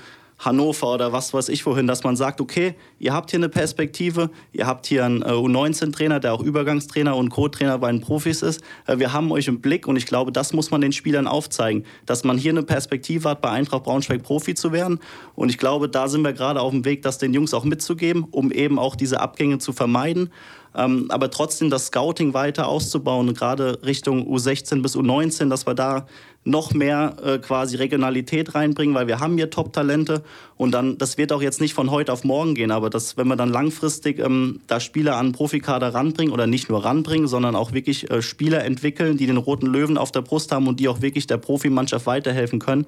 Hannover 0.45 0.95
oder 0.95 1.13
was 1.13 1.33
weiß 1.33 1.49
ich 1.49 1.65
wohin, 1.67 1.87
dass 1.87 2.03
man 2.03 2.17
sagt, 2.17 2.41
okay, 2.41 2.75
ihr 2.99 3.15
habt 3.15 3.31
hier 3.31 3.39
eine 3.39 3.49
Perspektive, 3.49 4.31
ihr 4.53 4.67
habt 4.67 4.87
hier 4.87 5.05
einen 5.05 5.23
äh, 5.23 5.27
U19-Trainer, 5.27 6.19
der 6.19 6.35
auch 6.35 6.43
Übergangstrainer 6.43 7.17
und 7.17 7.31
Co-Trainer 7.31 7.79
bei 7.79 7.91
den 7.93 8.01
Profis 8.01 8.43
ist. 8.43 8.61
Äh, 8.87 8.99
wir 8.99 9.13
haben 9.13 9.31
euch 9.31 9.47
im 9.47 9.61
Blick 9.61 9.87
und 9.87 9.97
ich 9.97 10.07
glaube, 10.07 10.33
das 10.33 10.53
muss 10.53 10.71
man 10.73 10.81
den 10.81 10.93
Spielern 10.93 11.29
aufzeigen, 11.29 11.85
dass 12.07 12.25
man 12.25 12.39
hier 12.39 12.51
eine 12.53 12.65
Perspektive 12.65 13.29
hat, 13.29 13.41
bei 13.41 13.51
Eintracht 13.51 13.85
Braunschweig 13.85 14.25
Profi 14.25 14.55
zu 14.55 14.73
werden. 14.73 14.99
Und 15.37 15.49
ich 15.49 15.59
glaube, 15.59 15.89
da 15.89 16.09
sind 16.09 16.23
wir 16.23 16.33
gerade 16.33 16.61
auf 16.61 16.73
dem 16.73 16.85
Weg, 16.85 17.03
das 17.03 17.19
den 17.19 17.33
Jungs 17.33 17.55
auch 17.55 17.65
mitzugeben, 17.65 18.27
um 18.31 18.51
eben 18.51 18.81
auch 18.81 18.97
diese 18.97 19.21
Abgänge 19.21 19.59
zu 19.59 19.73
vermeiden. 19.73 20.31
Ähm, 20.75 21.07
aber 21.11 21.31
trotzdem 21.31 21.71
das 21.71 21.87
Scouting 21.87 22.35
weiter 22.35 22.67
auszubauen, 22.69 23.35
gerade 23.35 23.79
Richtung 23.85 24.27
U16 24.27 24.83
bis 24.83 24.97
U19, 24.97 25.51
dass 25.51 25.67
wir 25.67 25.75
da 25.75 26.07
noch 26.45 26.75
mehr 26.75 27.17
äh, 27.25 27.39
quasi 27.39 27.77
Regionalität 27.77 28.55
reinbringen, 28.55 28.95
weil 28.95 29.07
wir 29.07 29.21
haben 29.21 29.37
hier 29.37 29.51
Top-Talente 29.51 30.23
und 30.57 30.73
dann, 30.73 30.99
das 30.99 31.17
wird 31.17 31.33
auch 31.33 31.43
jetzt 31.43 31.61
nicht 31.61 31.75
von 31.75 31.91
heute 31.91 32.13
auf 32.13 32.25
morgen 32.25 32.55
gehen, 32.55 32.73
aber 32.73 32.91
das, 32.91 33.17
wenn 33.17 33.29
wir 33.29 33.37
dann 33.37 33.51
langfristig 33.51 34.19
ähm, 34.19 34.61
da 34.67 34.81
Spieler 34.81 35.17
an 35.17 35.33
Profikader 35.33 35.95
ranbringen 35.95 36.33
oder 36.33 36.49
nicht 36.49 36.69
nur 36.69 36.85
ranbringen, 36.85 37.29
sondern 37.29 37.55
auch 37.55 37.73
wirklich 37.73 38.11
äh, 38.11 38.23
Spieler 38.23 38.65
entwickeln, 38.65 39.17
die 39.17 39.27
den 39.27 39.37
roten 39.37 39.67
Löwen 39.67 39.97
auf 39.97 40.11
der 40.11 40.23
Brust 40.23 40.51
haben 40.51 40.67
und 40.67 40.81
die 40.81 40.89
auch 40.89 41.01
wirklich 41.01 41.29
der 41.29 41.37
Profimannschaft 41.37 42.07
weiterhelfen 42.07 42.59
können, 42.59 42.87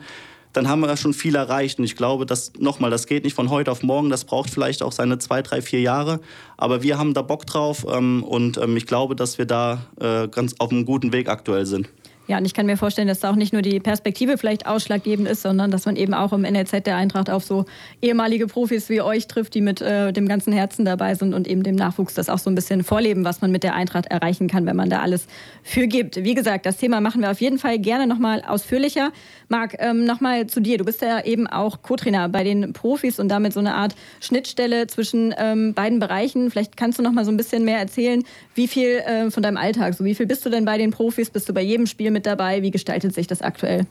dann 0.54 0.68
haben 0.68 0.80
wir 0.80 0.96
schon 0.96 1.12
viel 1.12 1.34
erreicht. 1.34 1.78
Und 1.78 1.84
ich 1.84 1.96
glaube, 1.96 2.26
dass 2.26 2.52
nochmal, 2.58 2.90
das 2.90 3.06
geht 3.06 3.24
nicht 3.24 3.34
von 3.34 3.50
heute 3.50 3.70
auf 3.70 3.82
morgen, 3.82 4.08
das 4.08 4.24
braucht 4.24 4.50
vielleicht 4.50 4.82
auch 4.82 4.92
seine 4.92 5.18
zwei, 5.18 5.42
drei, 5.42 5.60
vier 5.60 5.80
Jahre. 5.80 6.20
Aber 6.56 6.82
wir 6.82 6.96
haben 6.96 7.12
da 7.12 7.22
Bock 7.22 7.44
drauf 7.46 7.84
ähm, 7.88 8.22
und 8.22 8.56
ähm, 8.56 8.76
ich 8.76 8.86
glaube, 8.86 9.16
dass 9.16 9.36
wir 9.36 9.46
da 9.46 9.86
äh, 10.00 10.28
ganz 10.28 10.54
auf 10.58 10.70
einem 10.70 10.86
guten 10.86 11.12
Weg 11.12 11.28
aktuell 11.28 11.66
sind. 11.66 11.88
Ja, 12.26 12.38
und 12.38 12.46
ich 12.46 12.54
kann 12.54 12.64
mir 12.64 12.78
vorstellen, 12.78 13.06
dass 13.06 13.20
da 13.20 13.30
auch 13.30 13.36
nicht 13.36 13.52
nur 13.52 13.60
die 13.60 13.80
Perspektive 13.80 14.38
vielleicht 14.38 14.66
ausschlaggebend 14.66 15.28
ist, 15.28 15.42
sondern 15.42 15.70
dass 15.70 15.84
man 15.84 15.96
eben 15.96 16.14
auch 16.14 16.32
im 16.32 16.40
NLZ 16.40 16.86
der 16.86 16.96
Eintracht 16.96 17.28
auf 17.28 17.44
so 17.44 17.66
ehemalige 18.00 18.46
Profis 18.46 18.88
wie 18.88 19.02
euch 19.02 19.26
trifft, 19.26 19.52
die 19.52 19.60
mit 19.60 19.82
äh, 19.82 20.10
dem 20.10 20.26
ganzen 20.26 20.50
Herzen 20.52 20.86
dabei 20.86 21.14
sind 21.16 21.34
und 21.34 21.46
eben 21.46 21.62
dem 21.62 21.76
Nachwuchs 21.76 22.14
das 22.14 22.30
auch 22.30 22.38
so 22.38 22.48
ein 22.48 22.54
bisschen 22.54 22.82
vorleben, 22.82 23.26
was 23.26 23.42
man 23.42 23.50
mit 23.50 23.62
der 23.62 23.74
Eintracht 23.74 24.06
erreichen 24.06 24.48
kann, 24.48 24.64
wenn 24.64 24.76
man 24.76 24.88
da 24.88 25.00
alles 25.00 25.26
für 25.62 25.86
gibt. 25.86 26.16
Wie 26.16 26.34
gesagt, 26.34 26.64
das 26.64 26.78
Thema 26.78 27.02
machen 27.02 27.20
wir 27.20 27.30
auf 27.30 27.42
jeden 27.42 27.58
Fall 27.58 27.78
gerne 27.78 28.06
nochmal 28.06 28.42
ausführlicher. 28.46 29.12
Marc, 29.50 29.76
ähm, 29.78 30.06
nochmal 30.06 30.46
zu 30.46 30.60
dir. 30.60 30.78
Du 30.78 30.84
bist 30.84 31.02
ja 31.02 31.22
eben 31.22 31.46
auch 31.46 31.82
Co-Trainer 31.82 32.30
bei 32.30 32.42
den 32.42 32.72
Profis 32.72 33.20
und 33.20 33.28
damit 33.28 33.52
so 33.52 33.60
eine 33.60 33.74
Art 33.74 33.94
Schnittstelle 34.20 34.86
zwischen 34.86 35.34
ähm, 35.36 35.74
beiden 35.74 35.98
Bereichen. 35.98 36.50
Vielleicht 36.50 36.78
kannst 36.78 36.98
du 36.98 37.02
nochmal 37.02 37.26
so 37.26 37.30
ein 37.30 37.36
bisschen 37.36 37.66
mehr 37.66 37.78
erzählen, 37.78 38.22
wie 38.54 38.66
viel 38.66 38.88
äh, 38.88 39.30
von 39.30 39.42
deinem 39.42 39.58
Alltag, 39.58 39.92
so 39.92 40.06
wie 40.06 40.14
viel 40.14 40.26
bist 40.26 40.46
du 40.46 40.50
denn 40.50 40.64
bei 40.64 40.78
den 40.78 40.90
Profis? 40.90 41.28
Bist 41.28 41.48
du 41.50 41.52
bei 41.52 41.60
jedem 41.60 41.86
Spiel 41.86 42.13
mit 42.14 42.24
dabei? 42.24 42.62
Wie 42.62 42.70
gestaltet 42.70 43.14
sich 43.14 43.26
das 43.26 43.42
aktuell? 43.42 43.86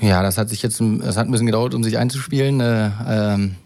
Ja, 0.00 0.22
das 0.22 0.38
hat 0.38 0.48
sich 0.48 0.62
jetzt, 0.62 0.80
das 0.80 1.16
hat 1.16 1.26
ein 1.26 1.30
bisschen 1.30 1.46
gedauert, 1.46 1.74
um 1.74 1.84
sich 1.84 1.98
einzuspielen. 1.98 2.60
Äh, 2.60 2.90
ähm, 3.06 3.56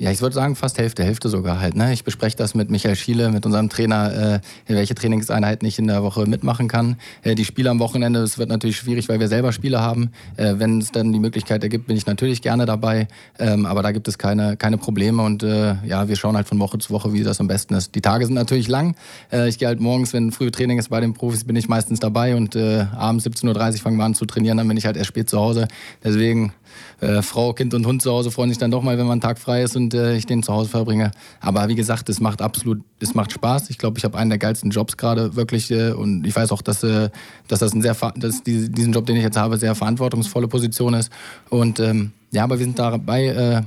ja, 0.00 0.10
ich 0.10 0.22
würde 0.22 0.34
sagen 0.34 0.56
fast 0.56 0.78
Hälfte, 0.78 1.04
Hälfte 1.04 1.28
sogar 1.28 1.60
halt. 1.60 1.76
Ne? 1.76 1.92
Ich 1.92 2.04
bespreche 2.04 2.34
das 2.34 2.54
mit 2.54 2.70
Michael 2.70 2.96
Schiele, 2.96 3.30
mit 3.30 3.44
unserem 3.44 3.68
Trainer, 3.68 4.36
äh, 4.36 4.40
welche 4.66 4.94
Trainingseinheit 4.94 5.62
ich 5.62 5.78
in 5.78 5.88
der 5.88 6.02
Woche 6.02 6.24
mitmachen 6.24 6.68
kann. 6.68 6.96
Äh, 7.22 7.34
die 7.34 7.44
Spiele 7.44 7.68
am 7.68 7.80
Wochenende, 7.80 8.22
das 8.22 8.38
wird 8.38 8.48
natürlich 8.48 8.78
schwierig, 8.78 9.10
weil 9.10 9.20
wir 9.20 9.28
selber 9.28 9.52
Spiele 9.52 9.82
haben. 9.82 10.12
Äh, 10.38 10.54
wenn 10.56 10.78
es 10.78 10.90
dann 10.90 11.12
die 11.12 11.18
Möglichkeit 11.18 11.62
ergibt, 11.62 11.86
bin 11.86 11.98
ich 11.98 12.06
natürlich 12.06 12.40
gerne 12.40 12.64
dabei. 12.64 13.08
Ähm, 13.38 13.66
aber 13.66 13.82
da 13.82 13.92
gibt 13.92 14.08
es 14.08 14.16
keine, 14.16 14.56
keine 14.56 14.78
Probleme 14.78 15.20
und 15.22 15.42
äh, 15.42 15.74
ja, 15.84 16.08
wir 16.08 16.16
schauen 16.16 16.34
halt 16.34 16.48
von 16.48 16.58
Woche 16.60 16.78
zu 16.78 16.94
Woche, 16.94 17.12
wie 17.12 17.22
das 17.22 17.38
am 17.38 17.48
besten 17.48 17.74
ist. 17.74 17.94
Die 17.94 18.00
Tage 18.00 18.24
sind 18.24 18.36
natürlich 18.36 18.68
lang. 18.68 18.96
Äh, 19.30 19.50
ich 19.50 19.58
gehe 19.58 19.68
halt 19.68 19.80
morgens, 19.80 20.14
wenn 20.14 20.32
früh 20.32 20.50
Training 20.50 20.78
ist 20.78 20.88
bei 20.88 21.02
den 21.02 21.12
Profis, 21.12 21.44
bin 21.44 21.56
ich 21.56 21.68
meistens 21.68 22.00
dabei 22.00 22.36
und 22.36 22.56
äh, 22.56 22.86
abends 22.96 23.26
17.30 23.26 23.74
Uhr 23.74 23.78
fangen 23.80 23.98
wir 23.98 24.04
an 24.04 24.14
zu 24.14 24.24
trainieren, 24.24 24.56
dann 24.56 24.66
bin 24.66 24.78
ich 24.78 24.86
halt 24.86 24.96
erst 24.96 25.08
spät 25.08 25.28
zu 25.28 25.38
Hause. 25.38 25.68
Deswegen 26.02 26.54
äh, 27.00 27.22
Frau, 27.22 27.52
Kind 27.52 27.74
und 27.74 27.86
Hund 27.86 28.02
zu 28.02 28.10
Hause 28.10 28.30
freuen 28.30 28.50
sich 28.50 28.58
dann 28.58 28.70
doch 28.70 28.82
mal, 28.82 28.98
wenn 28.98 29.06
man 29.06 29.12
einen 29.12 29.20
Tag 29.20 29.38
frei 29.38 29.62
ist 29.62 29.76
und 29.76 29.94
äh, 29.94 30.16
ich 30.16 30.26
den 30.26 30.42
zu 30.42 30.52
Hause 30.52 30.70
verbringe. 30.70 31.10
Aber 31.40 31.68
wie 31.68 31.74
gesagt, 31.74 32.08
es 32.08 32.20
macht 32.20 32.42
absolut, 32.42 32.80
es 32.98 33.14
macht 33.14 33.32
Spaß. 33.32 33.70
Ich 33.70 33.78
glaube, 33.78 33.98
ich 33.98 34.04
habe 34.04 34.18
einen 34.18 34.30
der 34.30 34.38
geilsten 34.38 34.70
Jobs 34.70 34.96
gerade 34.96 35.36
wirklich 35.36 35.70
äh, 35.70 35.92
und 35.92 36.26
ich 36.26 36.34
weiß 36.34 36.52
auch, 36.52 36.62
dass, 36.62 36.82
äh, 36.82 37.10
dass 37.48 37.60
das 37.60 37.72
ein 37.72 37.82
sehr, 37.82 37.96
dass 38.16 38.42
die, 38.42 38.70
diesen 38.70 38.92
Job, 38.92 39.06
den 39.06 39.16
ich 39.16 39.22
jetzt 39.22 39.36
habe, 39.36 39.56
sehr 39.56 39.74
verantwortungsvolle 39.74 40.48
Position 40.48 40.94
ist. 40.94 41.10
Und 41.48 41.80
ähm, 41.80 42.12
ja, 42.30 42.44
aber 42.44 42.58
wir 42.58 42.64
sind 42.64 42.78
dabei, 42.78 43.26
äh, 43.26 43.62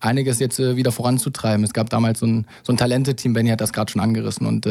einiges 0.00 0.38
jetzt 0.38 0.60
äh, 0.60 0.76
wieder 0.76 0.92
voranzutreiben. 0.92 1.64
Es 1.64 1.72
gab 1.72 1.90
damals 1.90 2.20
so 2.20 2.26
ein, 2.26 2.46
so 2.62 2.72
ein 2.72 2.76
Talente-Team, 2.76 3.32
Benny 3.32 3.50
hat 3.50 3.60
das 3.60 3.72
gerade 3.72 3.90
schon 3.90 4.00
angerissen 4.00 4.46
und 4.46 4.66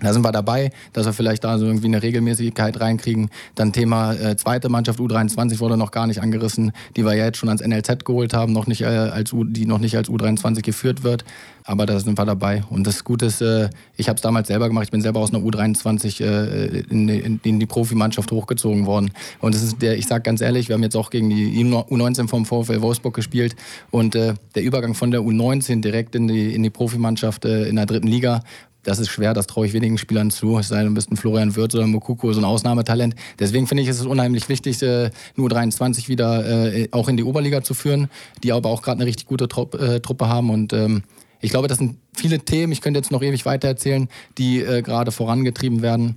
Da 0.00 0.12
sind 0.12 0.22
wir 0.22 0.32
dabei, 0.32 0.70
dass 0.92 1.06
wir 1.06 1.12
vielleicht 1.12 1.44
da 1.44 1.58
so 1.58 1.66
irgendwie 1.66 1.88
eine 1.88 2.02
Regelmäßigkeit 2.02 2.80
reinkriegen. 2.80 3.30
Dann 3.56 3.72
Thema 3.72 4.12
äh, 4.12 4.36
zweite 4.36 4.68
Mannschaft 4.68 5.00
U23 5.00 5.58
wurde 5.58 5.76
noch 5.76 5.90
gar 5.90 6.06
nicht 6.06 6.22
angerissen, 6.22 6.72
die 6.96 7.04
wir 7.04 7.14
ja 7.14 7.24
jetzt 7.24 7.38
schon 7.38 7.48
ans 7.48 7.66
NLZ 7.66 8.04
geholt 8.04 8.32
haben, 8.32 8.52
noch 8.52 8.66
nicht, 8.66 8.82
äh, 8.82 8.86
als 8.86 9.32
U, 9.32 9.44
die 9.44 9.66
noch 9.66 9.78
nicht 9.78 9.96
als 9.96 10.08
U23 10.08 10.62
geführt 10.62 11.02
wird. 11.02 11.24
Aber 11.64 11.84
da 11.84 12.00
sind 12.00 12.16
wir 12.16 12.24
dabei. 12.24 12.62
Und 12.70 12.86
das 12.86 13.04
Gute 13.04 13.26
ist, 13.26 13.42
äh, 13.42 13.68
ich 13.96 14.08
habe 14.08 14.16
es 14.16 14.22
damals 14.22 14.48
selber 14.48 14.68
gemacht. 14.68 14.84
Ich 14.84 14.90
bin 14.90 15.02
selber 15.02 15.20
aus 15.20 15.34
einer 15.34 15.44
U23 15.44 16.24
äh, 16.24 16.80
in, 16.88 17.08
in, 17.08 17.40
in, 17.42 17.60
die 17.60 17.66
Profimannschaft 17.66 18.32
hochgezogen 18.32 18.86
worden. 18.86 19.10
Und 19.40 19.54
das 19.54 19.62
ist 19.62 19.82
der, 19.82 19.98
ich 19.98 20.06
sage 20.06 20.22
ganz 20.22 20.40
ehrlich, 20.40 20.68
wir 20.68 20.74
haben 20.74 20.82
jetzt 20.82 20.96
auch 20.96 21.10
gegen 21.10 21.28
die 21.28 21.62
U19 21.62 22.28
vom 22.28 22.46
VfL 22.46 22.80
Wolfsburg 22.80 23.14
gespielt. 23.14 23.54
Und 23.90 24.14
äh, 24.14 24.34
der 24.54 24.62
Übergang 24.62 24.94
von 24.94 25.10
der 25.10 25.20
U19 25.20 25.82
direkt 25.82 26.14
in 26.14 26.28
die, 26.28 26.54
in 26.54 26.62
die 26.62 26.70
Profimannschaft 26.70 27.44
äh, 27.44 27.68
in 27.68 27.76
der 27.76 27.84
dritten 27.84 28.08
Liga 28.08 28.42
das 28.82 28.98
ist 28.98 29.08
schwer, 29.08 29.34
das 29.34 29.46
traue 29.46 29.66
ich 29.66 29.72
wenigen 29.72 29.98
Spielern 29.98 30.30
zu. 30.30 30.58
Es 30.58 30.68
sei 30.68 30.78
denn, 30.78 30.88
du 30.88 30.94
bist 30.94 31.10
ein 31.10 31.16
Florian 31.16 31.56
Wirtz 31.56 31.74
oder 31.74 31.86
Mokuko, 31.86 32.32
so 32.32 32.40
ein 32.40 32.44
Ausnahmetalent. 32.44 33.14
Deswegen 33.38 33.66
finde 33.66 33.82
ich, 33.82 33.88
ist 33.88 34.00
es 34.00 34.06
unheimlich 34.06 34.48
wichtig, 34.48 34.82
äh, 34.82 35.10
nur 35.36 35.48
23 35.48 36.08
wieder 36.08 36.72
äh, 36.74 36.88
auch 36.92 37.08
in 37.08 37.16
die 37.16 37.24
Oberliga 37.24 37.62
zu 37.62 37.74
führen, 37.74 38.08
die 38.42 38.52
aber 38.52 38.70
auch 38.70 38.82
gerade 38.82 39.00
eine 39.00 39.06
richtig 39.06 39.26
gute 39.26 39.44
äh, 39.44 40.00
Truppe 40.00 40.28
haben. 40.28 40.50
Und 40.50 40.72
ähm, 40.72 41.02
ich 41.40 41.50
glaube, 41.50 41.68
das 41.68 41.78
sind 41.78 41.98
viele 42.14 42.38
Themen, 42.38 42.72
ich 42.72 42.80
könnte 42.80 42.98
jetzt 42.98 43.10
noch 43.10 43.22
ewig 43.22 43.44
weiter 43.46 43.68
erzählen, 43.68 44.08
die 44.38 44.58
gerade 44.58 45.12
vorangetrieben 45.12 45.82
werden. 45.82 46.16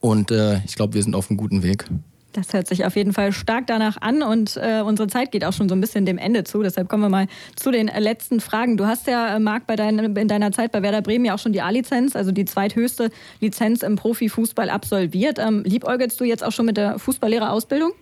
Und 0.00 0.30
ich 0.30 0.76
glaube, 0.76 0.94
wir 0.94 1.02
sind 1.02 1.14
auf 1.14 1.28
einem 1.28 1.36
guten 1.36 1.62
Weg. 1.62 1.84
Das 2.32 2.52
hört 2.52 2.68
sich 2.68 2.84
auf 2.84 2.94
jeden 2.94 3.12
Fall 3.12 3.32
stark 3.32 3.66
danach 3.66 4.00
an 4.00 4.22
und 4.22 4.56
äh, 4.56 4.82
unsere 4.82 5.08
Zeit 5.08 5.32
geht 5.32 5.44
auch 5.44 5.52
schon 5.52 5.68
so 5.68 5.74
ein 5.74 5.80
bisschen 5.80 6.06
dem 6.06 6.16
Ende 6.16 6.44
zu. 6.44 6.62
Deshalb 6.62 6.88
kommen 6.88 7.02
wir 7.02 7.08
mal 7.08 7.26
zu 7.56 7.72
den 7.72 7.88
letzten 7.88 8.40
Fragen. 8.40 8.76
Du 8.76 8.86
hast 8.86 9.08
ja, 9.08 9.36
äh, 9.36 9.40
Marc, 9.40 9.66
bei 9.66 9.74
dein, 9.74 9.98
in 9.98 10.28
deiner 10.28 10.52
Zeit 10.52 10.70
bei 10.70 10.82
Werder 10.82 11.02
Bremen 11.02 11.24
ja 11.24 11.34
auch 11.34 11.38
schon 11.38 11.52
die 11.52 11.60
A-Lizenz, 11.60 12.14
also 12.14 12.30
die 12.30 12.44
zweithöchste 12.44 13.10
Lizenz 13.40 13.82
im 13.82 13.96
Profifußball 13.96 14.70
absolviert. 14.70 15.38
Ähm, 15.40 15.62
liebäugelst 15.64 16.20
du 16.20 16.24
jetzt 16.24 16.44
auch 16.44 16.52
schon 16.52 16.66
mit 16.66 16.76
der 16.76 16.98
Fußballlehrerausbildung? 17.00 17.92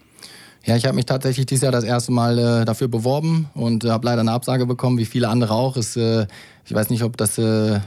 Ja, 0.65 0.77
ich 0.77 0.85
habe 0.85 0.97
mich 0.97 1.07
tatsächlich 1.07 1.47
dieses 1.47 1.63
Jahr 1.63 1.73
das 1.73 1.85
erste 1.85 2.13
Mal 2.13 2.39
äh, 2.39 2.65
dafür 2.67 2.89
beworben 2.89 3.49
und 3.55 3.85
äh, 3.85 3.91
habe 3.91 4.07
leider 4.07 4.21
eine 4.21 4.33
Absage 4.33 4.67
bekommen, 4.67 4.99
wie 4.99 5.07
viele 5.07 5.29
andere 5.29 5.55
auch. 5.55 5.77
Es 5.77 5.97
äh, 5.97 6.27
ich 6.69 6.75
weiß 6.75 6.91
nicht, 6.91 7.03
ob 7.03 7.17
das 7.17 7.39
äh, 7.39 7.81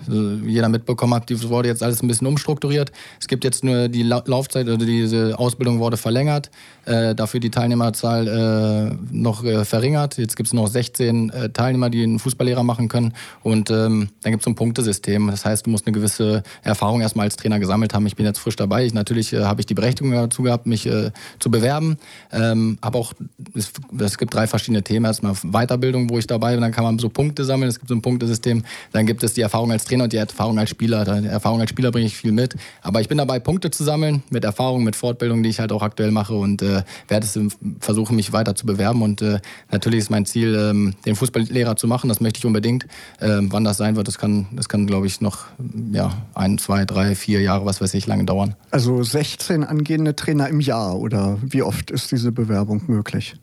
jeder 0.43 0.67
mitbekommen 0.67 1.13
hat. 1.13 1.29
Die 1.29 1.39
wurde 1.49 1.67
jetzt 1.67 1.84
alles 1.84 2.01
ein 2.01 2.07
bisschen 2.07 2.25
umstrukturiert. 2.25 2.91
Es 3.19 3.27
gibt 3.27 3.43
jetzt 3.43 3.63
nur 3.63 3.89
die 3.89 4.01
La 4.01 4.23
Laufzeit, 4.25 4.67
also 4.67 4.84
diese 4.84 5.38
Ausbildung 5.38 5.79
wurde 5.79 5.97
verlängert. 5.97 6.49
Äh, 6.86 7.13
dafür 7.13 7.39
die 7.39 7.51
Teilnehmerzahl 7.51 8.27
äh, 8.27 9.13
noch 9.15 9.43
äh, 9.43 9.65
verringert. 9.65 10.17
Jetzt 10.17 10.36
gibt 10.36 10.47
es 10.47 10.53
noch 10.53 10.65
16 10.65 11.29
äh, 11.29 11.49
Teilnehmer, 11.49 11.91
die 11.91 12.01
einen 12.01 12.17
Fußballlehrer 12.17 12.63
machen 12.63 12.88
können. 12.88 13.13
Und 13.43 13.69
ähm, 13.69 14.09
dann 14.23 14.32
gibt 14.32 14.41
es 14.41 14.47
ein 14.47 14.55
Punktesystem. 14.55 15.27
Das 15.27 15.45
heißt, 15.45 15.67
du 15.67 15.69
musst 15.69 15.86
eine 15.86 15.93
gewisse 15.93 16.41
Erfahrung 16.63 17.01
erstmal 17.01 17.25
als 17.25 17.36
Trainer 17.36 17.59
gesammelt 17.59 17.93
haben. 17.93 18.07
Ich 18.07 18.15
bin 18.15 18.25
jetzt 18.25 18.39
frisch 18.39 18.55
dabei. 18.55 18.84
Ich, 18.84 18.95
natürlich 18.95 19.32
äh, 19.32 19.43
habe 19.43 19.61
ich 19.61 19.67
die 19.67 19.75
Berechtigung 19.75 20.11
dazu 20.11 20.41
gehabt, 20.41 20.65
mich 20.65 20.89
zu 21.38 21.51
bewerben. 21.51 21.97
Ähm, 22.32 22.79
aber 22.82 22.97
auch, 22.97 23.13
es, 23.53 23.71
es, 23.99 24.17
gibt 24.17 24.34
drei 24.34 24.47
verschiedene 24.47 24.82
Themen. 24.82 25.05
Erstmal 25.05 25.36
Weiterbildung, 25.43 26.09
wo 26.09 26.17
ich 26.17 26.25
dabei 26.25 26.53
bin. 26.53 26.61
Dann 26.61 26.71
kann 26.71 26.84
man 26.84 26.97
so 26.97 27.09
Punkte 27.09 27.45
sammeln. 27.45 27.69
Es 27.69 27.77
gibt 27.77 27.89
so 27.89 27.95
ein 27.95 28.01
Punktesystem. 28.01 28.63
Dann 28.91 29.05
gibt 29.05 29.24
es 29.24 29.34
die 29.34 29.41
Erfahrung 29.41 29.72
als 29.72 29.86
Trainer 29.86 30.05
und 30.05 30.13
die 30.13 30.17
Erfahrung 30.17 30.59
als 30.59 30.69
Spieler. 30.69 31.05
Die 31.22 31.28
Erfahrung 31.28 31.61
als 31.61 31.69
Spieler 31.69 31.91
bringe 31.91 32.05
ich 32.05 32.15
viel 32.15 32.32
mit. 32.32 32.55
Aber 32.82 33.01
ich 33.01 33.07
bin 33.07 33.17
dabei, 33.17 33.39
Punkte 33.39 33.72
zu 33.72 33.84
sammeln 33.84 34.24
mit 34.30 34.43
Erfahrung, 34.43 34.84
mit 34.84 34.95
Fortbildung, 34.95 35.43
die 35.43 35.49
ich 35.49 35.59
halt 35.59 35.72
auch 35.72 35.82
aktuell 35.82 36.11
mache 36.11 36.34
und 36.34 36.61
äh, 36.61 36.84
werde 37.07 37.26
es 37.26 37.39
versuchen, 37.80 38.15
mich 38.15 38.34
weiter 38.34 38.55
zu 38.55 38.65
bewerben. 38.65 39.01
Und 39.01 39.22
äh, 39.22 39.39
natürlich 39.72 39.99
ist 39.99 40.09
mein 40.09 40.26
Ziel, 40.26 40.55
ähm, 40.55 40.93
den 41.05 41.15
Fußballlehrer 41.15 41.76
zu 41.76 41.88
machen. 41.88 42.07
Das 42.07 42.22
möchte 42.22 42.39
ich 42.39 42.45
unbedingt. 42.45 42.86
Ähm, 43.19 43.51
wann 43.51 43.63
das 43.63 43.78
sein 43.78 43.95
wird, 43.95 44.07
das 44.07 44.17
kann, 44.17 44.47
das 44.53 44.69
kann 44.69 44.88
glaube 44.88 45.07
ich, 45.07 45.22
noch 45.22 45.45
ja, 45.91 46.11
ein, 46.34 46.57
zwei, 46.57 46.86
drei, 46.86 47.15
vier 47.15 47.41
Jahre, 47.41 47.65
was 47.65 47.82
weiß 47.82 47.93
ich, 47.93 48.07
lange 48.07 48.26
dauern. 48.26 48.55
Also 48.72 49.03
16 49.03 49.63
angehende 49.63 50.15
Trainer 50.15 50.47
im 50.49 50.59
Jahr 50.59 50.97
oder 50.97 51.38
wie 51.41 51.63
oft 51.63 51.91
ist 51.91 52.11
diese 52.11 52.32
Bewerbung 52.32 52.84
möglich? 52.88 53.36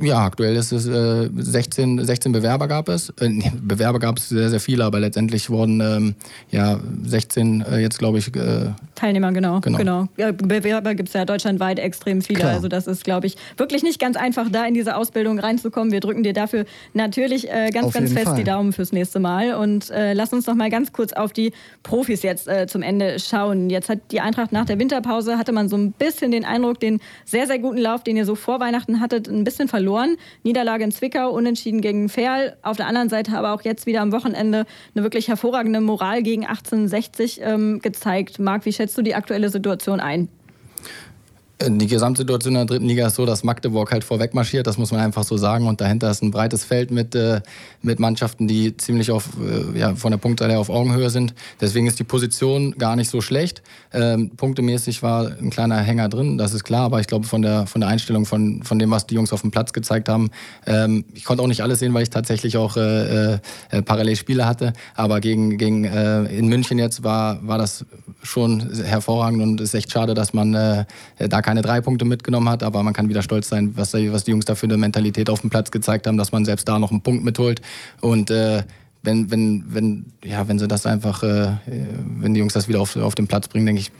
Ja, 0.00 0.24
aktuell 0.24 0.56
ist 0.56 0.72
es 0.72 0.86
äh, 0.86 1.28
16, 1.34 2.04
16 2.04 2.32
Bewerber 2.32 2.66
gab 2.66 2.88
es. 2.88 3.10
Äh, 3.20 3.30
Bewerber 3.60 3.98
gab 3.98 4.16
es 4.16 4.30
sehr, 4.30 4.48
sehr 4.48 4.60
viele, 4.60 4.84
aber 4.84 5.00
letztendlich 5.00 5.50
wurden 5.50 5.80
ähm, 5.80 6.14
ja 6.50 6.80
16 7.04 7.60
äh, 7.62 7.78
jetzt, 7.78 7.98
glaube 7.98 8.18
ich. 8.18 8.34
Äh, 8.34 8.70
Teilnehmer, 8.94 9.32
genau. 9.32 9.60
genau. 9.60 9.78
genau. 9.78 10.08
Ja, 10.16 10.32
Bewerber 10.32 10.94
gibt 10.94 11.10
es 11.10 11.14
ja 11.14 11.24
deutschlandweit 11.24 11.78
extrem 11.78 12.22
viele. 12.22 12.40
Klar. 12.40 12.52
Also 12.52 12.68
das 12.68 12.86
ist, 12.86 13.04
glaube 13.04 13.26
ich, 13.26 13.36
wirklich 13.58 13.82
nicht 13.82 14.00
ganz 14.00 14.16
einfach, 14.16 14.48
da 14.50 14.64
in 14.64 14.74
diese 14.74 14.96
Ausbildung 14.96 15.38
reinzukommen. 15.38 15.92
Wir 15.92 16.00
drücken 16.00 16.22
dir 16.22 16.32
dafür 16.32 16.64
natürlich 16.94 17.50
äh, 17.50 17.70
ganz, 17.70 17.88
auf 17.88 17.92
ganz 17.92 18.12
fest 18.12 18.28
Fall. 18.28 18.36
die 18.36 18.44
Daumen 18.44 18.72
fürs 18.72 18.92
nächste 18.92 19.20
Mal. 19.20 19.54
Und 19.54 19.90
äh, 19.90 20.14
lass 20.14 20.32
uns 20.32 20.46
noch 20.46 20.54
mal 20.54 20.70
ganz 20.70 20.92
kurz 20.92 21.12
auf 21.12 21.32
die 21.32 21.52
Profis 21.82 22.22
jetzt 22.22 22.48
zum 22.66 22.82
Ende 22.82 23.18
schauen. 23.18 23.70
Jetzt 23.70 23.88
hat 23.88 23.98
die 24.10 24.20
Eintracht 24.20 24.52
nach 24.52 24.64
der 24.64 24.78
Winterpause, 24.78 25.38
hatte 25.38 25.52
man 25.52 25.68
so 25.68 25.76
ein 25.76 25.92
bisschen 25.92 26.30
den 26.30 26.44
Eindruck, 26.44 26.80
den 26.80 27.00
sehr, 27.24 27.46
sehr 27.46 27.58
guten 27.58 27.78
Lauf, 27.78 28.02
den 28.02 28.16
ihr 28.16 28.24
so 28.24 28.34
vor 28.34 28.60
Weihnachten 28.60 29.00
hattet, 29.00 29.28
ein 29.28 29.44
bisschen 29.44 29.68
verloren 29.68 29.81
verloren. 29.82 30.16
Niederlage 30.44 30.84
in 30.84 30.92
Zwickau, 30.92 31.30
unentschieden 31.30 31.80
gegen 31.80 32.08
Ferl. 32.08 32.56
Auf 32.62 32.76
der 32.76 32.86
anderen 32.86 33.08
Seite 33.08 33.36
aber 33.36 33.52
auch 33.52 33.62
jetzt 33.62 33.86
wieder 33.86 34.00
am 34.00 34.12
Wochenende 34.12 34.64
eine 34.94 35.02
wirklich 35.02 35.26
hervorragende 35.26 35.80
Moral 35.80 36.22
gegen 36.22 36.46
1860 36.46 37.40
ähm, 37.42 37.80
gezeigt. 37.80 38.38
Marc, 38.38 38.64
wie 38.64 38.72
schätzt 38.72 38.96
du 38.96 39.02
die 39.02 39.16
aktuelle 39.16 39.48
Situation 39.48 39.98
ein? 39.98 40.28
Die 41.68 41.86
Gesamtsituation 41.86 42.54
in 42.54 42.58
der 42.58 42.66
dritten 42.66 42.86
Liga 42.86 43.06
ist 43.06 43.16
so, 43.16 43.26
dass 43.26 43.44
Magdeburg 43.44 43.92
halt 43.92 44.04
vorweg 44.04 44.34
marschiert, 44.34 44.66
das 44.66 44.78
muss 44.78 44.90
man 44.90 45.00
einfach 45.00 45.24
so 45.24 45.36
sagen. 45.36 45.66
Und 45.66 45.80
dahinter 45.80 46.10
ist 46.10 46.22
ein 46.22 46.30
breites 46.30 46.64
Feld 46.64 46.90
mit, 46.90 47.14
äh, 47.14 47.40
mit 47.82 48.00
Mannschaften, 48.00 48.48
die 48.48 48.76
ziemlich 48.76 49.10
auf, 49.10 49.28
äh, 49.40 49.78
ja, 49.78 49.94
von 49.94 50.10
der 50.10 50.18
Punktzahl 50.18 50.50
her 50.50 50.58
auf 50.58 50.70
Augenhöhe 50.70 51.10
sind. 51.10 51.34
Deswegen 51.60 51.86
ist 51.86 51.98
die 51.98 52.04
Position 52.04 52.72
gar 52.78 52.96
nicht 52.96 53.10
so 53.10 53.20
schlecht. 53.20 53.62
Ähm, 53.92 54.30
punktemäßig 54.36 55.02
war 55.02 55.26
ein 55.26 55.50
kleiner 55.50 55.78
Hänger 55.78 56.08
drin, 56.08 56.38
das 56.38 56.54
ist 56.54 56.64
klar. 56.64 56.84
Aber 56.84 57.00
ich 57.00 57.06
glaube, 57.06 57.26
von 57.26 57.42
der, 57.42 57.66
von 57.66 57.80
der 57.80 57.90
Einstellung, 57.90 58.26
von, 58.26 58.62
von 58.62 58.78
dem, 58.78 58.90
was 58.90 59.06
die 59.06 59.14
Jungs 59.14 59.32
auf 59.32 59.42
dem 59.42 59.50
Platz 59.50 59.72
gezeigt 59.72 60.08
haben, 60.08 60.30
ähm, 60.66 61.04
ich 61.14 61.24
konnte 61.24 61.42
auch 61.42 61.48
nicht 61.48 61.62
alles 61.62 61.78
sehen, 61.78 61.94
weil 61.94 62.02
ich 62.02 62.10
tatsächlich 62.10 62.56
auch 62.56 62.76
äh, 62.76 63.34
äh, 63.34 63.38
parallel 63.84 64.16
Spiele 64.16 64.46
hatte. 64.46 64.72
Aber 64.94 65.20
gegen, 65.20 65.58
gegen 65.58 65.84
äh, 65.84 66.24
in 66.24 66.48
München 66.48 66.78
jetzt 66.78 67.04
war, 67.04 67.46
war 67.46 67.58
das 67.58 67.84
schon 68.22 68.72
hervorragend 68.84 69.42
und 69.42 69.60
es 69.60 69.70
ist 69.70 69.74
echt 69.74 69.92
schade, 69.92 70.14
dass 70.14 70.32
man 70.32 70.54
äh, 70.54 70.84
da 71.18 71.42
keine 71.42 71.51
drei 71.60 71.82
Punkte 71.82 72.06
mitgenommen 72.06 72.48
hat, 72.48 72.62
aber 72.62 72.82
man 72.82 72.94
kann 72.94 73.10
wieder 73.10 73.22
stolz 73.22 73.48
sein, 73.48 73.72
was, 73.76 73.92
was 73.92 74.24
die 74.24 74.30
Jungs 74.30 74.46
da 74.46 74.54
für 74.54 74.66
eine 74.66 74.78
Mentalität 74.78 75.28
auf 75.28 75.42
dem 75.42 75.50
Platz 75.50 75.70
gezeigt 75.70 76.06
haben, 76.06 76.16
dass 76.16 76.32
man 76.32 76.46
selbst 76.46 76.66
da 76.68 76.78
noch 76.78 76.90
einen 76.90 77.02
Punkt 77.02 77.24
mitholt 77.24 77.60
und 78.00 78.30
äh, 78.30 78.62
wenn, 79.02 79.30
wenn, 79.30 79.64
wenn, 79.68 80.06
ja, 80.24 80.46
wenn 80.48 80.58
sie 80.58 80.68
das 80.68 80.86
einfach, 80.86 81.22
äh, 81.22 81.56
wenn 82.20 82.34
die 82.34 82.40
Jungs 82.40 82.52
das 82.52 82.68
wieder 82.68 82.80
auf, 82.80 82.96
auf 82.96 83.14
den 83.14 83.26
Platz 83.26 83.48
bringen, 83.48 83.66
denke 83.66 83.80
ich, 83.80 83.90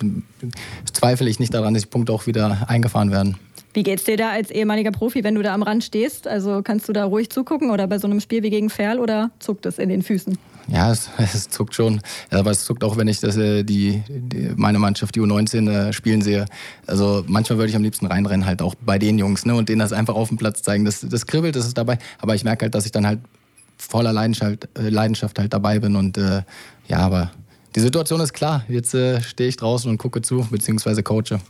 zweifle 0.92 1.28
ich 1.28 1.40
nicht 1.40 1.52
daran, 1.52 1.74
dass 1.74 1.82
die 1.82 1.88
Punkte 1.88 2.12
auch 2.12 2.26
wieder 2.26 2.68
eingefahren 2.68 3.10
werden. 3.10 3.36
Wie 3.74 3.82
geht's 3.82 4.04
dir 4.04 4.16
da 4.16 4.30
als 4.30 4.50
ehemaliger 4.50 4.92
Profi, 4.92 5.24
wenn 5.24 5.34
du 5.34 5.42
da 5.42 5.54
am 5.54 5.62
Rand 5.62 5.82
stehst? 5.82 6.28
Also 6.28 6.62
kannst 6.62 6.88
du 6.88 6.92
da 6.92 7.04
ruhig 7.04 7.30
zugucken 7.30 7.70
oder 7.70 7.86
bei 7.86 7.98
so 7.98 8.06
einem 8.06 8.20
Spiel 8.20 8.42
wie 8.42 8.50
gegen 8.50 8.68
Ferl 8.70 8.98
oder 8.98 9.30
zuckt 9.38 9.64
es 9.66 9.78
in 9.78 9.88
den 9.88 10.02
Füßen? 10.02 10.36
Ja, 10.68 10.90
es, 10.92 11.08
es 11.18 11.48
zuckt 11.48 11.74
schon. 11.74 12.00
Aber 12.30 12.50
es 12.50 12.64
zuckt 12.64 12.84
auch, 12.84 12.96
wenn 12.96 13.08
ich 13.08 13.20
das, 13.20 13.36
äh, 13.36 13.64
die, 13.64 14.02
die, 14.08 14.52
meine 14.56 14.78
Mannschaft, 14.78 15.14
die 15.14 15.20
U19, 15.20 15.70
äh, 15.70 15.92
spielen 15.92 16.22
sehe. 16.22 16.46
Also 16.86 17.24
manchmal 17.26 17.58
würde 17.58 17.70
ich 17.70 17.76
am 17.76 17.82
liebsten 17.82 18.06
reinrennen, 18.06 18.46
halt 18.46 18.62
auch 18.62 18.74
bei 18.74 18.98
den 18.98 19.18
Jungs 19.18 19.44
ne, 19.44 19.54
und 19.54 19.68
denen 19.68 19.80
das 19.80 19.92
einfach 19.92 20.14
auf 20.14 20.28
dem 20.28 20.38
Platz 20.38 20.62
zeigen. 20.62 20.84
Das, 20.84 21.00
das 21.00 21.26
kribbelt, 21.26 21.56
das 21.56 21.66
ist 21.66 21.76
dabei. 21.78 21.98
Aber 22.18 22.34
ich 22.34 22.44
merke 22.44 22.64
halt, 22.64 22.74
dass 22.74 22.86
ich 22.86 22.92
dann 22.92 23.06
halt 23.06 23.20
voller 23.76 24.12
Leidenschaft, 24.12 24.68
äh, 24.78 24.88
Leidenschaft 24.88 25.38
halt 25.38 25.52
dabei 25.52 25.78
bin. 25.78 25.96
Und 25.96 26.18
äh, 26.18 26.42
ja, 26.88 26.98
aber 26.98 27.32
die 27.74 27.80
Situation 27.80 28.20
ist 28.20 28.32
klar. 28.32 28.64
Jetzt 28.68 28.94
äh, 28.94 29.20
stehe 29.22 29.48
ich 29.48 29.56
draußen 29.56 29.90
und 29.90 29.98
gucke 29.98 30.22
zu, 30.22 30.46
beziehungsweise 30.50 31.02
coache. 31.02 31.40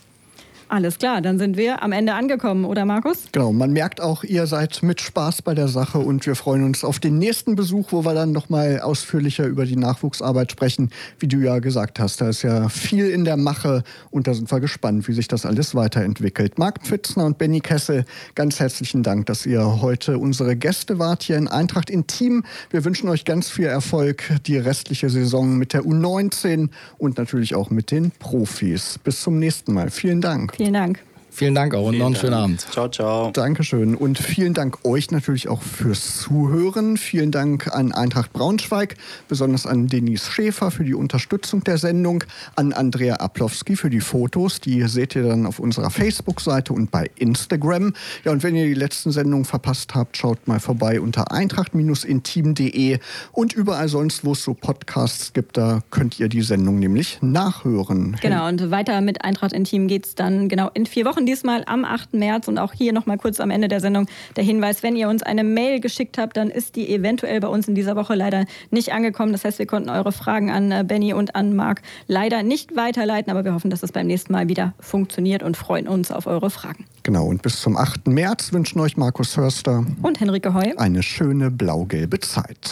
Alles 0.73 0.97
klar, 0.97 1.21
dann 1.21 1.39
sind 1.39 1.59
wir 1.59 1.83
am 1.83 1.93
Ende 1.93 2.15
angekommen, 2.15 2.65
oder 2.65 2.87
Markus? 2.87 3.25
Genau, 3.31 3.53
man 3.53 3.75
merkt 3.75 4.01
auch, 4.01 4.25
ihr 4.25 4.47
seid 4.47 4.83
mit 4.83 5.03
Spaß 5.03 5.43
bei 5.43 5.55
der 5.55 5.69
Sache 5.69 5.99
und 5.99 6.25
wir 6.25 6.35
freuen 6.35 6.65
uns 6.65 6.83
auf 6.83 6.99
den 6.99 7.19
nächsten 7.19 7.57
Besuch, 7.57 7.89
wo 7.93 8.07
wir 8.07 8.15
dann 8.15 8.33
nochmal 8.33 8.81
ausführlicher 8.81 9.45
über 9.45 9.67
die 9.67 9.77
Nachwuchsarbeit 9.77 10.51
sprechen. 10.51 10.89
Wie 11.19 11.29
du 11.29 11.41
ja 11.41 11.59
gesagt 11.59 12.01
hast, 12.01 12.23
da 12.23 12.31
ist 12.31 12.41
ja 12.41 12.71
viel 12.71 13.11
in 13.11 13.27
der 13.27 13.37
Mache 13.37 13.83
und 14.11 14.27
da 14.27 14.33
sind 14.33 14.51
wir 14.51 14.61
gespannt, 14.61 15.07
wie 15.09 15.13
sich 15.13 15.29
das 15.29 15.45
alles 15.45 15.75
weiterentwickelt. 15.75 16.59
Marc 16.59 16.81
Pfitzner 16.81 17.27
und 17.27 17.37
Benny 17.37 17.61
Kessel, 17.61 18.07
ganz 18.35 18.59
herzlichen 18.59 19.03
Dank, 19.03 19.27
dass 19.27 19.45
ihr 19.45 19.83
heute 19.83 20.17
unsere 20.17 20.57
Gäste 20.57 20.99
wart 20.99 21.23
hier 21.23 21.37
in 21.37 21.49
Eintracht 21.49 21.91
Intim. 21.91 22.45
Wir 22.71 22.83
wünschen 22.87 23.11
euch 23.11 23.27
ganz 23.27 23.51
viel 23.51 23.67
Erfolg 23.67 24.23
die 24.47 24.57
restliche 24.57 25.11
Saison 25.11 25.59
mit 25.59 25.75
der 25.75 25.83
U19 25.83 26.71
und 26.97 27.19
natürlich 27.19 27.55
auch 27.55 27.69
mit 27.69 27.91
den 27.91 28.11
Profis. 28.11 28.99
Bis 29.05 29.21
zum 29.21 29.39
nächsten 29.39 29.75
Mal. 29.75 29.91
Vielen 29.91 30.23
Dank. 30.23 30.62
Vielen 30.63 30.75
Dank. 30.75 31.03
Vielen 31.35 31.55
Dank 31.55 31.75
auch 31.75 31.87
und 31.87 31.97
noch 31.97 32.07
einen 32.07 32.15
schönen 32.15 32.35
Abend. 32.35 32.61
Ciao, 32.61 32.89
ciao. 32.91 33.31
Dankeschön. 33.31 33.95
Und 33.95 34.19
vielen 34.19 34.53
Dank 34.53 34.85
euch 34.85 35.11
natürlich 35.11 35.49
auch 35.49 35.63
fürs 35.63 36.19
Zuhören. 36.19 36.99
Vielen 36.99 37.31
Dank 37.31 37.75
an 37.75 37.91
Eintracht 37.93 38.35
Braunschweig, 38.35 38.97
besonders 39.29 39.67
an 39.67 39.87
Denise 39.87 40.31
Schäfer 40.31 40.71
für 40.71 40.85
die 40.85 40.93
Unterstützung 40.93 41.65
der 41.65 41.79
Sendung, 41.79 42.23
an 42.55 42.75
Andrea 42.75 43.17
Aplowski 43.17 43.77
für 43.77 43.89
die 43.89 44.01
Fotos. 44.01 44.61
Die 44.61 44.83
seht 44.83 45.17
ihr 45.17 45.23
dann 45.23 45.47
auf 45.47 45.59
unserer 45.59 45.91
Facebook-Seite 45.91 46.75
und 46.75 46.91
bei 46.91 47.11
Instagram. 47.17 47.95
Ja, 48.25 48.33
und 48.33 48.43
wenn 48.43 48.55
ihr 48.55 48.67
die 48.67 48.75
letzten 48.75 49.11
Sendungen 49.11 49.47
verpasst 49.47 49.95
habt, 49.95 50.19
schaut 50.19 50.47
mal 50.47 50.61
vorbei 50.61 51.01
unter 51.01 51.33
eintracht-intim.de 51.33 52.99
und 53.33 53.53
überall 53.55 53.89
sonst, 53.89 54.27
wo 54.27 54.33
es 54.33 54.45
so 54.45 54.53
Podcasts 54.53 55.33
gibt, 55.33 55.57
da 55.57 55.81
könnt 55.91 56.21
ihr 56.21 56.29
die 56.29 56.43
Sendung 56.43 56.79
nämlich 56.79 57.19
nachhören. 57.23 58.19
Genau, 58.21 58.49
und 58.49 58.71
weiter 58.71 59.01
mit 59.01 59.25
Eintracht 59.25 59.55
Intim 59.55 59.89
geht 59.89 60.07
es 60.07 60.15
dann 60.15 60.49
genau 60.49 60.71
in 60.75 60.85
vier 60.85 61.07
Wochen, 61.07 61.22
diesmal 61.27 61.63
am 61.67 61.85
8. 61.85 62.15
März. 62.15 62.49
Und 62.49 62.59
auch 62.59 62.73
hier 62.73 62.93
nochmal 62.93 63.19
kurz 63.19 63.41
am 63.41 63.51
Ende 63.51 63.69
der 63.69 63.81
Sendung 63.81 64.07
der 64.37 64.45
Hinweis, 64.45 64.83
wenn 64.83 64.97
ihr 64.97 65.09
uns 65.09 65.23
eine 65.23 65.45
Mail 65.45 65.81
geschickt 65.81 66.19
habt, 66.19 66.37
dann 66.37 66.51
ist 66.51 66.77
die 66.77 66.93
eventuell 66.93 67.41
bei 67.41 67.49
uns 67.49 67.69
in 67.69 67.75
dieser 67.75 67.97
Woche 67.97 68.15
leider 68.15 68.45
nicht 68.71 68.93
angekommen. 68.93 69.33
Das 69.33 69.45
heißt, 69.45 69.59
wir 69.59 69.67
konnten 69.67 69.91
eure 69.91 70.13
Fragen 70.13 70.51
an 70.51 70.71
äh, 70.71 70.85
Benny 70.87 71.13
und 71.13 71.35
an 71.35 71.55
Marc 71.55 71.83
leider 72.07 72.43
nicht 72.43 72.77
weiterleiten, 72.77 73.31
aber 73.31 73.45
wir 73.45 73.55
hoffen, 73.55 73.71
dass 73.71 73.83
es 73.83 73.93
beim 73.93 74.07
nächsten 74.07 74.33
Mal 74.33 74.49
wieder 74.49 74.75
funktioniert 74.81 75.43
und 75.43 75.57
freuen 75.57 75.89
uns 75.89 76.11
auf 76.11 76.27
eure 76.27 76.51
Fragen. 76.51 76.85
Genau, 77.03 77.27
und 77.27 77.43
bis 77.43 77.61
zum 77.61 77.77
8. 77.77 78.07
März 78.07 78.53
wünschen 78.53 78.81
euch 78.81 78.97
Markus 78.97 79.37
Hörster 79.37 79.85
und 80.03 80.21
Henrike 80.21 80.55
Heu 80.55 80.73
eine 80.77 81.03
schöne 81.03 81.51
blau-gelbe 81.51 82.21
Zeit. 82.21 82.71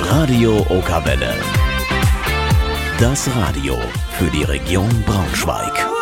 Radio 0.00 0.64
Okawelle. 0.68 1.63
Das 3.00 3.28
Radio 3.34 3.76
für 4.18 4.30
die 4.30 4.44
Region 4.44 4.88
Braunschweig. 5.04 5.93